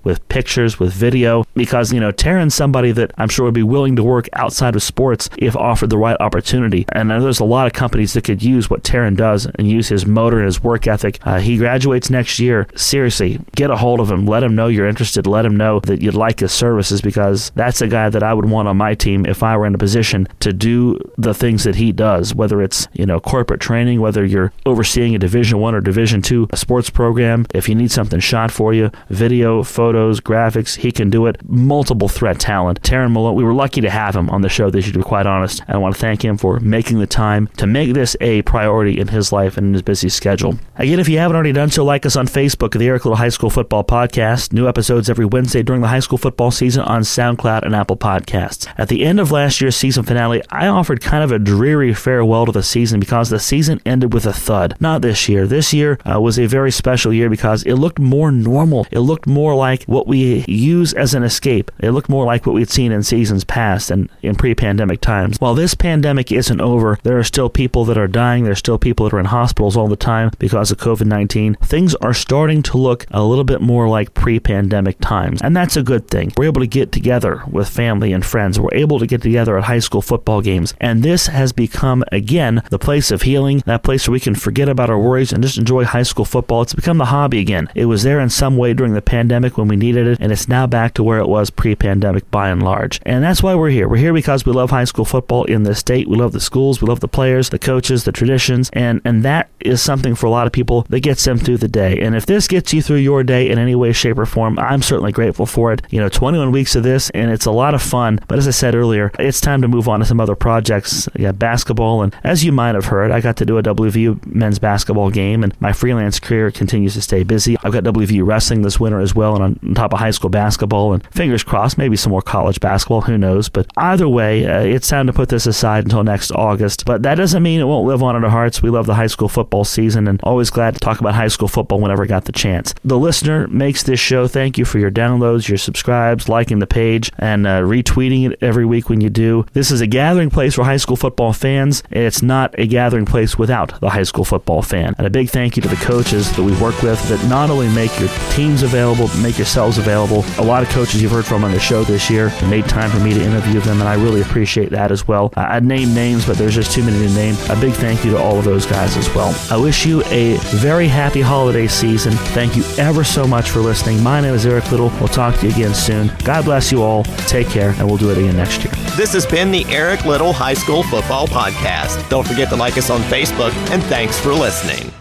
with 0.03 0.27
pictures, 0.29 0.79
with 0.79 0.93
video, 0.93 1.45
because 1.53 1.91
you 1.91 1.99
know 1.99 2.11
Taryn's 2.11 2.55
somebody 2.55 2.91
that 2.93 3.11
I'm 3.17 3.29
sure 3.29 3.45
would 3.45 3.53
be 3.53 3.63
willing 3.63 3.95
to 3.97 4.03
work 4.03 4.27
outside 4.33 4.75
of 4.75 4.83
sports 4.83 5.29
if 5.37 5.55
offered 5.55 5.89
the 5.89 5.97
right 5.97 6.17
opportunity. 6.19 6.85
And 6.89 7.09
there's 7.09 7.39
a 7.39 7.45
lot 7.45 7.67
of 7.67 7.73
companies 7.73 8.13
that 8.13 8.23
could 8.23 8.41
use 8.41 8.69
what 8.69 8.83
Taryn 8.83 9.15
does 9.15 9.45
and 9.45 9.69
use 9.69 9.89
his 9.89 10.05
motor 10.05 10.37
and 10.37 10.45
his 10.45 10.63
work 10.63 10.87
ethic. 10.87 11.19
Uh, 11.25 11.39
he 11.39 11.57
graduates 11.57 12.09
next 12.09 12.39
year. 12.39 12.67
Seriously, 12.75 13.39
get 13.55 13.69
a 13.69 13.77
hold 13.77 13.99
of 13.99 14.09
him. 14.09 14.25
Let 14.25 14.43
him 14.43 14.55
know 14.55 14.67
you're 14.67 14.87
interested. 14.87 15.27
Let 15.27 15.45
him 15.45 15.57
know 15.57 15.79
that 15.81 16.01
you'd 16.01 16.15
like 16.15 16.39
his 16.39 16.51
services 16.51 17.01
because 17.01 17.51
that's 17.55 17.81
a 17.81 17.87
guy 17.87 18.09
that 18.09 18.23
I 18.23 18.33
would 18.33 18.49
want 18.49 18.67
on 18.67 18.77
my 18.77 18.95
team 18.95 19.25
if 19.25 19.43
I 19.43 19.57
were 19.57 19.65
in 19.65 19.75
a 19.75 19.77
position 19.77 20.27
to 20.39 20.53
do 20.53 20.99
the 21.17 21.33
things 21.33 21.63
that 21.63 21.75
he 21.75 21.91
does. 21.91 22.33
Whether 22.33 22.61
it's 22.61 22.87
you 22.93 23.05
know 23.05 23.19
corporate 23.19 23.59
training, 23.59 23.99
whether 23.99 24.23
you're 24.25 24.53
overseeing 24.65 25.15
a 25.15 25.19
Division 25.19 25.59
One 25.59 25.75
or 25.75 25.81
Division 25.81 26.21
Two 26.21 26.47
sports 26.55 26.89
program, 26.89 27.45
if 27.53 27.67
you 27.67 27.75
need 27.75 27.91
something 27.91 28.19
shot 28.19 28.51
for 28.51 28.73
you, 28.73 28.91
video, 29.09 29.32
photos, 29.41 30.19
graphics, 30.19 30.77
he 30.77 30.91
can 30.91 31.09
do 31.09 31.25
it. 31.25 31.37
Multiple 31.47 32.07
threat 32.07 32.39
talent. 32.39 32.81
Taryn 32.81 33.11
Malone, 33.11 33.35
we 33.35 33.43
were 33.43 33.53
lucky 33.53 33.81
to 33.81 33.89
have 33.89 34.15
him 34.15 34.29
on 34.29 34.41
the 34.41 34.49
show 34.49 34.69
this 34.69 34.85
year, 34.85 34.93
to 34.93 34.99
be 34.99 35.03
quite 35.03 35.25
honest. 35.25 35.61
And 35.67 35.75
I 35.75 35.77
want 35.77 35.95
to 35.95 36.01
thank 36.01 36.23
him 36.23 36.37
for 36.37 36.59
making 36.59 36.99
the 36.99 37.07
time 37.07 37.47
to 37.57 37.65
make 37.67 37.93
this 37.93 38.15
a 38.21 38.41
priority 38.43 38.99
in 38.99 39.07
his 39.07 39.31
life 39.31 39.57
and 39.57 39.67
in 39.67 39.73
his 39.73 39.81
busy 39.81 40.09
schedule. 40.09 40.57
Again, 40.75 40.99
if 40.99 41.09
you 41.09 41.17
haven't 41.17 41.35
already 41.35 41.53
done 41.53 41.69
so, 41.69 41.83
like 41.83 42.05
us 42.05 42.15
on 42.15 42.27
Facebook, 42.27 42.77
the 42.77 42.87
Eric 42.87 43.05
Little 43.05 43.17
High 43.17 43.29
School 43.29 43.49
Football 43.49 43.83
Podcast. 43.83 44.53
New 44.53 44.67
episodes 44.67 45.09
every 45.09 45.25
Wednesday 45.25 45.63
during 45.63 45.81
the 45.81 45.87
high 45.87 45.99
school 45.99 46.17
football 46.17 46.51
season 46.51 46.83
on 46.83 47.01
SoundCloud 47.01 47.63
and 47.63 47.75
Apple 47.75 47.97
Podcasts. 47.97 48.67
At 48.77 48.89
the 48.89 49.03
end 49.03 49.19
of 49.19 49.31
last 49.31 49.61
year's 49.61 49.75
season 49.75 50.03
finale, 50.03 50.41
I 50.49 50.67
offered 50.67 51.01
kind 51.01 51.23
of 51.23 51.31
a 51.31 51.39
dreary 51.39 51.93
farewell 51.93 52.45
to 52.45 52.51
the 52.51 52.63
season 52.63 52.99
because 52.99 53.29
the 53.29 53.39
season 53.39 53.81
ended 53.85 54.13
with 54.13 54.25
a 54.25 54.33
thud. 54.33 54.75
Not 54.79 55.01
this 55.01 55.29
year. 55.29 55.47
This 55.47 55.73
year 55.73 55.99
uh, 56.05 56.19
was 56.19 56.39
a 56.39 56.45
very 56.45 56.71
special 56.71 57.13
year 57.13 57.29
because 57.29 57.63
it 57.63 57.75
looked 57.75 57.99
more 57.99 58.31
normal. 58.31 58.87
It 58.91 58.99
looked 58.99 59.22
more 59.25 59.55
like 59.55 59.83
what 59.83 60.07
we 60.07 60.45
use 60.47 60.93
as 60.93 61.13
an 61.13 61.23
escape. 61.23 61.71
It 61.79 61.91
looked 61.91 62.09
more 62.09 62.25
like 62.25 62.45
what 62.45 62.53
we'd 62.53 62.69
seen 62.69 62.91
in 62.91 63.03
seasons 63.03 63.43
past 63.43 63.91
and 63.91 64.09
in 64.21 64.35
pre 64.35 64.55
pandemic 64.55 65.01
times. 65.01 65.37
While 65.39 65.55
this 65.55 65.75
pandemic 65.75 66.31
isn't 66.31 66.61
over, 66.61 66.97
there 67.03 67.17
are 67.17 67.23
still 67.23 67.49
people 67.49 67.85
that 67.85 67.97
are 67.97 68.07
dying. 68.07 68.43
There's 68.43 68.59
still 68.59 68.79
people 68.79 69.05
that 69.05 69.15
are 69.15 69.19
in 69.19 69.25
hospitals 69.25 69.77
all 69.77 69.87
the 69.87 69.95
time 69.95 70.31
because 70.39 70.71
of 70.71 70.77
COVID 70.77 71.05
19. 71.05 71.55
Things 71.55 71.95
are 71.95 72.13
starting 72.13 72.63
to 72.63 72.77
look 72.77 73.05
a 73.11 73.23
little 73.23 73.43
bit 73.43 73.61
more 73.61 73.87
like 73.87 74.13
pre 74.13 74.39
pandemic 74.39 74.99
times. 74.99 75.41
And 75.41 75.55
that's 75.55 75.77
a 75.77 75.83
good 75.83 76.07
thing. 76.07 76.31
We're 76.37 76.45
able 76.45 76.61
to 76.61 76.67
get 76.67 76.91
together 76.91 77.43
with 77.49 77.69
family 77.69 78.13
and 78.13 78.25
friends. 78.25 78.59
We're 78.59 78.73
able 78.73 78.99
to 78.99 79.07
get 79.07 79.21
together 79.21 79.57
at 79.57 79.65
high 79.65 79.79
school 79.79 80.01
football 80.01 80.41
games. 80.41 80.73
And 80.79 81.03
this 81.03 81.27
has 81.27 81.51
become, 81.51 82.03
again, 82.11 82.63
the 82.69 82.79
place 82.79 83.11
of 83.11 83.23
healing, 83.23 83.63
that 83.65 83.83
place 83.83 84.07
where 84.07 84.13
we 84.13 84.19
can 84.19 84.35
forget 84.35 84.69
about 84.69 84.89
our 84.89 84.99
worries 84.99 85.31
and 85.31 85.43
just 85.43 85.57
enjoy 85.57 85.85
high 85.85 86.03
school 86.03 86.25
football. 86.25 86.61
It's 86.61 86.73
become 86.73 86.97
the 86.97 87.05
hobby 87.05 87.39
again. 87.39 87.69
It 87.75 87.85
was 87.85 88.03
there 88.03 88.19
in 88.19 88.29
some 88.29 88.57
way 88.57 88.73
during 88.73 88.93
the 88.93 89.01
pandemic 89.01 89.12
when 89.13 89.67
we 89.67 89.75
needed 89.75 90.07
it, 90.07 90.17
and 90.19 90.31
it's 90.31 90.47
now 90.47 90.65
back 90.65 90.95
to 90.95 91.03
where 91.03 91.19
it 91.19 91.27
was 91.27 91.49
pre 91.49 91.75
pandemic 91.75 92.29
by 92.31 92.49
and 92.49 92.63
large. 92.63 92.99
And 93.05 93.23
that's 93.23 93.43
why 93.43 93.53
we're 93.53 93.69
here. 93.69 93.87
We're 93.87 93.97
here 93.97 94.13
because 94.13 94.45
we 94.45 94.51
love 94.51 94.71
high 94.71 94.85
school 94.85 95.05
football 95.05 95.43
in 95.45 95.63
this 95.63 95.79
state. 95.79 96.07
We 96.07 96.17
love 96.17 96.31
the 96.31 96.39
schools, 96.39 96.81
we 96.81 96.87
love 96.87 96.99
the 96.99 97.07
players, 97.07 97.49
the 97.49 97.59
coaches, 97.59 98.05
the 98.05 98.11
traditions, 98.11 98.69
and, 98.73 99.01
and 99.05 99.23
that 99.23 99.49
is 99.59 99.81
something 99.81 100.15
for 100.15 100.25
a 100.25 100.31
lot 100.31 100.47
of 100.47 100.53
people 100.53 100.85
that 100.89 101.01
gets 101.01 101.23
them 101.23 101.37
through 101.37 101.57
the 101.57 101.67
day. 101.67 101.99
And 101.99 102.15
if 102.15 102.25
this 102.25 102.47
gets 102.47 102.73
you 102.73 102.81
through 102.81 102.97
your 102.97 103.23
day 103.23 103.49
in 103.49 103.59
any 103.59 103.75
way, 103.75 103.93
shape, 103.93 104.17
or 104.17 104.25
form, 104.25 104.57
I'm 104.57 104.81
certainly 104.81 105.11
grateful 105.11 105.45
for 105.45 105.71
it. 105.71 105.83
You 105.91 105.99
know, 105.99 106.09
21 106.09 106.51
weeks 106.51 106.75
of 106.75 106.83
this, 106.83 107.09
and 107.11 107.29
it's 107.29 107.45
a 107.45 107.51
lot 107.51 107.75
of 107.75 107.81
fun. 107.81 108.19
But 108.27 108.39
as 108.39 108.47
I 108.47 108.51
said 108.51 108.73
earlier, 108.73 109.11
it's 109.19 109.39
time 109.39 109.61
to 109.61 109.67
move 109.67 109.87
on 109.87 109.99
to 109.99 110.05
some 110.05 110.19
other 110.19 110.35
projects. 110.35 111.07
Got 111.17 111.37
basketball, 111.37 112.01
and 112.01 112.15
as 112.23 112.43
you 112.43 112.51
might 112.51 112.75
have 112.75 112.85
heard, 112.85 113.11
I 113.11 113.21
got 113.21 113.37
to 113.37 113.45
do 113.45 113.57
a 113.59 113.63
WVU 113.63 114.25
men's 114.25 114.59
basketball 114.59 115.11
game, 115.11 115.43
and 115.43 115.59
my 115.61 115.71
freelance 115.71 116.19
career 116.19 116.49
continues 116.51 116.95
to 116.95 117.01
stay 117.01 117.23
busy. 117.23 117.57
I've 117.63 117.73
got 117.73 117.83
WVU 117.83 118.25
wrestling 118.25 118.63
this 118.63 118.79
winter 118.79 119.02
as 119.03 119.13
well, 119.13 119.35
and 119.35 119.59
on 119.63 119.75
top 119.75 119.93
of 119.93 119.99
high 119.99 120.11
school 120.11 120.29
basketball, 120.29 120.93
and 120.93 121.05
fingers 121.11 121.43
crossed, 121.43 121.77
maybe 121.77 121.95
some 121.95 122.11
more 122.11 122.21
college 122.21 122.59
basketball. 122.59 123.01
Who 123.01 123.17
knows? 123.17 123.49
But 123.49 123.67
either 123.77 124.07
way, 124.07 124.45
uh, 124.45 124.61
it's 124.61 124.87
time 124.87 125.07
to 125.07 125.13
put 125.13 125.29
this 125.29 125.45
aside 125.45 125.83
until 125.83 126.03
next 126.03 126.31
August. 126.31 126.85
But 126.85 127.03
that 127.03 127.15
doesn't 127.15 127.43
mean 127.43 127.59
it 127.59 127.65
won't 127.65 127.87
live 127.87 128.01
on 128.01 128.15
in 128.15 128.23
our 128.23 128.29
hearts. 128.29 128.63
We 128.63 128.69
love 128.69 128.85
the 128.85 128.95
high 128.95 129.07
school 129.07 129.29
football 129.29 129.63
season, 129.63 130.07
and 130.07 130.19
always 130.23 130.49
glad 130.49 130.73
to 130.73 130.79
talk 130.79 130.99
about 130.99 131.15
high 131.15 131.27
school 131.27 131.47
football 131.47 131.79
whenever 131.79 132.03
I 132.03 132.07
got 132.07 132.25
the 132.25 132.31
chance. 132.31 132.73
The 132.83 132.97
listener 132.97 133.47
makes 133.47 133.83
this 133.83 133.99
show. 133.99 134.27
Thank 134.27 134.57
you 134.57 134.65
for 134.65 134.79
your 134.79 134.91
downloads, 134.91 135.47
your 135.47 135.57
subscribes, 135.57 136.29
liking 136.29 136.59
the 136.59 136.67
page, 136.67 137.11
and 137.19 137.45
uh, 137.45 137.61
retweeting 137.61 138.31
it 138.31 138.39
every 138.41 138.65
week 138.65 138.89
when 138.89 139.01
you 139.01 139.09
do. 139.09 139.45
This 139.53 139.71
is 139.71 139.81
a 139.81 139.87
gathering 139.87 140.29
place 140.29 140.55
for 140.55 140.63
high 140.63 140.77
school 140.77 140.95
football 140.95 141.33
fans. 141.33 141.83
It's 141.91 142.21
not 142.21 142.57
a 142.57 142.67
gathering 142.67 143.05
place 143.05 143.37
without 143.37 143.79
the 143.79 143.89
high 143.89 144.03
school 144.03 144.25
football 144.25 144.61
fan. 144.61 144.95
And 144.97 145.07
a 145.07 145.09
big 145.09 145.29
thank 145.29 145.55
you 145.55 145.61
to 145.63 145.69
the 145.69 145.75
coaches 145.77 146.33
that 146.35 146.43
we 146.43 146.55
work 146.61 146.81
with 146.81 147.01
that 147.09 147.27
not 147.29 147.49
only 147.49 147.69
make 147.69 147.97
your 147.99 148.09
teams 148.31 148.63
available, 148.63 148.92
but 148.95 149.17
make 149.17 149.37
yourselves 149.37 149.77
available. 149.77 150.23
A 150.37 150.43
lot 150.43 150.63
of 150.63 150.69
coaches 150.69 151.01
you've 151.01 151.11
heard 151.11 151.25
from 151.25 151.43
on 151.43 151.51
the 151.51 151.59
show 151.59 151.83
this 151.83 152.09
year 152.09 152.31
made 152.49 152.67
time 152.67 152.89
for 152.89 152.99
me 152.99 153.13
to 153.13 153.21
interview 153.23 153.59
them, 153.59 153.79
and 153.79 153.89
I 153.89 153.95
really 153.95 154.21
appreciate 154.21 154.69
that 154.71 154.91
as 154.91 155.07
well. 155.07 155.31
I'd 155.35 155.63
name 155.63 155.93
names, 155.93 156.25
but 156.25 156.37
there's 156.37 156.55
just 156.55 156.71
too 156.71 156.83
many 156.83 156.97
to 157.07 157.13
name. 157.13 157.35
A 157.49 157.59
big 157.59 157.73
thank 157.73 158.03
you 158.03 158.11
to 158.11 158.17
all 158.17 158.37
of 158.37 158.45
those 158.45 158.65
guys 158.65 158.97
as 158.97 159.13
well. 159.13 159.35
I 159.49 159.57
wish 159.57 159.85
you 159.85 160.03
a 160.05 160.37
very 160.57 160.87
happy 160.87 161.21
holiday 161.21 161.67
season. 161.67 162.13
Thank 162.13 162.55
you 162.55 162.63
ever 162.77 163.03
so 163.03 163.25
much 163.27 163.49
for 163.49 163.59
listening. 163.59 164.01
My 164.01 164.21
name 164.21 164.33
is 164.33 164.45
Eric 164.45 164.71
Little. 164.71 164.89
We'll 164.99 165.07
talk 165.07 165.39
to 165.39 165.47
you 165.47 165.53
again 165.53 165.73
soon. 165.73 166.11
God 166.23 166.45
bless 166.45 166.71
you 166.71 166.81
all. 166.83 167.03
Take 167.27 167.49
care, 167.49 167.71
and 167.77 167.87
we'll 167.87 167.97
do 167.97 168.11
it 168.11 168.17
again 168.17 168.37
next 168.37 168.63
year. 168.63 168.73
This 168.95 169.13
has 169.13 169.25
been 169.25 169.51
the 169.51 169.65
Eric 169.65 170.05
Little 170.05 170.33
High 170.33 170.53
School 170.53 170.83
Football 170.83 171.27
Podcast. 171.27 172.07
Don't 172.09 172.27
forget 172.27 172.49
to 172.49 172.55
like 172.55 172.77
us 172.77 172.89
on 172.89 173.01
Facebook, 173.01 173.53
and 173.71 173.83
thanks 173.83 174.19
for 174.19 174.33
listening. 174.33 174.91